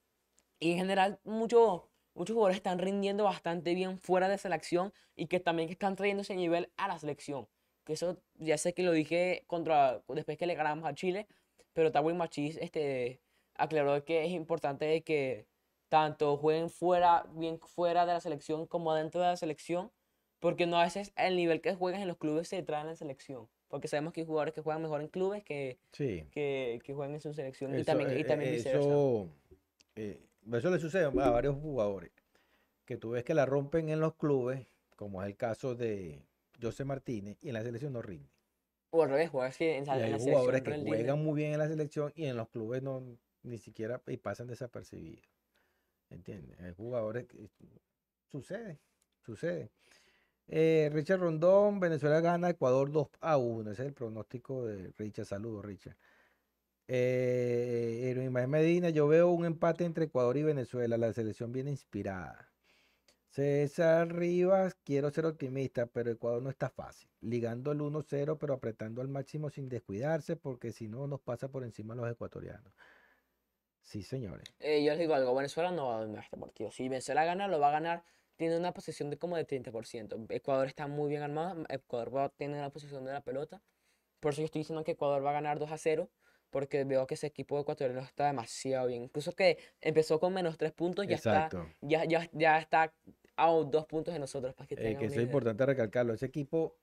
y 0.61 0.73
en 0.73 0.79
general 0.79 1.21
muchos, 1.25 1.83
muchos 2.15 2.35
jugadores 2.35 2.59
están 2.59 2.79
rindiendo 2.79 3.25
bastante 3.25 3.75
bien 3.75 3.99
fuera 3.99 4.29
de 4.29 4.39
selección 4.39 4.93
y 5.17 5.27
que 5.27 5.41
también 5.41 5.69
están 5.71 5.97
trayendo 5.97 6.23
ese 6.23 6.37
nivel 6.37 6.73
a 6.77 6.89
la 6.89 6.99
selección. 6.99 7.49
Que 7.85 7.95
eso 7.95 8.23
ya 8.35 8.59
sé 8.59 8.75
que 8.75 8.83
lo 8.83 8.93
dije 8.93 9.45
contra, 9.47 10.03
después 10.09 10.39
que 10.39 10.47
le 10.47 10.55
ganamos 10.55 10.85
a 10.89 10.95
Chile, 10.95 11.27
pero 11.73 11.91
Darwin 11.91 12.17
Machís 12.19 12.57
este, 12.59 13.23
aclaró 13.55 14.05
que 14.05 14.25
es 14.25 14.31
importante 14.33 15.03
que 15.05 15.47
tanto 15.89 16.37
jueguen 16.37 16.71
fuera, 16.71 17.27
bien 17.31 17.59
fuera 17.61 18.07
de 18.07 18.13
la 18.15 18.21
selección 18.21 18.67
como 18.67 18.95
dentro 18.95 19.21
de 19.21 19.29
la 19.29 19.37
selección, 19.37 19.93
porque 20.39 20.67
no 20.67 20.79
a 20.79 20.85
veces 20.85 21.13
el 21.17 21.37
nivel 21.37 21.61
que 21.61 21.75
juegan 21.75 22.03
en 22.03 22.09
los 22.09 22.19
clubes 22.19 22.49
se 22.49 22.63
trae 22.63 22.83
en 22.83 22.89
la 22.89 22.97
selección. 22.97 23.49
Porque 23.69 23.89
sabemos 23.89 24.13
que 24.13 24.23
hay 24.23 24.27
jugadores 24.27 24.55
que 24.55 24.63
juegan 24.63 24.83
mejor 24.83 25.01
en 25.03 25.09
clubes 25.09 25.45
que, 25.45 25.79
Sí. 25.93 26.27
que, 26.31 26.81
que 26.83 26.95
juegan 26.95 27.15
en 27.15 27.21
su 27.21 27.33
selección 27.35 27.73
y 27.75 27.79
Eso, 27.79 27.85
también, 27.87 28.11
y 28.17 28.21
eh, 28.21 28.25
también 28.25 28.51
eh, 28.51 28.57
viceversa. 28.57 28.89
eso, 28.89 29.29
eh, 29.97 30.21
eso 30.53 30.71
le 30.71 30.79
sucede 30.79 31.05
a 31.05 31.11
varios 31.11 31.57
jugadores. 31.57 32.11
Que 32.87 32.97
tú 32.97 33.11
ves 33.11 33.25
que 33.25 33.35
la 33.35 33.45
rompen 33.45 33.91
en 33.91 34.01
los 34.01 34.15
clubes, 34.15 34.67
como 34.97 35.23
es 35.23 35.29
el 35.29 35.37
caso 35.37 35.75
de 35.75 36.23
José 36.61 36.85
Martínez, 36.85 37.37
y 37.43 37.49
en 37.49 37.55
la 37.55 37.63
selección 37.63 37.93
no 37.93 38.01
rinde. 38.01 38.31
O 38.91 39.03
al 39.03 39.11
revés, 39.11 39.29
jugadores 39.29 39.59
que 39.59 39.77
en, 39.77 39.85
Y 39.85 39.89
en 39.89 39.91
hay 39.91 40.11
la 40.13 40.19
jugadores 40.19 40.63
que 40.63 40.79
juegan 40.79 41.23
muy 41.23 41.37
bien 41.37 41.53
en 41.53 41.59
la 41.59 41.69
selección 41.69 42.11
y 42.17 42.25
en 42.25 42.37
los 42.39 42.49
clubes 42.49 42.83
no 42.83 43.03
ni 43.43 43.59
siquiera 43.59 44.01
y 44.07 44.17
pasan 44.17 44.47
desapercibidos. 44.47 45.29
¿Entiendes? 46.09 46.59
Hay 46.61 46.73
jugadores 46.73 47.27
que 47.27 47.51
sucede, 48.29 48.79
sucede. 49.21 49.71
Eh, 50.49 50.89
Richard 50.93 51.21
Rondón, 51.21 51.79
Venezuela 51.79 52.21
gana 52.21 52.51
Ecuador 52.51 52.91
2 52.91 53.09
a 53.21 53.37
1. 53.37 53.71
Ese 53.71 53.83
es 53.83 53.89
el 53.89 53.95
pronóstico 53.95 54.65
de 54.65 54.93
Richard. 54.97 55.27
Saludos, 55.27 55.65
Richard. 55.65 55.97
Eh, 56.89 58.31
Medina, 58.49 58.89
yo 58.89 59.07
veo 59.07 59.29
un 59.29 59.45
empate 59.45 59.85
entre 59.85 60.07
Ecuador 60.07 60.37
y 60.39 60.43
Venezuela. 60.43 60.97
La 60.97 61.13
selección 61.13 61.53
viene 61.53 61.71
inspirada. 61.71 62.51
César 63.29 64.13
Rivas, 64.13 64.75
quiero 64.85 65.11
ser 65.11 65.27
optimista, 65.27 65.87
pero 65.87 66.11
Ecuador 66.11 66.43
no 66.43 66.49
está 66.49 66.71
fácil. 66.71 67.11
Ligando 67.21 67.73
el 67.73 67.81
1-0, 67.81 68.39
pero 68.39 68.55
apretando 68.55 69.03
al 69.03 69.09
máximo 69.09 69.51
sin 69.51 69.69
descuidarse, 69.69 70.37
porque 70.37 70.73
si 70.73 70.89
no 70.89 71.07
nos 71.07 71.21
pasa 71.21 71.49
por 71.49 71.63
encima 71.63 71.95
los 71.95 72.11
ecuatorianos. 72.11 72.73
Sí, 73.83 74.03
señores. 74.03 74.49
Eh, 74.61 74.83
yo 74.83 74.91
les 74.91 74.99
digo 74.99 75.15
algo, 75.15 75.35
Venezuela 75.35 75.71
no 75.71 75.89
va 75.89 75.97
a 75.97 76.01
dominar 76.01 76.25
este 76.25 76.37
partido. 76.37 76.71
Si 76.71 76.89
Venezuela 76.89 77.25
gana, 77.25 77.49
lo 77.49 77.61
va 77.61 77.69
a 77.69 77.73
ganar. 77.73 78.05
Tiene 78.39 78.57
una 78.57 78.73
posición 78.73 79.11
de 79.11 79.19
como 79.19 79.37
de 79.37 79.45
30%. 79.47 80.27
Ecuador 80.31 80.69
está 80.69 80.87
muy 80.87 81.11
bien 81.11 81.23
armado. 81.23 81.65
Ecuador 81.69 82.15
va 82.15 82.25
a 82.25 82.29
tener 82.31 82.61
la 82.61 82.71
posición 82.71 83.05
de 83.05 83.13
la 83.13 83.21
pelota. 83.21 83.61
Por 84.21 84.33
eso 84.33 84.43
yo 84.43 84.47
estoy 84.47 84.61
diciendo 84.61 84.85
que 84.85 84.93
Ecuador 84.93 85.25
va 85.25 85.31
a 85.31 85.33
ganar 85.35 85.59
2 85.59 85.71
a 85.73 85.77
0. 85.77 86.09
Porque 86.51 86.85
veo 86.85 87.07
que 87.07 87.15
ese 87.15 87.27
equipo 87.27 87.61
ecuatoriano 87.61 88.01
está 88.01 88.27
demasiado 88.27 88.87
bien. 88.87 89.03
Incluso 89.03 89.33
que 89.33 89.59
empezó 89.83 90.19
con 90.19 90.33
menos 90.33 90.57
3 90.57 90.73
puntos, 90.73 91.07
ya 91.07 91.17
está, 91.17 91.47
Exacto. 91.47 91.67
ya, 91.83 92.05
ya, 92.07 92.31
ya 92.33 92.59
está 92.59 92.95
a 93.37 93.51
dos 93.51 93.85
puntos 93.87 94.15
de 94.15 94.21
nosotros. 94.21 94.55
Para 94.55 94.67
que 94.67 94.75
Eh, 94.77 94.79
que 94.79 94.95
una 94.97 95.07
es 95.09 95.13
idea. 95.13 95.25
importante 95.25 95.67
recalcarlo. 95.67 96.15
Ese 96.15 96.25
equipo, 96.27 96.77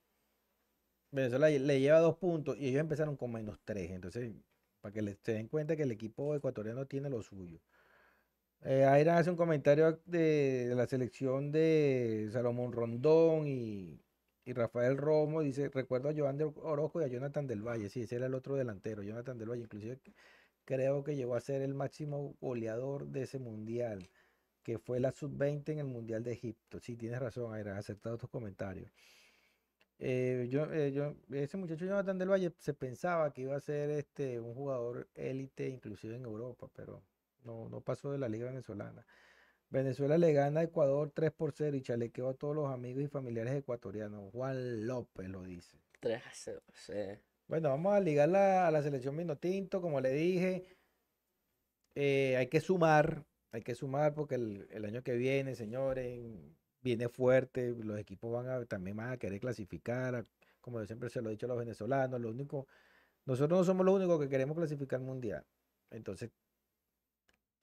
Venezuela 1.10 1.50
le 1.50 1.80
lleva 1.80 2.00
dos 2.00 2.18
puntos 2.18 2.58
y 2.60 2.68
ellos 2.68 2.82
empezaron 2.82 3.16
con 3.16 3.32
menos 3.32 3.58
tres. 3.64 3.90
Entonces, 3.92 4.34
para 4.82 4.94
que 4.94 5.18
se 5.24 5.34
den 5.34 5.48
cuenta 5.48 5.76
que 5.76 5.84
el 5.84 5.92
equipo 5.92 6.36
ecuatoriano 6.36 6.86
tiene 6.86 7.10
lo 7.10 7.24
suyo. 7.24 7.60
Eh, 8.68 8.84
Aira 8.84 9.20
hace 9.20 9.30
un 9.30 9.36
comentario 9.36 10.02
de, 10.06 10.74
la 10.76 10.88
selección 10.88 11.52
de 11.52 12.30
Salomón 12.32 12.72
Rondón 12.72 13.48
y, 13.48 14.02
Rafael 14.48 14.98
Romo. 14.98 15.42
Dice, 15.42 15.70
recuerdo 15.70 16.10
a 16.10 16.14
Joan 16.18 16.38
de 16.38 16.46
Orozco 16.46 17.00
y 17.02 17.04
a 17.04 17.08
Jonathan 17.08 17.46
del 17.46 17.62
Valle. 17.62 17.90
Sí, 17.90 18.02
ese 18.02 18.16
era 18.16 18.26
el 18.26 18.34
otro 18.34 18.56
delantero, 18.56 19.04
Jonathan 19.04 19.38
del 19.38 19.50
Valle. 19.50 19.64
Inclusive 19.64 20.00
creo 20.66 21.04
que 21.04 21.16
llegó 21.16 21.36
a 21.36 21.42
ser 21.42 21.62
el 21.62 21.76
máximo 21.76 22.36
goleador 22.42 23.08
de 23.08 23.24
ese 23.24 23.40
mundial 23.40 24.10
que 24.64 24.80
fue 24.80 25.00
la 25.00 25.12
sub-20 25.12 25.70
en 25.74 25.80
el 25.80 25.86
Mundial 25.86 26.24
de 26.24 26.34
Egipto. 26.34 26.80
Sí, 26.80 26.98
tienes 26.98 27.20
razón, 27.20 27.54
Aira, 27.54 27.78
acertado 27.78 28.18
tus 28.18 28.30
comentarios. 28.32 28.92
Eh, 30.00 30.48
yo, 30.50 30.72
eh, 30.74 30.92
yo, 30.92 31.16
ese 31.32 31.58
muchacho 31.58 31.86
Jonathan 31.86 32.18
del 32.18 32.30
Valle 32.30 32.54
se 32.60 32.74
pensaba 32.74 33.32
que 33.34 33.44
iba 33.44 33.56
a 33.56 33.60
ser 33.60 33.92
este, 33.92 34.40
un 34.40 34.56
jugador 34.56 35.08
élite, 35.16 35.70
inclusive 35.70 36.16
en 36.16 36.26
Europa, 36.26 36.68
pero 36.76 37.04
no, 37.46 37.70
no 37.70 37.82
pasó 37.82 38.12
de 38.12 38.18
la 38.20 38.30
liga 38.30 38.48
venezolana. 38.48 39.06
Venezuela 39.70 40.18
le 40.18 40.34
gana 40.34 40.62
a 40.62 40.64
Ecuador 40.64 41.12
3 41.14 41.32
por 41.32 41.52
0 41.54 41.76
y 41.78 41.82
chalequeó 41.82 42.30
a 42.30 42.34
todos 42.36 42.56
los 42.56 42.72
amigos 42.72 43.04
y 43.04 43.08
familiares 43.08 43.54
ecuatorianos. 43.56 44.32
Juan 44.32 44.88
López 44.88 45.30
lo 45.30 45.44
dice. 45.44 45.78
3 46.00 46.22
a 46.26 46.32
0. 46.34 46.62
sí. 46.74 46.94
Bueno, 47.48 47.70
vamos 47.70 47.94
a 47.94 48.00
ligarla 48.00 48.68
a 48.68 48.72
la 48.72 48.82
selección 48.82 49.16
Minotinto, 49.16 49.82
como 49.82 50.02
le 50.02 50.12
dije. 50.14 50.66
eh, 51.96 52.36
hay 52.38 52.48
que 52.48 52.60
sumar, 52.60 53.26
hay 53.52 53.62
que 53.62 53.76
sumar 53.76 54.14
porque 54.14 54.36
el, 54.36 54.68
el 54.72 54.86
año 54.86 55.04
que 55.04 55.14
viene, 55.16 55.56
señores, 55.56 56.20
viene 56.82 57.10
fuerte. 57.10 57.72
Los 57.78 58.00
equipos 58.00 58.32
van 58.32 58.50
a, 58.50 58.66
también 58.66 58.98
van 58.98 59.12
a 59.12 59.18
querer 59.18 59.40
clasificar. 59.40 60.16
a- 60.16 60.28
Como 60.62 60.80
yo 60.80 60.86
siempre 60.86 61.10
se 61.10 61.22
lo 61.22 61.30
he 61.30 61.32
dicho 61.34 61.46
a 61.46 61.50
los 61.50 61.58
venezolanos, 61.58 62.20
lo 62.22 62.30
único, 62.30 62.68
nosotros 63.26 63.60
no 63.60 63.66
somos 63.66 63.86
los 63.86 63.96
únicos 63.96 64.20
que 64.22 64.30
queremos 64.30 64.58
clasificar 64.58 65.00
al 65.00 65.06
mundial. 65.06 65.46
Entonces, 65.92 66.32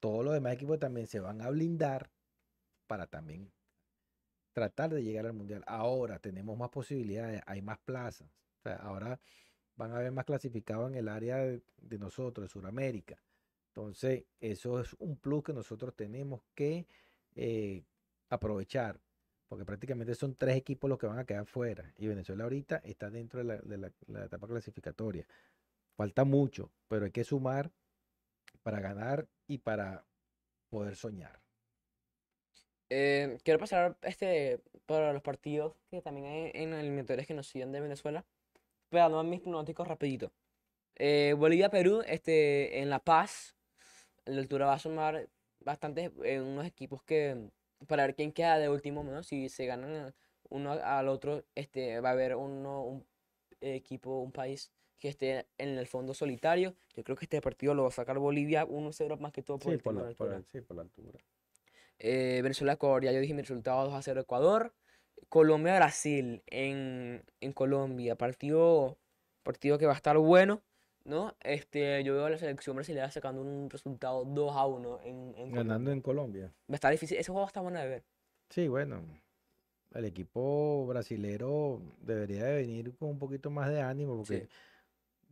todos 0.03 0.25
los 0.25 0.33
demás 0.33 0.55
equipos 0.55 0.77
también 0.79 1.07
se 1.07 1.21
van 1.21 1.41
a 1.41 1.49
blindar 1.49 2.11
para 2.87 3.07
también 3.07 3.49
tratar 4.51 4.93
de 4.93 5.01
llegar 5.01 5.25
al 5.25 5.31
mundial. 5.31 5.63
Ahora 5.65 6.19
tenemos 6.19 6.57
más 6.57 6.71
posibilidades, 6.71 7.41
hay 7.45 7.61
más 7.61 7.79
plazas. 7.79 8.29
Ahora 8.81 9.21
van 9.77 9.93
a 9.93 9.99
haber 9.99 10.11
más 10.11 10.25
clasificados 10.25 10.91
en 10.91 10.97
el 10.97 11.07
área 11.07 11.37
de, 11.37 11.97
nosotros, 11.99 12.43
de 12.43 12.49
Sudamérica. 12.49 13.23
Entonces, 13.67 14.25
eso 14.41 14.81
es 14.81 14.93
un 14.99 15.15
plus 15.15 15.41
que 15.41 15.53
nosotros 15.53 15.95
tenemos 15.95 16.41
que 16.53 16.85
eh, 17.35 17.85
aprovechar, 18.27 18.99
porque 19.47 19.63
prácticamente 19.63 20.15
son 20.15 20.35
tres 20.35 20.57
equipos 20.57 20.89
los 20.89 20.99
que 20.99 21.07
van 21.07 21.19
a 21.19 21.25
quedar 21.25 21.45
fuera. 21.45 21.93
Y 21.95 22.07
Venezuela 22.07 22.43
ahorita 22.43 22.81
está 22.83 23.09
dentro 23.09 23.39
de 23.39 23.45
la, 23.45 23.57
de 23.59 23.77
la 24.07 24.25
etapa 24.25 24.47
clasificatoria. 24.47 25.25
Falta 25.95 26.25
mucho, 26.25 26.73
pero 26.89 27.05
hay 27.05 27.11
que 27.11 27.23
sumar 27.23 27.71
para 28.63 28.81
ganar 28.81 29.29
y 29.53 29.59
para 29.59 30.03
poder 30.69 30.95
soñar. 30.95 31.39
Eh, 32.89 33.37
quiero 33.43 33.59
pasar 33.59 33.97
este, 34.01 34.59
para 34.85 35.13
los 35.13 35.21
partidos 35.21 35.75
que 35.89 36.01
también 36.01 36.25
hay 36.25 36.51
en 36.53 36.73
eliminatorias 36.73 37.27
que 37.27 37.33
nos 37.33 37.47
siguen 37.47 37.71
de 37.71 37.81
Venezuela. 37.81 38.25
Pero 38.89 39.09
no 39.09 39.23
mis 39.23 39.41
pronósticos 39.41 39.87
rapidito. 39.87 40.31
Eh, 40.95 41.35
Bolivia-Perú, 41.37 42.03
este, 42.05 42.79
en 42.79 42.89
La 42.89 42.99
Paz, 42.99 43.55
la 44.25 44.39
altura 44.39 44.67
va 44.67 44.73
a 44.73 44.79
sumar 44.79 45.29
bastantes 45.59 46.11
eh, 46.23 46.41
unos 46.41 46.65
equipos 46.65 47.03
que 47.03 47.49
para 47.87 48.05
ver 48.05 48.15
quién 48.15 48.31
queda 48.31 48.57
de 48.59 48.69
último, 48.69 49.03
¿no? 49.03 49.23
Si 49.23 49.49
se 49.49 49.65
ganan 49.65 50.13
uno 50.49 50.71
al 50.71 51.07
otro, 51.09 51.43
este, 51.55 51.99
va 51.99 52.09
a 52.09 52.11
haber 52.13 52.35
uno, 52.35 52.83
un 52.83 53.05
equipo, 53.61 54.21
un 54.21 54.31
país 54.31 54.71
que 55.03 55.09
esté 55.09 55.45
en 55.57 55.77
el 55.77 55.85
fondo 55.85 56.13
solitario. 56.13 56.75
Yo 56.95 57.03
creo 57.03 57.17
que 57.17 57.25
este 57.25 57.41
partido 57.41 57.73
lo 57.73 57.83
va 57.83 57.89
a 57.89 57.91
sacar 57.91 58.19
Bolivia 58.19 58.65
1-0 58.65 59.17
más 59.17 59.33
que 59.33 59.41
todo 59.43 59.57
por 59.59 59.67
Sí, 59.67 59.73
el 59.75 59.79
por 59.81 59.93
la, 59.93 60.09
por 60.13 60.31
el- 60.31 60.45
sí, 60.45 60.61
por 60.61 60.77
la 60.77 60.83
altura. 60.83 61.19
Eh, 61.99 62.39
Venezuela-Ecuador, 62.41 63.03
ya 63.03 63.11
yo 63.11 63.19
dije 63.19 63.33
mi 63.33 63.41
resultado 63.41 63.83
2 63.83 63.93
a 63.93 64.01
0 64.01 64.21
Ecuador. 64.21 64.73
Colombia-Brasil 65.27 66.41
en, 66.47 67.21
en 67.41 67.51
Colombia, 67.51 68.15
partido, 68.15 68.97
partido 69.43 69.77
que 69.77 69.85
va 69.87 69.91
a 69.91 69.95
estar 69.97 70.17
bueno, 70.17 70.61
¿no? 71.03 71.35
Este, 71.41 72.01
yo 72.05 72.13
veo 72.13 72.25
a 72.25 72.29
la 72.29 72.37
selección 72.37 72.77
brasileña 72.77 73.11
sacando 73.11 73.41
un 73.41 73.69
resultado 73.69 74.23
2 74.23 74.55
a 74.55 74.65
1 74.65 75.01
en, 75.01 75.15
en 75.15 75.33
Colombia. 75.33 75.57
Ganando 75.63 75.91
en 75.91 76.01
Colombia. 76.01 76.45
Va 76.69 76.73
a 76.73 76.75
estar 76.75 76.91
difícil, 76.93 77.17
ese 77.17 77.29
juego 77.29 77.45
está 77.45 77.59
bueno 77.59 77.77
de 77.81 77.87
ver. 77.89 78.03
Sí, 78.51 78.69
bueno, 78.69 79.01
el 79.95 80.05
equipo 80.05 80.85
brasilero 80.87 81.81
debería 81.99 82.45
de 82.45 82.55
venir 82.55 82.95
con 82.95 83.09
un 83.09 83.19
poquito 83.19 83.49
más 83.49 83.69
de 83.69 83.81
ánimo 83.81 84.15
porque 84.15 84.41
Sí. 84.41 84.47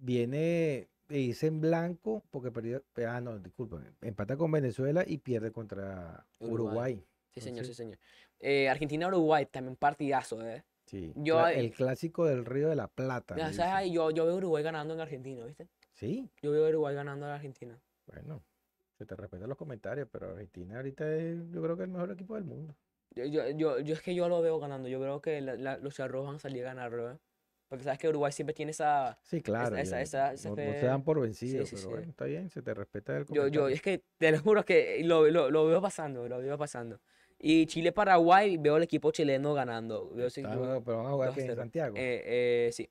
Viene 0.01 0.89
e 1.09 1.19
irse 1.19 1.47
en 1.47 1.61
blanco 1.61 2.23
porque 2.31 2.51
perdió, 2.51 2.83
ah, 3.07 3.21
no, 3.21 3.37
disculpen, 3.39 3.95
empata 4.01 4.35
con 4.37 4.51
Venezuela 4.51 5.03
y 5.05 5.17
pierde 5.19 5.51
contra 5.51 6.25
Uruguay. 6.39 6.53
Uruguay. 6.53 7.05
Sí, 7.29 7.41
señor, 7.41 7.65
sí, 7.65 7.73
señor. 7.73 7.97
Eh, 8.39 8.67
Argentina-Uruguay, 8.69 9.45
también 9.45 9.75
partidazo, 9.75 10.45
¿eh? 10.45 10.63
Sí, 10.85 11.13
Yo 11.15 11.47
el 11.47 11.71
clásico 11.71 12.25
del 12.25 12.43
Río 12.43 12.67
de 12.67 12.75
la 12.75 12.87
Plata. 12.87 13.37
Ya 13.37 13.47
le 13.47 13.53
sabes, 13.53 13.71
dicen. 13.71 13.77
ahí 13.77 13.91
yo, 13.93 14.11
yo 14.11 14.25
veo 14.25 14.35
Uruguay 14.35 14.63
ganando 14.63 14.93
en 14.93 14.99
Argentina, 14.99 15.45
¿viste? 15.45 15.67
Sí, 15.93 16.29
Yo 16.41 16.51
veo 16.51 16.67
Uruguay 16.67 16.95
ganando 16.95 17.25
en 17.27 17.31
Argentina. 17.33 17.79
bueno, 18.07 18.43
se 18.97 19.05
te 19.05 19.15
respetan 19.15 19.47
los 19.49 19.57
comentarios, 19.57 20.07
pero 20.11 20.31
Argentina 20.31 20.77
ahorita 20.77 21.15
es, 21.15 21.37
yo 21.51 21.61
creo 21.61 21.77
que 21.77 21.83
el 21.83 21.89
mejor 21.89 22.11
equipo 22.11 22.35
del 22.35 22.43
mundo. 22.43 22.75
Yo, 23.15 23.25
yo, 23.25 23.49
yo, 23.51 23.79
yo 23.79 23.93
es 23.93 24.01
que 24.01 24.15
yo 24.15 24.27
lo 24.29 24.41
veo 24.41 24.59
ganando. 24.59 24.87
Yo 24.89 24.99
creo 24.99 25.21
que 25.21 25.39
la- 25.41 25.55
la- 25.55 25.77
los 25.77 25.95
charros 25.95 26.25
van 26.25 26.35
a 26.35 26.39
salir 26.39 26.63
a 26.65 26.73
ganarlo, 26.73 27.11
¿eh? 27.11 27.17
Porque 27.71 27.85
sabes 27.85 27.99
que 27.99 28.09
Uruguay 28.09 28.33
siempre 28.33 28.53
tiene 28.53 28.71
esa. 28.71 29.17
Sí, 29.23 29.41
claro, 29.41 29.77
esa- 29.77 29.95
ya, 29.95 30.01
esa- 30.01 30.33
esa 30.33 30.49
no, 30.49 30.57
no 30.57 30.73
se 30.73 30.85
dan 30.85 31.03
por 31.05 31.21
vencidos, 31.21 31.69
sí, 31.69 31.75
pero 31.77 31.87
sí. 31.87 31.93
bueno, 31.93 32.09
está 32.09 32.25
bien, 32.25 32.49
se 32.49 32.61
te 32.61 32.73
respeta 32.73 33.15
el 33.15 33.25
Yo, 33.27 33.47
yo, 33.47 33.69
es 33.69 33.81
que 33.81 34.03
te 34.17 34.29
lo 34.29 34.39
juro 34.41 34.65
que 34.65 35.01
lo, 35.05 35.29
lo, 35.31 35.49
lo 35.49 35.65
veo 35.67 35.81
pasando, 35.81 36.27
lo 36.27 36.39
veo 36.39 36.57
pasando. 36.57 36.99
Y 37.39 37.67
Chile-Paraguay, 37.67 38.57
veo 38.57 38.75
el 38.75 38.83
equipo 38.83 39.11
chileno 39.11 39.53
ganando. 39.53 40.09
Veo 40.09 40.27
pero 40.35 40.97
van 40.97 41.05
a 41.05 41.11
jugar 41.11 41.29
2 41.29 41.37
a 41.37 41.39
aquí 41.39 41.39
en 41.39 41.47
0. 41.47 41.61
Santiago. 41.61 41.95
Eh, 41.95 42.23
eh, 42.25 42.69
sí. 42.73 42.89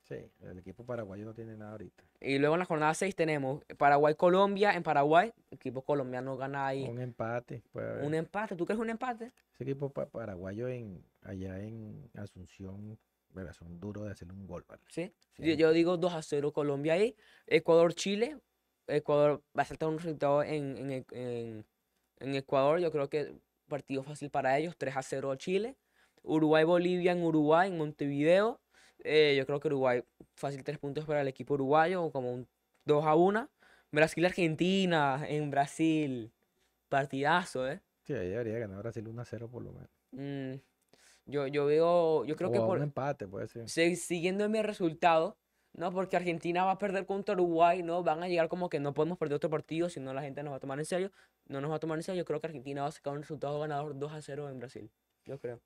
Sí, 0.00 0.16
el 0.40 0.58
equipo 0.58 0.86
paraguayo 0.86 1.26
no 1.26 1.34
tiene 1.34 1.54
nada 1.54 1.72
ahorita. 1.72 2.02
Y 2.18 2.38
luego 2.38 2.54
en 2.54 2.60
la 2.60 2.64
jornada 2.64 2.94
6 2.94 3.14
tenemos 3.14 3.62
Paraguay-Colombia. 3.76 4.72
En 4.72 4.82
Paraguay, 4.82 5.30
el 5.50 5.56
equipo 5.56 5.82
colombiano 5.82 6.38
gana 6.38 6.66
ahí 6.68 6.84
Un 6.88 7.00
empate, 7.02 7.62
un 8.02 8.14
empate. 8.14 8.56
¿Tú 8.56 8.64
crees 8.64 8.80
un 8.80 8.88
empate? 8.88 9.30
Ese 9.52 9.64
equipo 9.64 9.90
pa- 9.90 10.06
paraguayo 10.06 10.68
en 10.68 11.04
allá 11.20 11.60
en 11.60 12.10
Asunción, 12.14 12.98
verá, 13.34 13.52
son 13.52 13.78
duros 13.80 14.04
de 14.04 14.12
hacerle 14.12 14.34
un 14.34 14.46
gol, 14.46 14.64
¿vale? 14.68 14.82
Sí. 14.88 15.12
Yo, 15.38 15.44
Sí. 15.44 15.56
yo 15.56 15.72
digo 15.72 15.96
2 15.96 16.12
a 16.14 16.22
0 16.22 16.52
Colombia 16.52 16.94
ahí. 16.94 17.16
Ecuador-Chile. 17.46 18.38
Ecuador 18.86 19.42
va 19.56 19.62
a 19.62 19.64
saltar 19.66 19.88
un 19.88 19.98
resultado 19.98 20.42
en, 20.42 20.76
en, 20.76 20.90
e- 20.90 21.06
en- 21.12 21.66
en 22.20 22.34
Ecuador. 22.34 22.80
Yo 22.80 22.90
creo 22.92 23.08
que 23.08 23.34
partido 23.68 24.02
fácil 24.02 24.30
para 24.30 24.58
ellos. 24.58 24.74
3 24.76 24.96
a 24.96 25.02
0 25.02 25.34
Chile. 25.36 25.76
Uruguay-Bolivia 26.22 27.12
en 27.12 27.22
Uruguay, 27.22 27.68
en 27.70 27.78
Montevideo. 27.78 28.60
Eh, 29.04 29.34
yo 29.36 29.46
creo 29.46 29.58
que 29.60 29.68
Uruguay 29.68 30.04
fácil 30.36 30.62
3 30.62 30.78
puntos 30.78 31.04
para 31.04 31.22
el 31.22 31.28
equipo 31.28 31.54
uruguayo. 31.54 32.10
Como 32.10 32.32
un 32.32 32.46
2 32.84 33.04
a 33.04 33.14
1. 33.14 33.48
Brasil-Argentina 33.90 35.24
en 35.28 35.50
Brasil. 35.50 36.30
Partidazo, 36.88 37.68
¿eh? 37.70 37.80
Sí, 38.02 38.12
ahí 38.12 38.28
debería 38.28 38.58
ganar 38.58 38.78
Brasil 38.78 39.06
1 39.08 39.22
a 39.22 39.24
0 39.24 39.48
por 39.50 39.62
lo 39.62 39.72
menos. 39.72 39.88
Mm, 40.12 40.60
yo, 41.26 41.46
yo 41.46 41.66
veo, 41.66 42.24
yo 42.24 42.36
creo 42.36 42.48
o 42.48 42.52
que 42.52 42.58
a 42.58 42.66
por, 42.66 42.76
un 42.78 42.84
empate, 42.84 43.26
puede 43.28 43.46
ser. 43.48 43.68
se- 43.68 43.96
siguiendo 43.96 44.48
mi 44.48 44.60
resultado, 44.62 45.36
¿no? 45.74 45.92
Porque 45.92 46.16
Argentina 46.16 46.64
va 46.64 46.72
a 46.72 46.78
perder 46.78 47.06
contra 47.06 47.34
Uruguay, 47.34 47.82
¿no? 47.82 48.02
Van 48.02 48.22
a 48.22 48.28
llegar 48.28 48.48
como 48.48 48.68
que 48.68 48.80
no 48.80 48.92
podemos 48.94 49.18
perder 49.18 49.36
otro 49.36 49.50
partido, 49.50 49.88
si 49.88 50.00
no 50.00 50.12
la 50.12 50.22
gente 50.22 50.42
nos 50.42 50.52
va 50.52 50.56
a 50.56 50.60
tomar 50.60 50.78
en 50.78 50.84
serio. 50.84 51.10
No 51.46 51.60
nos 51.60 51.70
va 51.70 51.76
a 51.76 51.80
tomar 51.80 51.98
en 51.98 52.02
serio. 52.02 52.20
Yo 52.22 52.24
creo 52.24 52.40
que 52.40 52.46
Argentina 52.46 52.82
va 52.82 52.88
a 52.88 52.92
sacar 52.92 53.12
un 53.14 53.20
resultado 53.22 53.58
ganador 53.60 53.98
2 53.98 54.12
a 54.12 54.20
0 54.22 54.48
en 54.50 54.58
Brasil. 54.58 54.90
Yo 55.24 55.38
creo. 55.38 55.60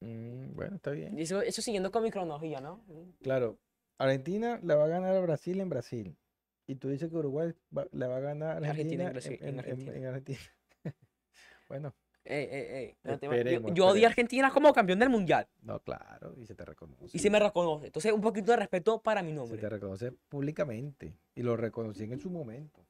Mm, 0.00 0.54
bueno, 0.54 0.76
está 0.76 0.90
bien. 0.90 1.18
Y 1.18 1.22
eso, 1.22 1.40
eso 1.42 1.62
siguiendo 1.62 1.90
con 1.92 2.02
mi 2.02 2.10
cronología, 2.10 2.60
¿no? 2.60 2.84
Claro, 3.22 3.58
Argentina 3.98 4.58
le 4.62 4.74
va 4.74 4.84
a 4.84 4.88
ganar 4.88 5.14
a 5.14 5.20
Brasil 5.20 5.60
en 5.60 5.68
Brasil. 5.68 6.16
Y 6.66 6.76
tú 6.76 6.88
dices 6.88 7.08
que 7.10 7.16
Uruguay 7.16 7.52
va- 7.76 7.86
le 7.92 8.06
va 8.06 8.16
a 8.16 8.20
ganar 8.20 8.64
a 8.64 8.68
Argentina 8.70 8.70
Argentina 8.70 9.04
en 9.06 9.10
Brasil- 9.12 9.38
en 9.40 9.48
en, 9.48 9.54
en- 9.54 9.58
Argentina. 9.60 9.96
en 9.96 10.06
Argentina. 10.06 10.38
bueno, 11.68 11.94
Ey, 12.24 12.48
ey, 12.50 12.66
ey, 12.70 12.96
no 13.02 13.18
te 13.18 13.26
va- 13.26 13.36
yo- 13.36 13.74
yo, 13.74 13.86
odio 13.88 14.06
a. 14.06 14.10
Argentina 14.10 14.50
como 14.52 14.72
campeón 14.72 15.00
del 15.00 15.08
mundial. 15.10 15.48
no, 15.62 15.80
claro, 15.80 16.34
y 16.36 16.46
se 16.46 16.54
te 16.54 16.64
reconoce. 16.64 17.16
Y 17.16 17.18
se 17.18 17.30
me 17.30 17.38
reconoce. 17.40 17.86
Entonces, 17.86 18.12
un 18.12 18.20
poquito 18.20 18.52
de 18.52 18.58
respeto 18.58 19.02
para 19.02 19.22
mi 19.22 19.30
Se 19.30 19.34
nombre. 19.36 19.58
te 19.58 19.68
reconoce 19.68 20.12
públicamente. 20.28 21.14
Y 21.34 21.42
lo 21.42 21.56
reconocían 21.56 22.12
en 22.12 22.20
su 22.20 22.30
momento. 22.30 22.80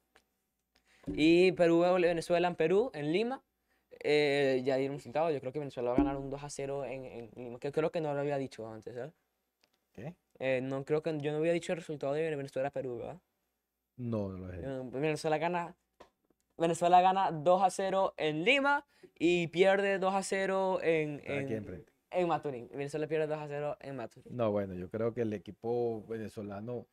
Y 1.07 1.51
Perú, 1.53 1.81
Venezuela 1.99 2.47
en 2.47 2.55
Perú, 2.55 2.91
en 2.93 3.11
Lima. 3.11 3.41
eh, 4.05 4.61
ya 4.65 4.75
dieron 4.77 4.97
resultado. 4.97 5.29
Yo 5.31 5.39
creo 5.39 5.53
que 5.53 5.59
Venezuela 5.59 5.89
va 5.91 5.95
a 5.95 5.97
ganar 5.99 6.17
un 6.17 6.29
2 6.29 6.43
a 6.43 6.49
0 6.49 6.83
en, 6.85 7.05
en 7.05 7.29
Lima. 7.35 7.59
Que 7.59 7.71
creo 7.71 7.91
que 7.91 8.01
no 8.01 8.13
lo 8.13 8.19
había 8.19 8.37
dicho 8.37 8.67
antes, 8.67 8.93
¿verdad? 8.95 9.13
¿Qué? 9.93 10.15
Eh, 10.39 10.61
no 10.61 10.83
creo 10.83 11.01
que 11.03 11.17
yo 11.21 11.31
no 11.31 11.37
había 11.37 11.53
dicho 11.53 11.73
el 11.73 11.77
resultado 11.79 12.13
de 12.13 12.35
Venezuela-Perú, 12.35 12.97
¿verdad? 12.97 13.19
No, 13.97 14.29
no 14.29 14.37
lo 14.39 14.47
dejé. 14.47 14.63
Eh, 14.65 14.81
Venezuela 14.91 15.37
gana. 15.37 15.75
Venezuela 16.63 17.01
gana 17.01 17.31
2 17.31 17.61
a 17.61 17.69
0 17.69 18.13
en 18.17 18.43
Lima 18.45 18.85
y 19.19 19.47
pierde 19.47 19.99
2 19.99 20.13
a 20.15 20.23
0 20.23 20.79
en, 20.81 21.21
en, 21.25 21.47
en 22.11 22.27
Maturín. 22.27 22.69
Venezuela 22.69 23.05
pierde 23.07 23.27
2 23.27 23.37
a 23.37 23.47
0 23.47 23.77
en 23.81 23.95
Maturín. 23.95 24.35
No, 24.35 24.51
bueno, 24.51 24.73
yo 24.73 24.89
creo 24.89 25.13
que 25.13 25.21
el 25.21 25.33
equipo 25.33 26.03
venezolano 26.07 26.87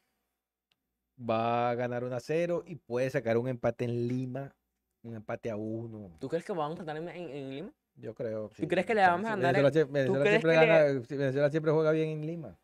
va 1.19 1.71
a 1.71 1.75
ganar 1.75 2.05
1 2.05 2.15
a 2.17 2.21
0 2.21 2.65
y 2.67 2.77
puede 2.77 3.11
sacar 3.11 3.37
un 3.37 3.49
empate 3.49 3.85
en 3.85 4.09
Lima, 4.09 4.55
un 5.03 5.15
empate 5.17 5.51
a 5.51 5.57
1. 5.57 6.17
¿Tú 6.19 6.29
crees 6.29 6.45
que 6.45 6.53
vamos 6.53 6.81
a 6.81 6.85
ganar 6.85 7.03
en, 7.03 7.09
en- 7.09 7.31
en 7.31 7.51
Lima? 7.51 7.73
Yo 7.97 8.15
creo. 8.15 8.49
¿Tú 8.49 8.67
crees 8.69 8.87
que 8.87 8.95
le 8.95 9.03
vamos 9.03 9.27
a 9.27 9.37
ganar 9.37 9.55
en- 9.57 9.93
Venezuela, 9.93 10.25
siempre 10.31 10.57
le- 10.57 10.67
gana- 10.67 11.05
sí, 11.07 11.17
Venezuela 11.17 11.51
siempre 11.51 11.73
juega 11.73 11.93
bien 11.93 12.09
en 12.11 12.27
Lima. 12.27 12.59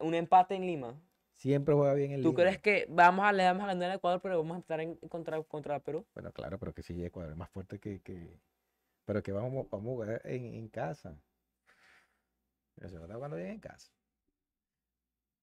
Un 0.00 0.14
empate 0.14 0.54
en 0.54 0.66
Lima. 0.66 0.94
Siempre 1.38 1.72
juega 1.72 1.94
bien 1.94 2.10
en 2.10 2.20
¿Tú 2.20 2.30
Lima. 2.30 2.42
crees 2.42 2.58
que 2.58 2.86
vamos 2.88 3.24
a, 3.24 3.32
le 3.32 3.44
vamos 3.44 3.62
a 3.62 3.66
ganar 3.68 3.92
a 3.92 3.94
Ecuador, 3.94 4.20
pero 4.20 4.38
vamos 4.38 4.56
a 4.56 4.60
estar 4.60 4.80
en 4.80 4.96
contra, 4.96 5.40
contra 5.44 5.78
Perú? 5.78 6.04
Bueno, 6.12 6.32
claro, 6.32 6.58
pero 6.58 6.74
que 6.74 6.82
sí, 6.82 7.04
Ecuador 7.04 7.30
es 7.30 7.38
más 7.38 7.48
fuerte 7.48 7.78
que. 7.78 8.00
que- 8.00 8.40
Pero 9.04 9.22
que 9.22 9.30
vamos, 9.30 9.68
vamos 9.70 9.86
a 9.86 9.94
jugar 9.94 10.20
en, 10.24 10.54
en 10.54 10.68
casa. 10.68 11.16
Venezuela 12.76 13.04
está 13.06 13.14
jugando 13.14 13.36
bien 13.36 13.50
en 13.50 13.60
casa. 13.60 13.88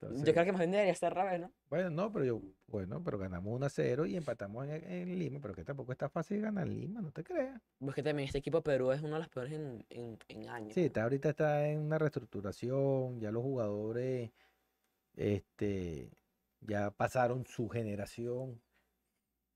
Yo 0.01 0.33
creo 0.33 0.43
que 0.45 0.51
más 0.51 0.59
bien 0.59 0.71
debería 0.71 0.93
ser 0.93 1.17
al 1.17 1.25
revés, 1.25 1.39
¿no? 1.39 1.51
Bueno, 1.69 1.89
no, 1.89 2.11
pero 2.11 2.25
yo, 2.25 2.41
bueno, 2.67 3.01
pero 3.03 3.17
ganamos 3.17 3.53
1 3.55 3.65
a 3.65 3.69
0 3.69 4.05
y 4.05 4.17
empatamos 4.17 4.67
en, 4.67 4.83
en 4.91 5.17
Lima, 5.17 5.39
pero 5.41 5.55
que 5.55 5.63
tampoco 5.63 5.93
está 5.93 6.09
fácil 6.09 6.41
ganar 6.41 6.67
Lima, 6.67 7.01
no 7.01 7.11
te 7.11 7.23
creas. 7.23 7.59
Pues 7.79 7.95
que 7.95 8.03
también 8.03 8.27
este 8.27 8.37
equipo 8.39 8.57
de 8.57 8.63
Perú 8.63 8.91
es 8.91 9.01
uno 9.01 9.13
de 9.13 9.19
los 9.19 9.29
peores 9.29 9.53
en, 9.53 9.85
en, 9.89 10.19
en 10.27 10.49
años. 10.49 10.73
Sí, 10.73 10.81
está, 10.85 11.03
ahorita 11.03 11.29
está 11.29 11.67
en 11.67 11.79
una 11.79 11.97
reestructuración, 11.97 13.19
ya 13.19 13.31
los 13.31 13.41
jugadores 13.41 14.31
este, 15.15 16.11
ya 16.61 16.91
pasaron 16.91 17.45
su 17.45 17.69
generación, 17.69 18.61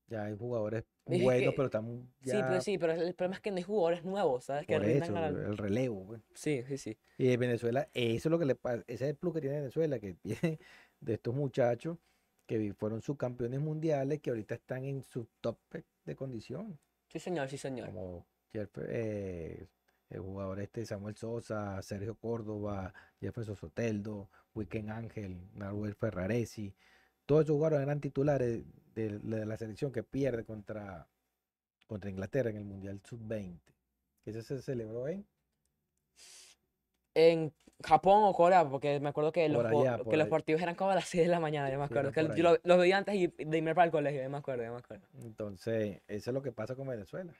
ya 0.06 0.24
hay 0.24 0.36
jugadores 0.36 0.84
Es 1.06 1.18
que- 1.18 1.22
buenos, 1.24 1.54
pero 1.54 1.66
están 1.66 2.12
Sí, 2.22 2.30
ya 2.32 2.46
pero 2.48 2.60
sí, 2.60 2.78
pero 2.78 2.92
el 2.94 3.14
problema 3.14 3.36
es 3.36 3.40
que 3.40 3.50
no 3.50 3.56
hay 3.58 3.62
jugadores 3.62 4.04
nuevos, 4.04 4.44
¿sabes? 4.44 4.66
Que 4.66 4.74
por 4.74 4.84
eso, 4.84 5.16
al- 5.16 5.36
el 5.36 5.56
relevo. 5.56 6.06
pues. 6.06 6.22
Sí, 6.34 6.62
sí, 6.66 6.78
sí. 6.78 6.98
Y 7.18 7.28
de 7.28 7.36
Venezuela, 7.36 7.88
eso 7.94 8.28
es 8.28 8.30
lo 8.30 8.38
que 8.38 8.44
le 8.46 8.54
pasa, 8.56 8.82
ese 8.86 9.04
es 9.04 9.10
el 9.10 9.16
plus 9.16 9.34
que 9.34 9.40
tiene 9.40 9.56
Venezuela, 9.58 9.98
que 9.98 10.14
tiene 10.56 10.58
de 11.00 11.14
estos 11.14 11.34
muchachos 11.34 11.98
que 12.46 12.74
fueron 12.74 13.00
subcampeones 13.00 13.60
mundiales, 13.60 14.20
que 14.20 14.30
ahorita 14.30 14.56
están 14.56 14.84
en 14.84 15.02
su 15.04 15.28
top 15.40 15.58
de 16.04 16.16
condición, 16.16 16.78
Sí, 17.08 17.20
señor, 17.20 17.48
sí, 17.48 17.56
señor. 17.58 17.86
como 17.88 18.26
Jeff- 18.52 18.78
eh, 18.88 19.66
el 20.10 20.20
jugador 20.20 20.60
este 20.60 20.84
Samuel 20.84 21.16
Sosa, 21.16 21.80
Sergio 21.82 22.14
Córdoba, 22.16 22.92
Jefferson 23.20 23.56
Soteldo, 23.56 24.28
Weekend 24.54 24.90
Ángel, 24.90 25.40
Nahuel 25.54 25.94
Ferraresi, 25.94 26.74
todos 27.26 27.44
esos 27.44 27.54
jugadores 27.54 27.84
eran 27.86 28.00
titulares 28.00 28.64
de, 28.94 29.18
de 29.20 29.46
la 29.46 29.56
selección 29.56 29.92
que 29.92 30.02
pierde 30.02 30.44
contra, 30.44 31.06
contra 31.86 32.10
Inglaterra 32.10 32.50
en 32.50 32.56
el 32.56 32.64
Mundial 32.64 33.00
Sub-20. 33.04 33.60
que 34.24 34.30
Ese 34.30 34.42
se 34.42 34.60
celebró 34.60 35.06
en 35.06 35.24
En 37.14 37.52
Japón 37.84 38.22
o 38.24 38.32
Corea, 38.32 38.68
porque 38.68 39.00
me 39.00 39.08
acuerdo 39.10 39.32
que 39.32 39.48
los, 39.48 39.64
allá, 39.64 39.98
que 40.10 40.16
los 40.16 40.28
partidos 40.28 40.60
eran 40.62 40.74
como 40.74 40.90
a 40.90 40.94
las 40.96 41.06
6 41.08 41.24
de 41.24 41.28
la 41.30 41.40
mañana, 41.40 41.70
yo 41.70 41.78
me 41.78 41.84
acuerdo. 41.84 42.12
Que 42.12 42.20
yo 42.24 42.32
ahí. 42.32 42.42
lo- 42.42 42.58
los 42.62 42.78
veía 42.78 42.98
antes 42.98 43.14
y- 43.14 43.26
de 43.28 43.58
irme 43.58 43.74
para 43.74 43.86
el 43.86 43.90
colegio, 43.90 44.22
yo 44.22 44.30
me 44.30 44.36
acuerdo, 44.38 44.64
yo 44.64 44.72
me 44.72 44.78
acuerdo. 44.78 45.06
Entonces, 45.22 46.02
eso 46.08 46.30
es 46.30 46.34
lo 46.34 46.42
que 46.42 46.52
pasa 46.52 46.74
con 46.76 46.86
Venezuela. 46.88 47.32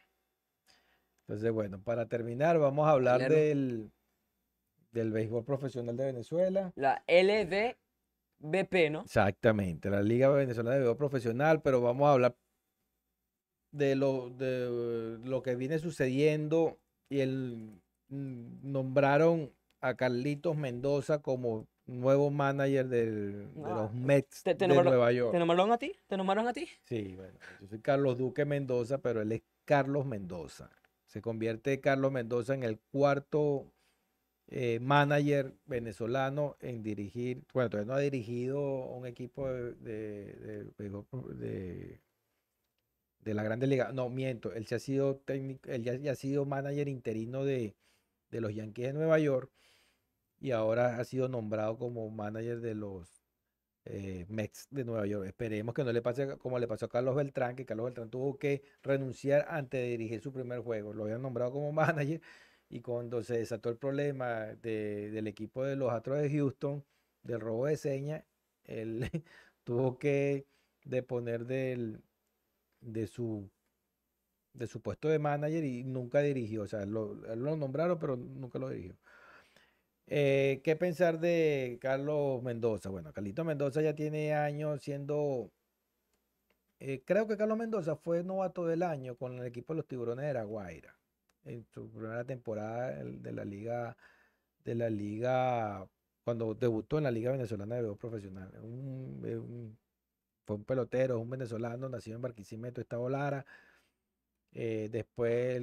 Entonces, 1.31 1.53
bueno, 1.53 1.81
para 1.81 2.07
terminar, 2.07 2.59
vamos 2.59 2.89
a 2.89 2.91
hablar 2.91 3.21
del, 3.31 3.93
del 4.91 5.13
béisbol 5.13 5.45
profesional 5.45 5.97
de 5.97 6.07
Venezuela. 6.07 6.73
La 6.75 7.05
LVBP, 7.07 8.91
¿no? 8.91 9.03
Exactamente, 9.03 9.91
la 9.91 10.03
Liga 10.03 10.29
Venezolana 10.31 10.75
de 10.75 10.81
Béisbol 10.81 10.97
Profesional, 10.97 11.63
pero 11.63 11.81
vamos 11.81 12.09
a 12.09 12.13
hablar 12.15 12.37
de 13.71 13.95
lo, 13.95 14.31
de 14.31 15.21
lo 15.23 15.41
que 15.45 15.55
viene 15.55 15.79
sucediendo 15.79 16.81
y 17.09 17.21
el 17.21 17.81
mm, 18.09 18.69
nombraron 18.73 19.53
a 19.81 19.95
Carlitos 19.95 20.57
Mendoza 20.57 21.23
como 21.23 21.69
nuevo 21.87 22.33
manager 22.33 22.89
del- 22.89 23.55
de 23.55 23.63
Ah, 23.71 23.75
los 23.85 23.95
Mets 23.95 24.43
te- 24.43 24.57
te 24.57 24.67
de 24.67 24.83
Nueva 24.83 25.13
York. 25.13 25.31
¿Te 25.33 25.39
nombraron 25.39 25.71
a 25.71 25.79
ti? 25.79 25.93
¿Te 26.09 26.17
nombraron 26.17 26.49
a 26.49 26.53
ti? 26.53 26.69
Sí, 26.87 27.15
bueno, 27.15 27.39
yo 27.61 27.69
soy 27.69 27.79
Carlos 27.81 28.19
Duque 28.19 28.45
Mendoza, 28.45 28.99
pero 28.99 29.23
él 29.23 29.31
es 29.31 29.43
Carlos 29.65 30.05
Mendoza. 30.05 30.69
Se 31.11 31.21
convierte 31.21 31.81
Carlos 31.81 32.13
Mendoza 32.13 32.55
en 32.55 32.63
el 32.63 32.79
cuarto 32.79 33.73
eh, 34.47 34.79
manager 34.79 35.57
venezolano 35.67 36.57
en 36.61 36.85
dirigir, 36.85 37.43
bueno, 37.53 37.69
todavía 37.69 37.93
no 37.93 37.99
ha 37.99 38.01
dirigido 38.01 38.61
un 38.61 39.07
equipo 39.07 39.49
de, 39.49 39.75
de, 39.75 42.01
de 43.25 43.35
la 43.35 43.43
Grande 43.43 43.67
Liga. 43.67 43.91
No, 43.93 44.09
miento, 44.09 44.53
él, 44.53 44.69
se 44.69 44.77
ha 44.77 44.79
sido 44.79 45.17
técnico, 45.17 45.69
él 45.69 45.83
ya, 45.83 45.97
ya 45.97 46.13
ha 46.13 46.15
sido 46.15 46.45
manager 46.45 46.87
interino 46.87 47.45
de, 47.45 47.75
de 48.31 48.41
los 48.41 48.55
Yankees 48.55 48.87
de 48.87 48.93
Nueva 48.93 49.19
York 49.19 49.51
y 50.39 50.53
ahora 50.53 51.01
ha 51.01 51.05
sido 51.05 51.29
nombrado 51.29 51.77
como 51.77 52.09
manager 52.09 52.61
de 52.61 52.77
los 52.77 53.20
eh, 53.85 54.27
Mets 54.29 54.69
de 54.71 54.85
Nueva 54.85 55.07
York. 55.07 55.27
Esperemos 55.27 55.75
que 55.75 55.85
no 55.85 55.93
le 55.93 56.03
pase 56.03 56.37
como 56.39 56.59
le 56.59 56.69
pasó 56.69 56.87
a 56.87 56.89
Carlos 56.89 57.17
Beltrán, 57.17 57.57
que 57.57 57.67
Carlos 57.67 57.87
Beltrán 57.87 58.11
tuvo 58.11 58.39
que 58.39 58.63
renunciar 58.83 59.47
antes 59.49 59.81
de 59.81 59.89
dirigir 59.89 60.21
su 60.21 60.33
primer 60.33 60.61
juego. 60.61 60.93
Lo 60.93 61.05
habían 61.05 61.23
nombrado 61.23 61.53
como 61.53 61.73
manager 61.73 62.21
y 62.69 62.81
cuando 62.81 63.23
se 63.23 63.39
desató 63.39 63.69
el 63.71 63.77
problema 63.79 64.47
de- 64.57 65.11
del 65.11 65.27
equipo 65.27 65.65
de 65.65 65.77
los 65.77 65.93
Astros 65.93 66.21
de 66.21 66.31
Houston, 66.31 66.85
del 67.23 67.41
robo 67.41 67.67
de 67.67 67.77
señas, 67.77 68.25
él 68.65 69.09
tuvo 69.65 69.99
que 69.99 70.47
deponer 70.85 71.47
de 72.81 73.07
su 73.07 73.51
de 74.53 74.67
su 74.67 74.81
puesto 74.83 75.09
de 75.09 75.19
manager 75.19 75.65
y 75.65 75.85
nunca 75.85 76.21
dirigió. 76.21 76.63
O 76.63 76.67
sea, 76.69 76.85
lo 76.87 77.15
nombraron, 77.57 77.99
pero 77.99 78.17
nunca 78.17 78.59
lo 78.59 78.69
dirigió. 78.71 78.97
Eh, 80.13 80.61
¿qué 80.65 80.75
pensar 80.77 81.21
de 81.21 81.79
Carlos 81.81 82.43
Mendoza? 82.43 82.91
Bueno, 82.91 83.13
Carlito 83.13 83.45
Mendoza 83.45 83.81
ya 83.81 83.95
tiene 83.95 84.35
años 84.35 84.83
siendo. 84.83 85.53
eh, 86.81 87.03
creo 87.05 87.27
que 87.29 87.37
Carlos 87.37 87.59
Mendoza 87.59 87.97
fue 87.97 88.25
novato 88.25 88.67
del 88.67 88.83
año 88.83 89.17
con 89.17 89.39
el 89.39 89.47
equipo 89.47 89.73
de 89.73 89.79
los 89.79 89.87
Tiburones 89.87 90.27
de 90.27 90.35
La 90.35 90.45
Guaira. 90.45 90.97
En 91.45 91.65
su 91.73 91.91
primera 91.91 92.25
temporada 92.25 93.05
de 93.05 93.33
la 93.33 93.45
liga. 93.45 93.97
De 94.65 94.75
la 94.75 94.91
liga. 94.91 95.87
Cuando 96.25 96.55
debutó 96.55 96.99
en 96.99 97.05
la 97.05 97.11
Liga 97.11 97.33
Venezolana 97.33 97.77
de 97.77 97.83
Béisbol 97.83 97.99
Profesional. 97.99 98.51
Fue 100.45 100.57
un 100.57 100.65
pelotero, 100.65 101.19
un 101.21 101.31
venezolano, 101.31 101.89
nacido 101.89 102.17
en 102.17 102.23
Barquisimeto, 102.23 102.81
Estado 102.81 103.09
Lara. 103.09 103.47
Eh, 104.53 104.89
después 104.91 105.63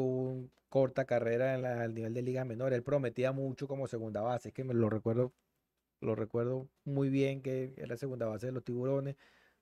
una 0.00 0.48
corta 0.68 1.04
carrera 1.04 1.54
en 1.54 1.62
la- 1.62 1.82
al 1.82 1.94
nivel 1.94 2.14
de 2.14 2.22
liga 2.22 2.44
menor. 2.44 2.72
Él 2.72 2.82
prometía 2.82 3.32
mucho 3.32 3.68
como 3.68 3.86
segunda 3.86 4.22
base, 4.22 4.48
es 4.48 4.54
que 4.54 4.64
me 4.64 4.74
lo 4.74 4.88
recuerdo, 4.90 5.32
lo 6.00 6.14
recuerdo 6.14 6.68
muy 6.84 7.10
bien 7.10 7.42
que 7.42 7.74
era 7.76 7.96
segunda 7.96 8.26
base 8.26 8.46
de 8.46 8.52
los 8.52 8.64
tiburones. 8.64 9.16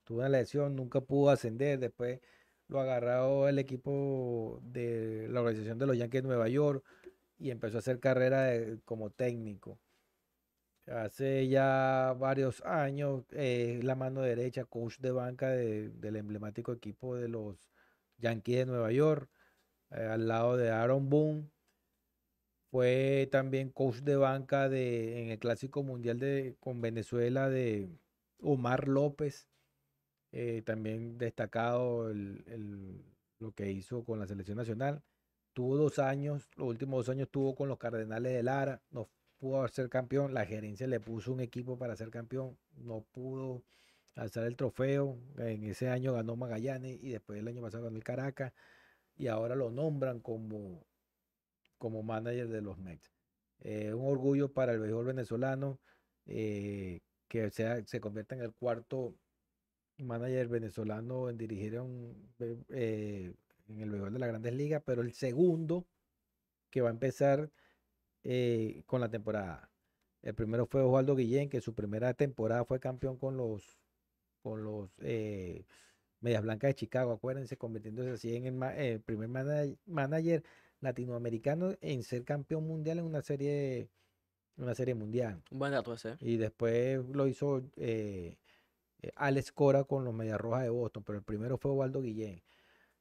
Tuvo 0.05 0.19
una 0.21 0.29
lesión, 0.29 0.77
nunca 0.77 1.01
pudo 1.01 1.31
ascender. 1.31 1.79
Después 1.79 2.21
lo 2.69 2.81
agarró 2.81 3.49
el 3.49 3.59
equipo 3.59 4.61
de 4.65 5.29
la 5.31 5.41
organización 5.41 5.79
de 5.79 5.87
los 5.87 5.99
Yankees 5.99 6.23
de 6.23 6.29
Nueva 6.29 6.49
York 6.49 6.85
y 7.39 7.51
empezó 7.51 7.79
a 7.79 7.81
hacer 7.81 8.01
carrera 8.01 8.53
como 8.85 9.11
técnico. 9.11 9.79
Hace 10.87 11.49
ya 11.49 12.15
varios 12.19 12.63
años, 12.65 13.25
eh, 13.33 13.81
la 13.83 13.95
mano 13.95 14.23
derecha, 14.23 14.65
coach 14.65 14.99
de 14.99 15.13
banca 15.13 15.49
de- 15.51 15.91
del 15.91 16.17
emblemático 16.17 16.73
equipo 16.73 17.17
de 17.17 17.29
los 17.29 17.71
Yankees 18.19 18.59
de 18.59 18.67
Nueva 18.67 18.91
York, 18.93 19.31
eh, 19.93 20.03
al 20.05 20.29
lado 20.29 20.57
de 20.57 20.71
Aaron 20.71 21.09
Boone. 21.11 21.51
Fue 22.71 23.29
también 23.33 23.71
coach 23.71 23.97
de 23.99 24.17
banca 24.17 24.69
de, 24.69 25.23
en 25.23 25.31
el 25.31 25.39
Clásico 25.41 25.83
Mundial 25.83 26.19
de, 26.21 26.57
con 26.61 26.81
Venezuela 26.81 27.49
de 27.51 27.89
Omar 28.41 28.89
López. 28.89 29.49
eh, 30.33 30.63
también 30.65 31.19
destacado 31.19 32.11
el- 32.11 32.45
el- 32.49 33.05
lo 33.41 33.53
que 33.53 33.71
hizo 33.73 34.05
con 34.05 34.19
la 34.21 34.27
selección 34.27 34.59
nacional. 34.59 35.03
tuvo 35.55 35.77
dos 35.77 35.99
años, 35.99 36.49
los 36.57 36.69
últimos 36.69 37.07
dos 37.07 37.13
años 37.15 37.29
tuvo 37.31 37.55
con 37.57 37.69
los 37.69 37.79
Cardenales 37.79 38.33
de 38.33 38.43
Lara, 38.43 38.83
no 38.91 39.09
pudo 39.39 39.67
ser 39.69 39.89
campeón, 39.91 40.35
la 40.35 40.47
gerencia 40.47 40.87
le 40.87 41.01
puso 41.01 41.33
un 41.33 41.41
equipo 41.41 41.79
para 41.79 41.97
ser 41.97 42.11
campeón, 42.11 42.59
no 42.77 43.03
pudo 43.13 43.65
alzar 44.15 44.45
el 44.47 44.57
trofeo, 44.57 45.19
en 45.39 45.65
ese 45.65 45.89
año 45.89 46.13
ganó 46.15 46.37
Magallanes 46.37 46.99
y 47.03 47.11
después 47.11 47.39
el 47.41 47.49
año 47.49 47.63
pasado 47.63 47.85
ganó 47.85 47.97
el 47.97 48.05
Caracas 48.05 48.53
y 49.21 49.29
ahora 49.29 49.55
lo 49.55 49.71
nombran 49.71 50.21
como, 50.21 50.87
como 51.77 52.03
manager 52.03 52.49
de 52.49 52.63
los 52.63 52.79
Mets. 52.79 53.13
Eh, 53.61 53.93
un 53.93 54.11
orgullo 54.11 54.51
para 54.51 54.73
el 54.73 54.81
béisbol 54.81 55.05
venezolano 55.05 55.79
eh, 56.25 57.01
que 57.29 57.51
sea, 57.51 57.85
se 57.85 58.01
convierta 58.01 58.35
en 58.35 58.41
el 58.41 58.55
cuarto 58.55 59.15
manager 59.99 60.49
venezolano 60.49 61.29
en 61.29 61.37
dirigir 61.37 61.79
eh, 62.71 63.35
en 63.69 63.81
el 63.81 63.91
béisbol 63.91 64.15
de 64.15 64.19
las 64.19 64.29
grandes 64.31 64.55
ligas, 64.55 64.83
pero 64.87 65.03
el 65.03 65.13
segundo 65.13 65.87
que 66.71 66.81
va 66.81 66.89
a 66.89 66.93
empezar 66.93 67.51
eh, 68.25 68.85
con 68.87 69.03
la 69.03 69.11
temporada. 69.11 69.71
El 70.23 70.35
primero 70.35 70.65
fue 70.65 70.81
Osvaldo 70.81 71.15
Guillén, 71.15 71.51
que 71.51 71.61
su 71.61 71.75
primera 71.75 72.15
temporada 72.15 72.65
fue 72.65 72.81
campeón 72.81 73.19
con 73.19 73.37
los, 73.37 73.79
con 74.43 74.65
los 74.65 74.91
Medias 76.21 76.43
Blancas 76.43 76.69
de 76.71 76.75
Chicago, 76.75 77.13
acuérdense, 77.13 77.57
convirtiéndose 77.57 78.11
así 78.11 78.37
en 78.37 78.47
el, 78.47 78.53
ma- 78.55 78.77
el 78.77 79.01
primer 79.01 79.29
mana- 79.29 79.67
manager 79.87 80.43
latinoamericano 80.81 81.75
en 81.81 82.03
ser 82.03 82.25
campeón 82.25 82.67
mundial 82.67 82.99
en 82.99 83.05
una 83.05 83.23
serie, 83.23 83.89
una 84.57 84.75
serie 84.75 84.95
mundial. 84.95 85.43
Un 85.51 85.59
buen 85.59 85.73
dato 85.73 85.95
ese. 85.95 86.17
Y 86.21 86.37
después 86.37 87.01
lo 87.13 87.27
hizo 87.27 87.63
eh, 87.77 88.37
eh, 89.03 89.13
Alex 89.17 89.53
Cora 89.53 89.85
con 89.85 90.05
los 90.05 90.15
Medias 90.15 90.41
Rojas 90.41 90.63
de 90.63 90.71
Boston, 90.71 91.03
pero 91.05 91.19
el 91.19 91.25
primero 91.25 91.57
fue 91.59 91.71
Osvaldo 91.71 92.03
Guillén. 92.03 92.43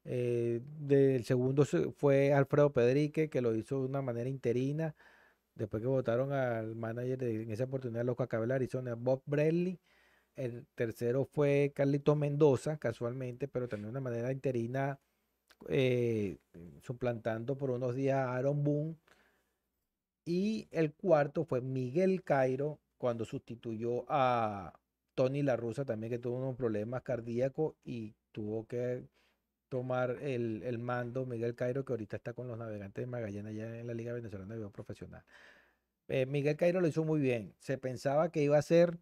Eh, 0.06 0.62
del 0.80 1.26
segundo 1.26 1.66
se- 1.66 1.92
fue 1.92 2.34
Alfredo 2.34 2.72
Pedrique, 2.72 3.30
que 3.30 3.42
lo 3.42 3.54
hizo 3.54 3.80
de 3.82 3.86
una 3.88 4.02
manera 4.02 4.30
interina, 4.30 4.96
después 5.56 5.82
que 5.82 5.88
votaron 5.88 6.32
al 6.32 6.74
manager 6.76 7.18
de, 7.18 7.44
en 7.44 7.52
esa 7.52 7.66
oportunidad, 7.66 8.06
los 8.06 8.16
Cacabel 8.16 8.52
Arizona, 8.52 8.96
Bob 8.96 9.22
Bradley. 9.26 9.78
El 10.40 10.66
tercero 10.74 11.26
fue 11.26 11.74
Carlito 11.76 12.16
Mendoza, 12.16 12.78
casualmente, 12.78 13.50
pero 13.50 13.68
también 13.68 13.88
de 13.88 13.92
una 13.92 14.10
manera 14.10 14.32
interina, 14.32 14.98
eh, 15.68 16.38
suplantando 16.82 17.58
por 17.58 17.72
unos 17.72 17.94
días 17.94 18.20
a 18.20 18.38
Aaron 18.38 18.64
Boone. 18.64 18.96
Y 20.24 20.70
el 20.72 20.94
cuarto 20.94 21.44
fue 21.44 21.60
Miguel 21.60 22.24
Cairo, 22.24 22.80
cuando 22.98 23.26
sustituyó 23.26 24.06
a 24.08 24.80
Tony 25.14 25.44
La 25.44 25.58
Russa, 25.58 25.84
también 25.84 26.12
que 26.12 26.20
tuvo 26.20 26.38
unos 26.38 26.56
problemas 26.56 27.02
cardíacos 27.02 27.76
y 27.84 28.16
tuvo 28.32 28.66
que 28.66 29.04
tomar 29.68 30.12
el, 30.22 30.64
el 30.64 30.80
mando 30.80 31.26
Miguel 31.26 31.54
Cairo, 31.56 31.84
que 31.84 31.92
ahorita 31.92 32.16
está 32.16 32.32
con 32.34 32.48
los 32.48 32.58
navegantes 32.58 33.02
de 33.02 33.08
Magallanes 33.08 33.52
allá 33.52 33.78
en 33.78 33.88
la 33.88 33.94
Liga 33.94 34.14
Venezolana 34.14 34.54
de 34.54 34.60
Béisbol 34.60 34.72
Profesional. 34.72 35.24
Eh, 36.08 36.26
Miguel 36.26 36.56
Cairo 36.56 36.80
lo 36.80 36.88
hizo 36.88 37.04
muy 37.04 37.20
bien. 37.20 37.54
Se 37.60 37.78
pensaba 37.78 38.32
que 38.32 38.42
iba 38.42 38.58
a 38.58 38.62
ser 38.62 39.00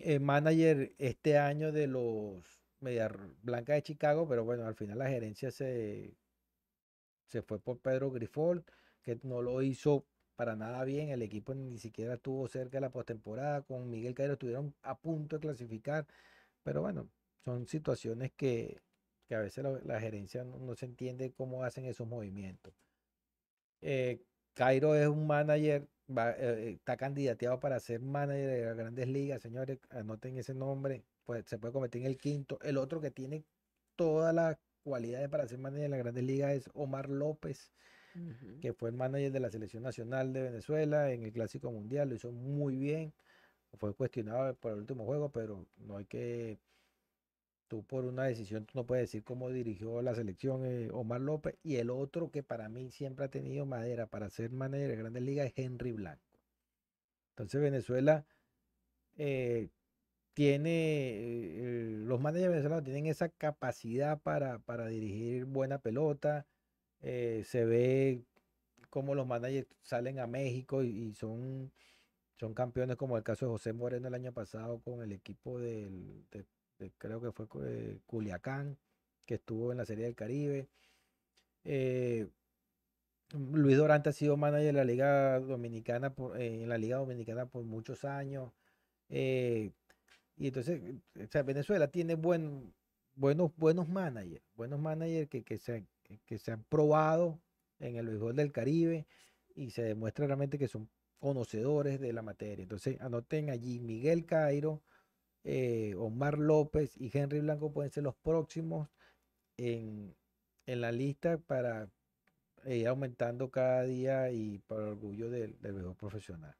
eh, 0.00 0.18
manager 0.18 0.94
este 0.98 1.38
año 1.38 1.72
de 1.72 1.86
los 1.86 2.44
Medias 2.80 3.12
Blancas 3.42 3.76
de 3.76 3.82
Chicago, 3.82 4.26
pero 4.28 4.44
bueno, 4.44 4.66
al 4.66 4.74
final 4.74 4.98
la 4.98 5.08
gerencia 5.08 5.50
se, 5.50 6.16
se 7.26 7.42
fue 7.42 7.58
por 7.60 7.78
Pedro 7.80 8.10
Grifol, 8.10 8.64
que 9.02 9.18
no 9.22 9.42
lo 9.42 9.62
hizo 9.62 10.06
para 10.36 10.56
nada 10.56 10.84
bien. 10.84 11.10
El 11.10 11.22
equipo 11.22 11.54
ni 11.54 11.78
siquiera 11.78 12.14
estuvo 12.14 12.48
cerca 12.48 12.78
de 12.78 12.82
la 12.82 12.90
postemporada. 12.90 13.62
Con 13.62 13.90
Miguel 13.90 14.14
Cairo 14.14 14.34
estuvieron 14.34 14.74
a 14.82 14.98
punto 14.98 15.36
de 15.36 15.40
clasificar, 15.40 16.06
pero 16.62 16.82
bueno, 16.82 17.10
son 17.44 17.66
situaciones 17.66 18.32
que, 18.36 18.80
que 19.28 19.34
a 19.34 19.40
veces 19.40 19.64
la, 19.84 20.00
gerencia 20.00 20.44
no, 20.44 20.58
no 20.58 20.74
se 20.74 20.86
entiende 20.86 21.32
cómo 21.32 21.64
hacen 21.64 21.84
esos 21.84 22.06
movimientos. 22.08 22.74
Eh, 23.82 24.22
Cairo 24.54 24.94
es 24.94 25.08
un 25.08 25.26
manager, 25.26 25.88
va, 26.16 26.32
eh, 26.32 26.72
está 26.72 26.96
candidateado 26.96 27.60
para 27.60 27.80
ser 27.80 28.00
manager 28.00 28.48
de 28.48 28.64
las 28.64 28.76
grandes 28.76 29.08
ligas, 29.08 29.42
señores, 29.42 29.78
anoten 29.90 30.38
ese 30.38 30.54
nombre, 30.54 31.04
pues 31.24 31.44
se 31.46 31.58
puede 31.58 31.72
convertir 31.72 32.02
en 32.02 32.08
el 32.08 32.18
quinto. 32.18 32.58
El 32.62 32.76
otro 32.78 33.00
que 33.00 33.10
tiene 33.10 33.44
todas 33.96 34.34
las 34.34 34.58
cualidades 34.82 35.28
para 35.28 35.46
ser 35.46 35.58
manager 35.58 35.84
de 35.84 35.88
las 35.90 35.98
grandes 36.00 36.24
ligas 36.24 36.52
es 36.52 36.70
Omar 36.74 37.08
López, 37.08 37.72
que 38.60 38.72
fue 38.72 38.90
el 38.90 38.96
manager 38.96 39.30
de 39.32 39.40
la 39.40 39.50
selección 39.50 39.82
nacional 39.84 40.32
de 40.32 40.42
Venezuela 40.42 41.12
en 41.12 41.22
el 41.22 41.32
Clásico 41.32 41.70
Mundial, 41.70 42.08
lo 42.08 42.16
hizo 42.16 42.32
muy 42.32 42.76
bien, 42.76 43.14
fue 43.78 43.94
cuestionado 43.94 44.54
por 44.56 44.72
el 44.72 44.78
último 44.78 45.04
juego, 45.04 45.30
pero 45.30 45.66
no 45.76 45.96
hay 45.96 46.06
que, 46.06 46.58
tú 47.70 47.84
por 47.84 48.04
una 48.04 48.24
decisión, 48.24 48.66
tú 48.66 48.72
no 48.76 48.84
puedes 48.86 49.04
decir 49.04 49.22
cómo 49.24 49.48
dirigió 49.50 50.02
la 50.02 50.14
selección 50.16 50.66
eh, 50.66 50.90
Omar 50.92 51.20
López, 51.20 51.56
y 51.62 51.76
el 51.76 51.90
otro 51.90 52.30
que 52.32 52.42
para 52.42 52.68
mí 52.68 52.90
siempre 52.90 53.26
ha 53.26 53.30
tenido 53.30 53.64
madera 53.66 54.08
para 54.08 54.28
ser 54.30 54.50
manager 54.50 54.90
de 54.90 54.96
grandes 54.96 55.22
ligas 55.22 55.46
es 55.46 55.52
Henry 55.56 55.92
Blanco. 55.92 56.40
Entonces 57.30 57.60
Venezuela 57.62 58.26
eh, 59.18 59.68
tiene, 60.34 60.70
eh, 60.72 61.90
los 62.04 62.20
managers 62.20 62.50
venezolanos 62.50 62.84
tienen 62.84 63.06
esa 63.06 63.28
capacidad 63.30 64.20
para, 64.20 64.58
para 64.60 64.86
dirigir 64.88 65.44
buena 65.46 65.78
pelota, 65.80 66.46
se 67.00 67.64
ve 67.64 68.24
como 68.90 69.14
los 69.14 69.26
managers 69.26 69.68
salen 69.82 70.18
a 70.18 70.26
México 70.26 70.82
y, 70.82 71.14
son, 71.14 71.72
son 72.36 72.54
campeones, 72.54 72.96
como 72.96 73.16
el 73.16 73.22
caso 73.22 73.46
de 73.46 73.52
José 73.52 73.72
Moreno 73.72 74.08
el 74.08 74.14
año 74.14 74.32
pasado 74.32 74.80
con 74.80 75.02
el 75.02 75.12
equipo 75.12 75.58
del, 75.60 76.26
de- 76.30 76.40
de- 76.40 76.59
creo 76.98 77.20
que 77.20 77.32
fue 77.32 77.46
eh, 77.66 77.98
Culiacán, 78.06 78.78
que 79.26 79.34
estuvo 79.34 79.72
en 79.72 79.78
la 79.78 79.86
Serie 79.86 80.04
del 80.04 80.14
Caribe. 80.14 80.68
Eh, 81.64 82.28
Luis 83.32 83.76
Dorante 83.76 84.08
ha 84.10 84.12
sido 84.12 84.36
manager 84.36 84.66
de 84.66 84.72
la 84.72 84.84
Liga 84.84 85.38
Dominicana 85.40 86.14
eh, 86.36 86.60
en 86.62 86.68
la 86.68 86.78
Liga 86.78 86.96
Dominicana 86.98 87.46
por 87.46 87.64
muchos 87.64 88.04
años. 88.04 88.52
eh, 89.08 89.72
y 90.36 90.46
entonces, 90.48 90.80
Venezuela 91.44 91.88
tiene 91.90 92.14
buen, 92.14 92.72
buenos, 93.14 93.52
buenos 93.56 93.88
managers, 93.88 94.42
buenos 94.56 94.80
managers 94.80 95.28
que, 95.28 95.42
que 95.44 95.58
se, 95.58 95.86
que 96.24 96.38
se 96.38 96.52
han 96.52 96.64
probado 96.64 97.40
en 97.78 97.96
el 97.96 98.06
béisbol 98.06 98.36
del 98.36 98.50
Caribe 98.52 99.06
y 99.54 99.70
se 99.70 99.82
demuestra 99.82 100.26
realmente 100.26 100.58
que 100.58 100.68
son 100.68 100.88
conocedores 101.18 102.00
de 102.00 102.12
la 102.14 102.22
materia. 102.22 102.62
Entonces, 102.62 102.98
anoten 103.00 103.50
allí 103.50 103.80
Miguel 103.80 104.24
Cairo, 104.24 104.82
eh, 105.44 105.94
Omar 105.98 106.38
López 106.38 106.96
y 106.98 107.10
Henry 107.16 107.40
Blanco 107.40 107.72
pueden 107.72 107.90
ser 107.92 108.04
los 108.04 108.16
próximos 108.16 108.88
en, 109.56 110.14
en 110.66 110.80
la 110.80 110.92
lista 110.92 111.38
para 111.38 111.88
e 112.64 112.76
ir 112.78 112.88
aumentando 112.88 113.50
cada 113.50 113.84
día 113.84 114.30
y 114.30 114.58
para 114.60 114.82
orgullo 114.88 115.30
del, 115.30 115.54
béisbol 115.60 115.96
profesional. 115.96 116.54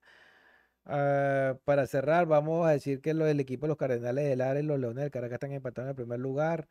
Ah, 0.86 1.58
para 1.64 1.86
cerrar, 1.86 2.26
vamos 2.26 2.66
a 2.66 2.70
decir 2.70 3.00
que 3.00 3.14
del 3.14 3.40
equipo 3.40 3.66
de 3.66 3.68
los 3.68 3.76
Cardenales 3.78 4.24
del 4.36 4.64
y 4.64 4.66
los 4.66 4.80
Leones 4.80 5.02
del 5.02 5.10
Caracas 5.10 5.34
están 5.34 5.52
empatados 5.52 5.86
en 5.86 5.90
el 5.90 5.96
primer 5.96 6.20
lugar. 6.20 6.68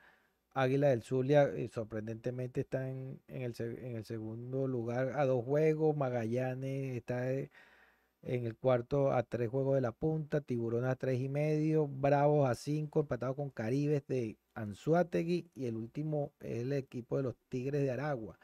Águila 0.53 0.89
del 0.89 1.03
Zulia, 1.03 1.43
eh, 1.55 1.69
sorprendentemente, 1.69 2.61
están 2.61 3.21
en 3.27 3.41
el, 3.43 3.55
en 3.59 3.95
el 3.95 4.05
segundo 4.05 4.67
lugar 4.67 5.13
a 5.15 5.25
dos 5.25 5.45
juegos. 5.45 5.95
Magallanes 5.95 6.97
está 6.97 7.31
eh, 7.31 7.51
en 8.21 8.45
el 8.45 8.55
cuarto 8.57 9.11
a 9.11 9.23
tres 9.23 9.49
juegos 9.49 9.75
de 9.75 9.81
la 9.81 9.91
punta. 9.91 10.41
Tiburón 10.41 10.85
a 10.85 10.95
tres 10.95 11.19
y 11.19 11.29
medio. 11.29 11.87
Bravos 11.87 12.49
a 12.49 12.55
cinco, 12.55 13.01
empatado 13.01 13.35
con 13.35 13.49
Caribes 13.49 14.05
de 14.07 14.37
Anzuategui. 14.53 15.49
Y 15.55 15.65
el 15.65 15.77
último 15.77 16.33
es 16.39 16.61
el 16.61 16.73
equipo 16.73 17.17
de 17.17 17.23
los 17.23 17.35
Tigres 17.49 17.81
de 17.81 17.91
Aragua 17.91 18.39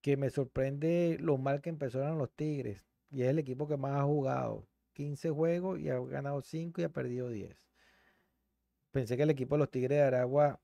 que 0.00 0.16
me 0.16 0.30
sorprende 0.30 1.18
lo 1.20 1.38
mal 1.38 1.60
que 1.60 1.70
empezaron 1.70 2.18
los 2.18 2.30
Tigres. 2.32 2.86
Y 3.10 3.22
es 3.22 3.28
el 3.28 3.38
equipo 3.38 3.66
que 3.68 3.76
más 3.76 3.92
ha 3.92 4.04
jugado. 4.04 4.66
15 4.94 5.30
juegos 5.30 5.80
y 5.80 5.88
ha 5.88 5.98
ganado 6.00 6.40
5 6.42 6.80
y 6.80 6.84
ha 6.84 6.88
perdido 6.88 7.28
10. 7.28 7.56
Pensé 8.90 9.16
que 9.16 9.22
el 9.22 9.30
equipo 9.30 9.54
de 9.54 9.60
los 9.60 9.70
Tigres 9.70 9.98
de 9.98 10.02
Aragua 10.02 10.60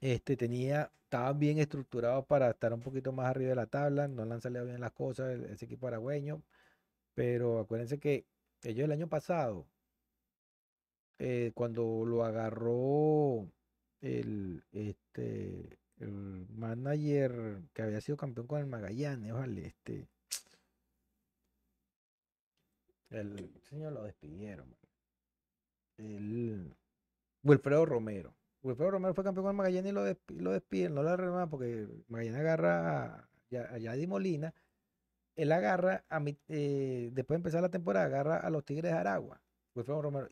este, 0.00 0.36
tenía, 0.36 0.90
estaban 1.04 1.38
bien 1.38 1.58
estructurados 1.58 2.26
para 2.26 2.50
estar 2.50 2.72
un 2.72 2.80
poquito 2.80 3.12
más 3.12 3.26
arriba 3.26 3.50
de 3.50 3.56
la 3.56 3.66
tabla. 3.66 4.08
No 4.08 4.24
le 4.24 4.34
han 4.34 4.40
salido 4.40 4.64
bien 4.64 4.80
las 4.80 4.92
cosas 4.92 5.38
ese 5.50 5.64
equipo 5.66 5.88
aragüeño. 5.88 6.42
Pero 7.14 7.60
acuérdense 7.60 7.98
que 7.98 8.26
ellos 8.62 8.84
el 8.84 8.92
año 8.92 9.08
pasado, 9.08 9.66
eh, 11.18 11.52
cuando 11.54 12.04
lo 12.04 12.24
agarró 12.24 13.48
el, 14.00 14.62
este, 14.72 15.78
el 15.98 16.46
manager 16.50 17.62
que 17.72 17.82
había 17.82 18.00
sido 18.00 18.16
campeón 18.16 18.46
con 18.46 18.60
el 18.60 18.66
Magallanes, 18.66 19.32
ojalá, 19.32 19.60
este, 19.60 20.08
el 23.10 23.50
señor 23.68 23.92
lo 23.92 24.02
despidieron, 24.02 24.74
el 25.98 26.74
Wilfredo 27.44 27.86
Romero. 27.86 28.34
Wilfredo 28.62 28.92
Romero 28.92 29.14
fue 29.14 29.22
campeón 29.24 29.44
con 29.44 29.52
el 29.52 29.56
Magallanes 29.56 29.92
y 29.92 29.94
lo, 29.94 30.06
despi- 30.06 30.40
lo 30.40 30.50
despiden, 30.52 30.94
no 30.94 31.02
lo 31.02 31.16
renuevan 31.16 31.48
porque 31.48 31.86
Magallanes 32.08 32.40
agarra 32.40 33.04
a, 33.06 33.28
a 33.70 33.78
Yadi 33.78 34.06
Molina, 34.08 34.52
él 35.36 35.52
agarra, 35.52 36.04
a 36.08 36.20
mi- 36.20 36.38
eh, 36.48 37.10
después 37.12 37.36
de 37.36 37.40
empezar 37.40 37.62
la 37.62 37.70
temporada, 37.70 38.06
agarra 38.06 38.36
a 38.38 38.50
los 38.50 38.64
Tigres 38.64 38.92
de 38.92 38.98
Aragua, 38.98 39.42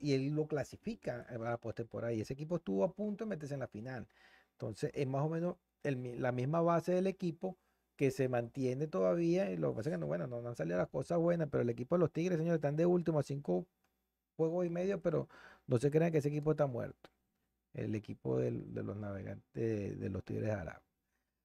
y 0.01 0.13
él 0.15 0.29
lo 0.35 0.47
clasifica 0.47 1.23
a 1.29 1.39
la 1.39 1.59
postemporada. 1.59 2.13
Y 2.13 2.21
ese 2.21 2.35
equipo 2.35 2.57
estuvo 2.57 2.85
a 2.85 2.95
punto 2.95 3.25
de 3.25 3.31
meterse 3.31 3.55
en 3.55 3.61
la 3.61 3.67
final. 3.69 4.07
Entonces, 4.53 4.91
es 4.95 5.07
más 5.07 5.23
o 5.23 5.29
menos 5.29 5.57
la 5.83 6.31
misma 6.33 6.61
base 6.61 6.93
del 6.93 7.09
equipo 7.09 7.59
que 7.97 8.11
se 8.13 8.29
mantiene 8.29 8.87
todavía. 8.87 9.51
Y 9.51 9.57
lo 9.57 9.71
que 9.73 9.77
pasa 9.79 9.91
es 9.91 9.95
que 9.95 9.99
no, 9.99 10.07
bueno, 10.07 10.27
no, 10.29 10.47
han 10.47 10.57
salido 10.57 10.79
las 10.79 10.89
cosas 10.89 11.19
buenas, 11.19 11.49
pero 11.51 11.63
el 11.63 11.71
equipo 11.71 11.97
de 11.97 12.01
los 12.01 12.13
Tigres, 12.13 12.39
señores, 12.39 12.59
están 12.59 12.77
de 12.77 12.87
último 12.87 13.19
a 13.19 13.23
cinco 13.25 13.67
juegos 14.37 14.67
y 14.67 14.71
medio, 14.71 15.01
pero 15.03 15.29
no 15.67 15.79
se 15.79 15.91
crean 15.91 16.13
que 16.13 16.19
ese 16.19 16.29
equipo 16.29 16.53
está 16.53 16.67
muerto. 16.67 17.11
El 17.75 17.95
equipo 17.95 18.39
de 18.39 18.53
los 18.53 18.97
navegantes 18.97 19.53
de, 19.55 19.97
de 19.97 20.11
los 20.11 20.25
Tigres 20.25 20.47
de 20.47 20.53
Aragua. 20.53 20.83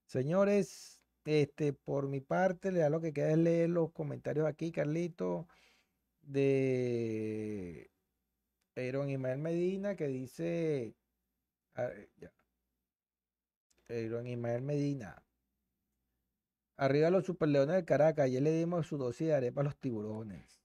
Señores, 0.07 0.96
este, 1.27 1.73
por 1.73 2.07
mi 2.07 2.21
parte, 2.21 2.71
da 2.71 2.89
lo 2.89 3.01
que 3.01 3.13
queda 3.13 3.31
es 3.31 3.37
leer 3.37 3.69
los 3.69 3.91
comentarios 3.91 4.47
aquí, 4.47 4.71
Carlito, 4.71 5.47
de 6.21 7.91
Aaron 8.75 9.09
Ismael 9.09 9.39
Medina, 9.39 9.95
que 9.95 10.07
dice, 10.07 10.95
ya. 12.17 12.31
Aaron 13.89 14.27
Ismael 14.27 14.61
Medina. 14.61 15.21
Arriba 16.77 17.09
los 17.09 17.25
superleones 17.25 17.75
del 17.75 17.85
Caracas, 17.85 18.25
ayer 18.25 18.41
le 18.41 18.51
dimos 18.51 18.87
su 18.87 18.97
dosis 18.97 19.27
de 19.27 19.33
arepa 19.33 19.61
a 19.61 19.63
los 19.65 19.77
tiburones. 19.77 20.61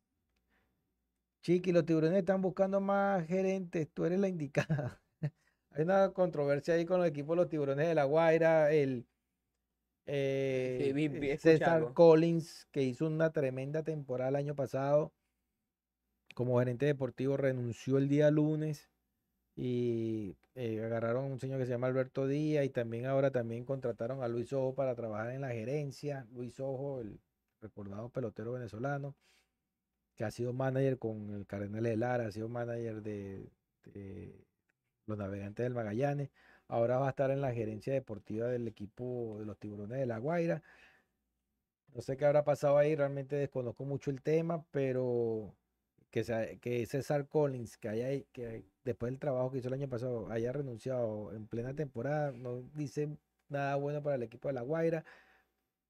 Chiqui, 1.42 1.72
los 1.72 1.84
tiburones 1.84 2.18
están 2.20 2.40
buscando 2.40 2.80
más 2.80 3.26
gerentes, 3.26 3.88
tú 3.92 4.04
eres 4.04 4.20
la 4.20 4.28
indicada. 4.28 5.02
Hay 5.70 5.82
una 5.82 6.12
controversia 6.12 6.74
ahí 6.74 6.84
con 6.84 7.00
los 7.00 7.08
equipos 7.08 7.36
de 7.36 7.42
los 7.42 7.48
tiburones 7.48 7.88
de 7.88 7.94
La 7.94 8.04
Guaira, 8.04 8.70
el 8.72 9.06
eh, 10.06 10.92
escuché 10.94 11.38
César. 11.38 11.92
Collins, 11.92 12.66
que 12.70 12.82
hizo 12.82 13.06
una 13.06 13.30
tremenda 13.30 13.82
temporada 13.82 14.30
el 14.30 14.36
año 14.36 14.54
pasado 14.54 15.12
como 16.34 16.58
gerente 16.58 16.86
deportivo, 16.86 17.36
renunció 17.36 17.98
el 17.98 18.08
día 18.08 18.30
lunes 18.30 18.90
y 19.54 20.36
eh, 20.54 20.82
agarraron 20.82 21.24
a 21.24 21.28
un 21.28 21.38
señor 21.38 21.58
que 21.58 21.66
se 21.66 21.72
llama 21.72 21.86
Alberto 21.86 22.26
Díaz 22.26 22.64
y 22.64 22.70
también 22.70 23.06
ahora 23.06 23.30
también 23.30 23.64
contrataron 23.64 24.22
a 24.22 24.28
Luis 24.28 24.52
Ojo 24.52 24.74
para 24.74 24.94
trabajar 24.94 25.30
en 25.30 25.42
la 25.42 25.50
gerencia. 25.50 26.26
Luis 26.32 26.58
Ojo, 26.60 27.00
el 27.00 27.20
recordado 27.60 28.08
pelotero 28.08 28.52
venezolano, 28.52 29.14
que 30.14 30.24
ha 30.24 30.30
sido 30.30 30.52
manager 30.52 30.98
con 30.98 31.30
el 31.30 31.46
Cardenal 31.46 31.84
de 31.84 31.96
Lara, 31.96 32.26
ha 32.26 32.32
sido 32.32 32.48
manager 32.48 33.02
de, 33.02 33.50
de 33.84 34.46
los 35.06 35.18
Navegantes 35.18 35.64
del 35.64 35.74
Magallanes. 35.74 36.30
Ahora 36.72 36.98
va 36.98 37.06
a 37.08 37.10
estar 37.10 37.30
en 37.30 37.42
la 37.42 37.52
gerencia 37.52 37.92
deportiva 37.92 38.48
del 38.48 38.66
equipo 38.66 39.36
de 39.38 39.44
los 39.44 39.58
Tiburones 39.58 39.98
de 39.98 40.06
La 40.06 40.18
Guaira. 40.18 40.62
No 41.94 42.00
sé 42.00 42.16
qué 42.16 42.24
habrá 42.24 42.44
pasado 42.44 42.78
ahí, 42.78 42.96
realmente 42.96 43.36
desconozco 43.36 43.84
mucho 43.84 44.10
el 44.10 44.22
tema, 44.22 44.64
pero 44.70 45.54
que, 46.10 46.24
sea- 46.24 46.56
que 46.58 46.86
César 46.86 47.28
Collins, 47.28 47.76
que 47.78 47.88
haya, 47.90 48.24
que 48.32 48.64
después 48.84 49.12
del 49.12 49.20
trabajo 49.20 49.50
que 49.50 49.58
hizo 49.58 49.68
el 49.68 49.74
año 49.74 49.88
pasado, 49.88 50.30
haya 50.30 50.52
renunciado 50.52 51.32
en 51.34 51.46
plena 51.46 51.74
temporada, 51.74 52.32
no 52.32 52.62
dice 52.74 53.18
nada 53.48 53.76
bueno 53.76 54.02
para 54.02 54.16
el 54.16 54.22
equipo 54.22 54.48
de 54.48 54.54
La 54.54 54.62
Guaira, 54.62 55.04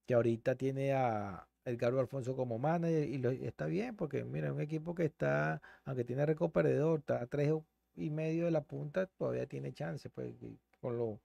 que 0.07 0.15
ahorita 0.15 0.57
tiene 0.57 0.93
a 0.95 1.49
Edgardo 1.65 2.01
Alfonso 2.01 2.37
como 2.37 2.59
manager 2.59 3.09
y 3.09 3.19
lo- 3.19 3.31
está 3.31 3.67
bien, 3.67 3.97
porque 3.97 4.25
mira, 4.25 4.49
es 4.49 4.53
un 4.55 4.61
equipo 4.61 4.95
que 4.95 5.05
está, 5.05 5.63
aunque 5.85 6.05
tiene 6.05 6.27
récord 6.27 6.53
está 6.99 7.23
a 7.23 7.27
tres 7.29 7.53
y 7.97 8.11
medio 8.11 8.47
de 8.47 8.51
la 8.53 8.63
punta, 8.65 9.07
todavía 9.07 9.47
tiene 9.47 9.73
chance, 9.73 10.11
pues, 10.11 10.35
con 10.83 10.99
lo 10.99 11.21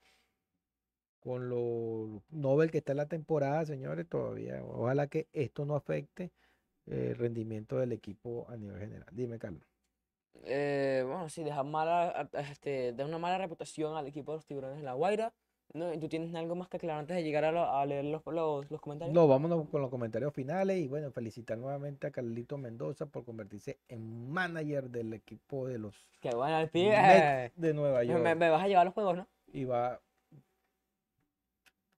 con 1.19 1.49
lo 1.49 2.21
Nobel 2.29 2.71
que 2.71 2.77
está 2.77 2.93
en 2.93 2.97
la 2.97 3.07
temporada, 3.07 3.65
señores, 3.65 4.07
todavía. 4.07 4.63
Ojalá 4.63 5.07
que 5.07 5.27
esto 5.33 5.65
no 5.65 5.75
afecte 5.75 6.31
el 6.85 7.17
rendimiento 7.17 7.77
del 7.79 7.91
equipo 7.91 8.45
a 8.49 8.55
nivel 8.55 8.79
general. 8.79 9.09
Dime, 9.11 9.37
Carlos. 9.37 9.67
Eh, 10.45 11.03
bueno, 11.05 11.27
sí, 11.27 11.43
deja 11.43 11.63
mala, 11.63 12.29
este, 12.33 12.93
da 12.93 13.05
una 13.05 13.17
mala 13.17 13.39
reputación 13.39 13.97
al 13.97 14.07
equipo 14.07 14.31
de 14.31 14.37
los 14.37 14.45
tiburones 14.45 14.77
de 14.77 14.83
La 14.83 14.93
Guaira. 14.93 15.33
¿no? 15.73 15.93
¿Y 15.93 15.97
¿Tú 15.99 16.07
tienes 16.07 16.33
algo 16.33 16.55
más 16.55 16.69
que 16.69 16.77
aclarar 16.77 16.99
antes 17.01 17.17
de 17.17 17.23
llegar 17.23 17.43
a, 17.43 17.51
lo- 17.51 17.69
a 17.69 17.85
leer 17.85 18.05
los, 18.05 18.21
los, 18.27 18.71
los 18.71 18.79
comentarios? 18.79 19.13
No, 19.13 19.27
vámonos 19.27 19.67
con 19.69 19.81
los 19.81 19.89
comentarios 19.89 20.33
finales 20.33 20.77
y 20.79 20.87
bueno, 20.87 21.11
felicitar 21.11 21.57
nuevamente 21.57 22.07
a 22.07 22.11
Carlito 22.11 22.57
Mendoza 22.57 23.05
por 23.07 23.25
convertirse 23.25 23.79
en 23.89 24.31
manager 24.31 24.89
del 24.89 25.13
equipo 25.13 25.67
de 25.67 25.77
los 25.79 25.93
Qué 26.21 26.33
bueno 26.33 26.57
el 26.57 26.63
Mets 26.63 26.71
pibe. 26.71 27.51
de 27.55 27.73
Nueva 27.73 28.03
York. 28.05 28.21
me- 28.23 28.35
me 28.35 28.49
vas 28.49 28.63
a 28.63 28.67
llevar 28.69 28.85
los 28.85 28.93
juegos, 28.93 29.17
¿no? 29.17 29.27
Y 29.47 29.65
va, 29.65 30.01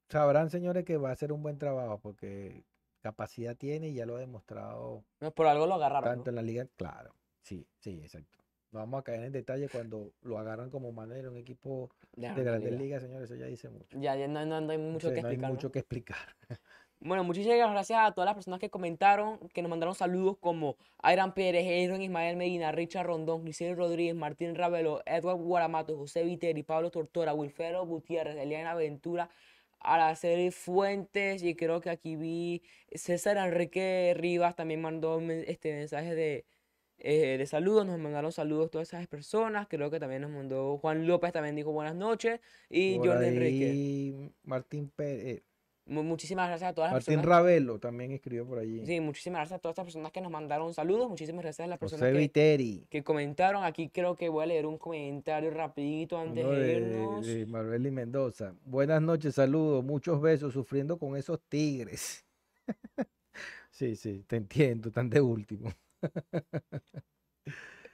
sabrán, 0.09 0.49
señores, 0.49 0.85
que 0.85 0.97
va 0.97 1.09
a 1.09 1.13
hacer 1.13 1.31
un 1.31 1.43
buen 1.43 1.57
trabajo 1.57 1.99
porque 1.99 2.63
capacidad 3.01 3.55
tiene 3.55 3.89
y 3.89 3.93
ya 3.93 4.05
lo 4.05 4.15
ha 4.17 4.19
demostrado 4.19 5.03
No, 5.19 5.31
Por 5.31 5.47
algo 5.47 5.65
lo 5.67 5.75
agarraron. 5.75 6.09
tanto 6.09 6.29
en 6.29 6.35
la 6.35 6.41
liga. 6.41 6.67
Claro, 6.75 7.15
sí, 7.41 7.67
sí, 7.79 7.99
exacto. 8.01 8.37
No 8.71 8.79
vamos 8.79 8.99
a 8.99 9.03
caer 9.03 9.23
en 9.23 9.31
detalle 9.31 9.67
cuando 9.67 10.13
lo 10.21 10.37
agarran 10.37 10.69
como 10.69 10.91
manager 10.91 11.23
de 11.23 11.29
un 11.29 11.37
equipo 11.37 11.89
de 12.15 12.21
Grande 12.21 12.43
grandes 12.43 12.71
liga. 12.71 12.83
ligas, 12.83 13.01
señores, 13.01 13.31
eso 13.31 13.39
ya 13.39 13.47
dice 13.47 13.67
mucho. 13.69 13.99
Ya, 13.99 14.15
ya 14.15 14.27
no, 14.27 14.45
no- 14.45 14.61
no 14.61 14.71
hay 14.71 14.77
mucho 14.77 15.09
Entonces, 15.09 15.15
que 15.15 15.21
no 15.23 15.27
hay 15.29 15.33
explicar. 15.33 15.49
¿no? 15.49 15.55
mucho 15.55 15.71
que 15.71 15.79
explicar. 15.79 16.35
Bueno, 17.01 17.23
muchísimas 17.23 17.71
gracias 17.71 17.97
a 18.01 18.11
todas 18.11 18.25
las 18.25 18.35
personas 18.35 18.59
que 18.59 18.69
comentaron, 18.69 19.39
que 19.53 19.61
nos 19.61 19.69
mandaron 19.69 19.95
saludos 19.95 20.37
como 20.37 20.75
Airan 21.01 21.33
Pérez, 21.33 21.65
Aaron 21.65 22.01
Ismael 22.01 22.35
Medina, 22.35 22.73
Richard 22.73 23.05
Rondón, 23.05 23.43
Grisel 23.43 23.77
Rodríguez, 23.77 24.15
Martín 24.15 24.53
Ravelo, 24.53 25.01
Edward 25.05 25.37
Guaramato, 25.37 25.97
José 25.97 26.23
Viteri, 26.23 26.61
Pablo 26.61 26.91
Tortora, 26.91 27.33
Wilfredo 27.33 27.85
Gutiérrez, 27.85 28.35
Eliana 28.35 28.75
Ventura, 28.75 29.29
Araceli 29.79 30.51
Fuentes, 30.51 31.41
y 31.41 31.55
creo 31.55 31.79
que 31.79 31.89
aquí 31.89 32.17
vi 32.17 32.63
César 32.93 33.37
Enrique 33.37 34.13
Rivas 34.17 34.57
también 34.57 34.81
mandó 34.81 35.21
este 35.21 35.73
mensaje 35.73 36.13
de, 36.15 36.45
eh, 36.97 37.37
de 37.37 37.45
saludos, 37.45 37.85
nos 37.85 37.97
mandaron 37.97 38.33
saludos 38.33 38.71
todas 38.71 38.89
esas 38.89 39.07
personas, 39.07 39.69
creo 39.69 39.89
que 39.89 40.01
también 40.01 40.23
nos 40.23 40.31
mandó 40.31 40.77
Juan 40.79 41.07
López, 41.07 41.31
también 41.31 41.55
dijo 41.55 41.71
buenas 41.71 41.95
noches, 41.95 42.41
y 42.69 42.97
Jordi 42.97 43.27
Enrique. 43.27 44.31
Martín 44.43 44.91
Pérez, 44.93 45.43
Muchísimas 45.89 46.47
gracias 46.47 46.69
a 46.69 46.73
todas 46.73 46.89
las 46.91 46.97
Martín 46.97 47.15
personas. 47.15 47.37
Ravelo 47.37 47.79
también 47.79 48.11
escribió 48.11 48.45
por 48.45 48.59
allí. 48.59 48.85
Sí, 48.85 48.99
muchísimas 48.99 49.39
gracias 49.39 49.57
a 49.57 49.59
todas 49.59 49.73
estas 49.73 49.85
personas 49.85 50.11
que 50.11 50.21
nos 50.21 50.31
mandaron 50.31 50.71
saludos, 50.73 51.09
muchísimas 51.09 51.43
gracias 51.43 51.65
a 51.65 51.69
las 51.69 51.79
personas 51.79 52.01
José 52.01 52.13
que, 52.13 52.19
Viteri. 52.19 52.85
que 52.89 53.03
comentaron. 53.03 53.63
Aquí 53.63 53.89
creo 53.89 54.15
que 54.15 54.29
voy 54.29 54.43
a 54.43 54.45
leer 54.45 54.67
un 54.67 54.77
comentario 54.77 55.49
rapidito 55.49 56.19
antes 56.19 56.45
uno 56.45 56.53
de 56.53 56.67
de, 56.67 56.73
irnos. 56.73 57.25
de 57.25 57.45
Marbeli 57.47 57.89
Mendoza. 57.89 58.53
Buenas 58.65 59.01
noches, 59.01 59.35
saludos, 59.35 59.83
muchos 59.83 60.21
besos, 60.21 60.53
sufriendo 60.53 60.99
con 60.99 61.17
esos 61.17 61.39
tigres. 61.49 62.23
sí, 63.71 63.95
sí, 63.95 64.23
te 64.27 64.35
entiendo, 64.35 64.91
tan 64.91 65.09
de 65.09 65.21
último. 65.21 65.71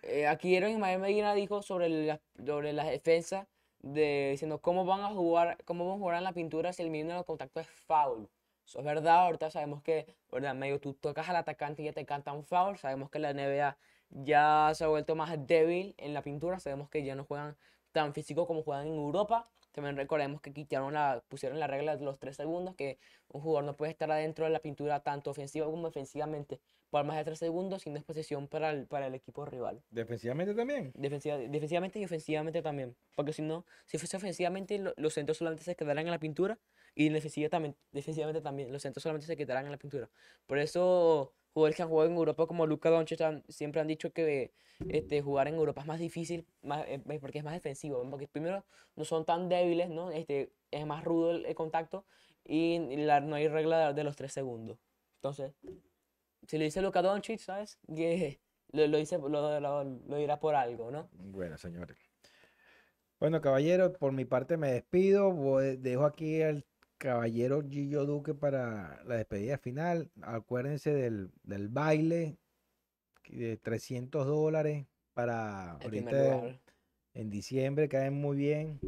Eh, 0.08 0.28
aquí 0.28 0.56
Aaron 0.56 0.70
Ismael 0.70 1.00
Medina 1.00 1.34
dijo 1.34 1.64
sobre 1.64 1.90
la, 1.90 2.22
sobre 2.46 2.74
las 2.74 2.88
defensas, 2.88 3.48
de, 3.86 4.30
diciendo 4.32 4.62
cómo 4.62 4.84
van 4.86 5.02
a 5.02 5.10
jugar, 5.10 5.58
cómo 5.66 5.88
van 5.88 5.98
a 5.98 6.00
jugar 6.00 6.18
en 6.18 6.24
la 6.24 6.34
pintura 6.34 6.74
si 6.74 6.82
el 6.84 6.90
mínimo 6.90 7.18
de 7.18 7.24
contacto 7.24 7.60
es 7.60 7.68
foul. 7.70 8.28
Eso 8.66 8.80
es 8.80 8.86
verdad, 8.86 9.18
ahorita 9.26 9.52
sabemos 9.52 9.84
que, 9.84 10.18
¿verdad? 10.32 10.56
Medio 10.56 10.80
tú 10.80 10.94
tocas 10.96 11.30
al 11.30 11.36
atacante 11.36 11.84
y 11.84 11.86
ya 11.86 11.94
te 11.94 12.06
cantan 12.06 12.44
foul. 12.44 12.78
Sabemos 12.78 13.12
que 13.12 13.20
la 13.20 13.32
NBA 13.32 13.78
ya 14.10 14.72
se 14.74 14.84
ha 14.84 14.88
vuelto 14.88 15.16
más 15.16 15.36
débil 15.46 15.94
en 15.98 16.14
la 16.16 16.24
pintura. 16.24 16.60
Sabemos 16.60 16.90
que 16.90 17.04
ya 17.04 17.16
no 17.16 17.26
juegan 17.26 17.58
tan 17.92 18.14
físico 18.14 18.48
como 18.48 18.64
juegan 18.64 18.88
en 18.88 18.96
Europa. 18.96 19.50
También 19.76 19.98
recordemos 19.98 20.40
que 20.40 20.54
quitaron 20.54 20.94
la, 20.94 21.22
pusieron 21.28 21.60
la 21.60 21.68
regla 21.68 21.98
de 21.98 22.06
los 22.06 22.18
tres 22.18 22.38
segundos, 22.38 22.76
que 22.76 22.98
un 23.28 23.42
jugador 23.42 23.66
no 23.66 23.76
puede 23.76 23.92
estar 23.92 24.10
adentro 24.10 24.46
de 24.46 24.52
la 24.52 24.60
pintura 24.60 25.02
tanto 25.02 25.32
ofensiva 25.32 25.66
como 25.66 25.88
defensivamente 25.88 26.62
por 26.90 27.04
más 27.04 27.18
de 27.18 27.26
tres 27.26 27.40
segundos 27.40 27.82
sin 27.82 27.98
exposición 27.98 28.48
para 28.48 28.70
el, 28.70 28.88
para 28.88 29.08
el 29.08 29.16
equipo 29.16 29.46
rival. 29.46 29.84
Defensivamente 29.90 30.54
también. 30.54 30.94
Defensiva- 30.96 31.38
defensivamente 31.38 32.00
y 32.00 32.06
ofensivamente 32.06 32.62
también. 32.62 32.96
Porque 33.16 33.34
si 33.34 33.42
no, 33.42 33.66
si 33.86 33.98
fuese 33.98 34.16
ofensivamente, 34.16 34.80
lo- 34.80 34.94
los 34.96 35.14
centros 35.14 35.38
solamente 35.40 35.66
se 35.66 35.76
quedarán 35.76 36.06
en 36.06 36.12
la 36.12 36.20
pintura. 36.20 36.58
Y 36.98 37.10
defensiva 37.10 37.50
también, 37.50 37.76
defensivamente 37.92 38.40
también, 38.40 38.72
los 38.72 38.82
centros 38.82 39.04
solamente 39.04 39.28
se 39.28 39.36
quedarán 39.36 39.66
en 39.66 39.72
la 39.72 39.78
pintura. 39.78 40.10
Por 40.46 40.58
eso, 40.58 41.34
jugadores 41.56 41.76
que 41.78 41.84
han 41.84 41.90
jugado 41.90 42.10
en 42.12 42.16
Europa 42.18 42.46
como 42.48 42.68
Luka 42.68 42.90
Doncic 42.92 43.20
siempre 43.50 43.82
han 43.82 43.88
dicho 43.88 44.12
que 44.14 44.52
este, 44.90 45.22
jugar 45.22 45.48
en 45.48 45.56
Europa 45.56 45.82
es 45.82 45.88
más 45.88 46.00
difícil 46.00 46.46
más, 46.62 46.86
eh, 46.88 47.02
eh, 47.10 47.20
porque 47.20 47.40
es 47.40 47.44
más 47.46 47.54
defensivo. 47.54 48.08
Porque 48.12 48.28
primero 48.28 48.64
no 48.96 49.06
son 49.06 49.26
tan 49.26 49.50
débiles, 49.50 49.90
¿no? 49.90 50.12
Este, 50.12 50.52
es 50.72 50.86
más 50.86 51.04
rudo 51.06 51.32
el, 51.32 51.46
el 51.46 51.56
contacto 51.56 52.06
y 52.44 52.78
la- 52.98 53.22
no 53.22 53.36
hay 53.36 53.48
regla 53.48 53.88
de, 53.88 53.94
de 53.94 54.04
los 54.04 54.16
tres 54.18 54.34
segundos. 54.34 54.78
Entonces, 55.16 55.54
si 56.48 56.58
lo 56.58 56.64
dice 56.66 56.82
Luka 56.82 57.02
Doncic, 57.02 57.40
¿sabes? 57.40 57.80
Que 57.88 58.40
lo, 58.72 58.86
lo, 58.88 58.98
dice, 58.98 59.18
lo, 59.18 59.60
lo- 59.60 60.18
dirá 60.18 60.40
por 60.40 60.56
algo, 60.56 60.92
¿no? 60.92 61.10
Bueno, 61.14 61.58
señores. 61.58 61.98
Bueno, 63.20 63.40
caballero, 63.42 63.94
por 63.94 64.12
mi 64.12 64.26
parte 64.26 64.58
me 64.58 64.72
despido. 64.72 65.34
Dejo 65.78 66.06
aquí 66.06 66.42
al 66.42 66.66
caballero 66.98 67.64
Gillo 67.68 68.06
Duque 68.06 68.34
para 68.34 69.04
la 69.06 69.16
despedida 69.16 69.58
final. 69.58 70.10
Acuérdense 70.22 70.94
del, 70.94 71.32
del 71.44 71.70
baile 71.70 72.38
de 73.30 73.58
300 73.58 74.26
dólares 74.26 74.86
para 75.14 75.72
ahorita 75.74 76.60
en 77.14 77.30
diciembre, 77.30 77.88
caen 77.90 78.14
muy 78.14 78.38
bien. 78.38 78.80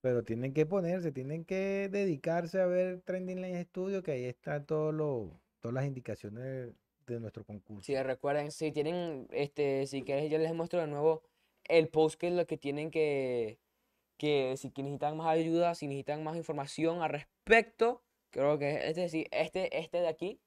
Pero 0.00 0.22
tienen 0.22 0.54
que 0.54 0.64
ponerse, 0.64 1.10
tienen 1.10 1.44
que 1.44 1.88
dedicarse 1.90 2.60
a 2.60 2.66
ver 2.66 3.00
Trending 3.00 3.42
Line 3.42 3.64
Studio, 3.64 4.02
que 4.02 4.12
ahí 4.12 4.24
están 4.24 4.64
todos 4.64 4.94
los, 4.94 5.32
todas 5.58 5.74
las 5.74 5.86
indicaciones 5.86 6.44
de, 6.44 6.72
de 7.06 7.20
nuestro 7.20 7.44
concurso. 7.44 7.84
Sí, 7.84 8.00
recuerden, 8.00 8.52
si 8.52 8.70
tienen, 8.70 9.26
este, 9.32 9.86
si 9.86 10.02
quieres, 10.02 10.30
yo 10.30 10.38
les 10.38 10.54
muestro 10.54 10.80
de 10.80 10.86
nuevo 10.86 11.24
el 11.64 11.88
post 11.88 12.18
que 12.18 12.28
es 12.28 12.32
lo 12.32 12.46
que 12.46 12.56
tienen 12.56 12.92
que, 12.92 13.58
que 14.18 14.56
si 14.56 14.68
necesitan 14.76 15.16
más 15.16 15.28
ayuda, 15.28 15.74
si 15.74 15.86
necesitan 15.86 16.24
más 16.24 16.36
información 16.36 17.02
al 17.02 17.10
respecto, 17.10 18.02
creo 18.30 18.58
que 18.58 18.88
es 18.88 18.96
decir, 18.96 19.28
este, 19.30 19.78
este 19.78 20.00
de 20.00 20.08
aquí, 20.08 20.40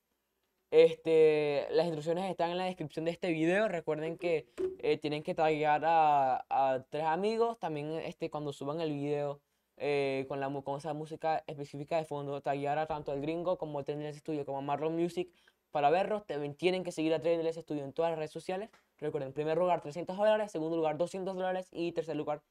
este, 0.72 1.68
las 1.72 1.86
instrucciones 1.86 2.30
están 2.30 2.52
en 2.52 2.58
la 2.58 2.66
descripción 2.66 3.06
de 3.06 3.12
este 3.12 3.30
video. 3.32 3.68
Recuerden 3.68 4.18
que 4.18 4.48
eh, 4.80 4.98
tienen 4.98 5.22
que 5.24 5.36
taggear 5.36 5.84
a, 5.86 6.46
a 6.50 6.86
tres 6.90 7.04
amigos. 7.04 7.60
También 7.60 7.92
este, 8.06 8.30
cuando 8.30 8.54
suban 8.54 8.80
el 8.80 8.92
video 8.92 9.42
eh, 9.78 10.26
con, 10.30 10.40
la, 10.40 10.50
con 10.62 10.78
esa 10.78 10.94
música 10.94 11.44
específica 11.48 11.98
de 11.98 12.06
fondo, 12.06 12.40
taggear 12.42 12.78
a 12.78 12.86
tanto 12.86 13.12
el 13.14 13.20
gringo 13.20 13.58
como 13.58 13.84
Trendless 13.84 14.18
Studio 14.18 14.46
como 14.46 14.60
a 14.60 14.62
Marlon 14.62 14.96
Music 14.96 15.30
para 15.72 15.90
verlos. 15.90 16.26
También 16.26 16.56
tienen 16.56 16.84
que 16.84 16.92
seguir 16.92 17.14
a 17.14 17.20
Trendless 17.20 17.58
Studio 17.58 17.84
en 17.84 17.92
todas 17.92 18.12
las 18.12 18.20
redes 18.20 18.32
sociales. 18.32 18.70
Recuerden, 18.98 19.30
en 19.30 19.34
primer 19.34 19.58
lugar 19.58 19.82
300 19.82 20.16
dólares, 20.16 20.52
segundo 20.52 20.78
lugar 20.78 20.98
200 20.98 21.36
dólares 21.36 21.68
y 21.72 21.92
tercer 21.92 22.16
lugar 22.16 22.44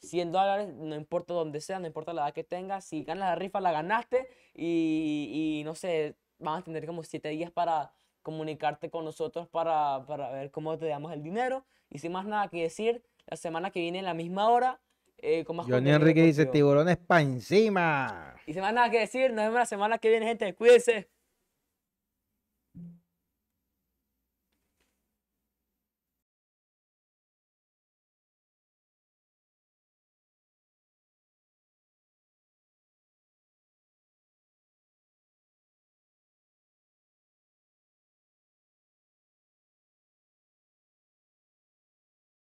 100 0.00 0.32
dólares, 0.32 0.74
no 0.74 0.94
importa 0.94 1.34
dónde 1.34 1.60
sea, 1.60 1.78
no 1.78 1.86
importa 1.86 2.12
la 2.12 2.22
edad 2.22 2.34
que 2.34 2.44
tengas, 2.44 2.84
si 2.84 3.04
ganas 3.04 3.30
la 3.30 3.34
rifa 3.34 3.60
la 3.60 3.72
ganaste 3.72 4.28
y, 4.54 5.60
y 5.60 5.64
no 5.64 5.74
sé, 5.74 6.16
van 6.38 6.60
a 6.60 6.64
tener 6.64 6.86
como 6.86 7.02
7 7.02 7.28
días 7.30 7.50
para 7.50 7.92
comunicarte 8.22 8.90
con 8.90 9.04
nosotros 9.04 9.48
para, 9.48 10.04
para 10.06 10.30
ver 10.30 10.50
cómo 10.50 10.76
te 10.78 10.86
damos 10.86 11.12
el 11.12 11.22
dinero. 11.22 11.64
Y 11.88 11.98
sin 11.98 12.12
más 12.12 12.26
nada 12.26 12.48
que 12.48 12.62
decir, 12.62 13.02
la 13.26 13.36
semana 13.36 13.70
que 13.70 13.80
viene 13.80 14.00
a 14.00 14.02
la 14.02 14.14
misma 14.14 14.50
hora, 14.50 14.80
eh, 15.16 15.44
con 15.44 15.56
más 15.56 15.66
Johnny 15.66 15.90
Enrique 15.90 16.22
dice 16.22 16.46
tiburones 16.46 16.98
pa' 16.98 17.22
encima. 17.22 18.36
Y 18.46 18.52
sin 18.52 18.62
más 18.62 18.74
nada 18.74 18.90
que 18.90 19.00
decir, 19.00 19.32
nos 19.32 19.46
vemos 19.46 19.58
la 19.58 19.66
semana 19.66 19.98
que 19.98 20.10
viene, 20.10 20.26
gente, 20.26 20.54
cuídense. 20.54 21.08